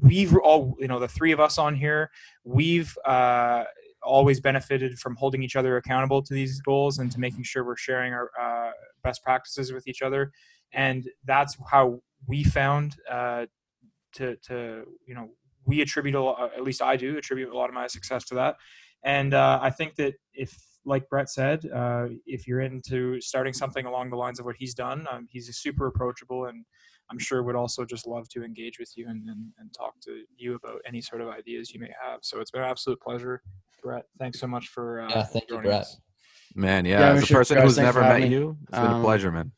[0.00, 2.10] we've all, you know, the three of us on here,
[2.44, 3.64] we've uh,
[4.06, 7.76] always benefited from holding each other accountable to these goals and to making sure we're
[7.76, 8.30] sharing our
[9.02, 10.32] best practices with each other.
[10.72, 13.48] And that's how we found to,
[14.36, 15.30] to, you know,
[15.66, 18.34] we attribute a lot, at least I do attribute a lot of my success to
[18.36, 18.56] that
[19.06, 20.52] and uh, I think that if,
[20.84, 24.74] like Brett said, uh, if you're into starting something along the lines of what he's
[24.74, 26.64] done, um, he's super approachable and
[27.08, 30.24] I'm sure would also just love to engage with you and, and, and, talk to
[30.36, 32.18] you about any sort of ideas you may have.
[32.22, 33.42] So it's been an absolute pleasure,
[33.86, 34.04] Brett.
[34.18, 35.82] Thanks so much for uh, yeah, thank you, Brett.
[35.82, 36.00] Us.
[36.56, 38.26] Man, yeah, yeah as a sure, person who's never met me.
[38.26, 39.52] you, it's been um, a pleasure, man.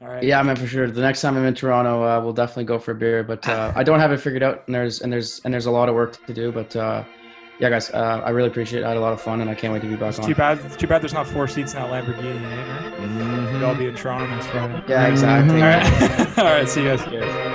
[0.00, 0.22] All right.
[0.22, 0.90] Yeah, man, for sure.
[0.90, 3.22] The next time I'm in Toronto, uh, we'll definitely go for a beer.
[3.22, 5.70] But uh, I don't have it figured out, and there's and there's and there's a
[5.70, 6.50] lot of work to do.
[6.52, 7.04] But uh,
[7.60, 8.84] yeah, guys, uh, I really appreciate it.
[8.86, 10.26] I had a lot of fun, and I can't wait to be back it's on.
[10.26, 12.92] Too bad, it's too bad there's not four seats in that Lamborghini, right?
[12.94, 13.54] Mm-hmm.
[13.54, 14.82] We'd all be in Toronto next Friday.
[14.88, 15.54] Yeah, exactly.
[15.62, 16.68] all right, all right.
[16.68, 17.45] See you guys.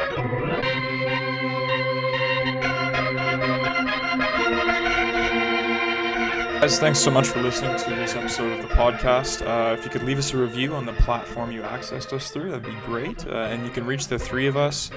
[6.71, 9.45] Guys, thanks so much for listening to this episode of the podcast.
[9.45, 12.49] Uh, if you could leave us a review on the platform you accessed us through,
[12.49, 13.27] that'd be great.
[13.27, 14.89] Uh, and you can reach the three of us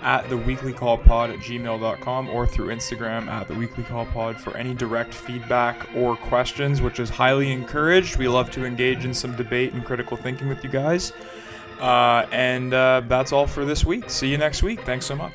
[0.00, 4.40] at the weekly call pod at gmail.com or through Instagram at the weekly call pod
[4.40, 8.16] for any direct feedback or questions, which is highly encouraged.
[8.16, 11.12] We love to engage in some debate and critical thinking with you guys.
[11.78, 14.08] Uh, and uh, that's all for this week.
[14.08, 14.80] See you next week.
[14.86, 15.34] Thanks so much.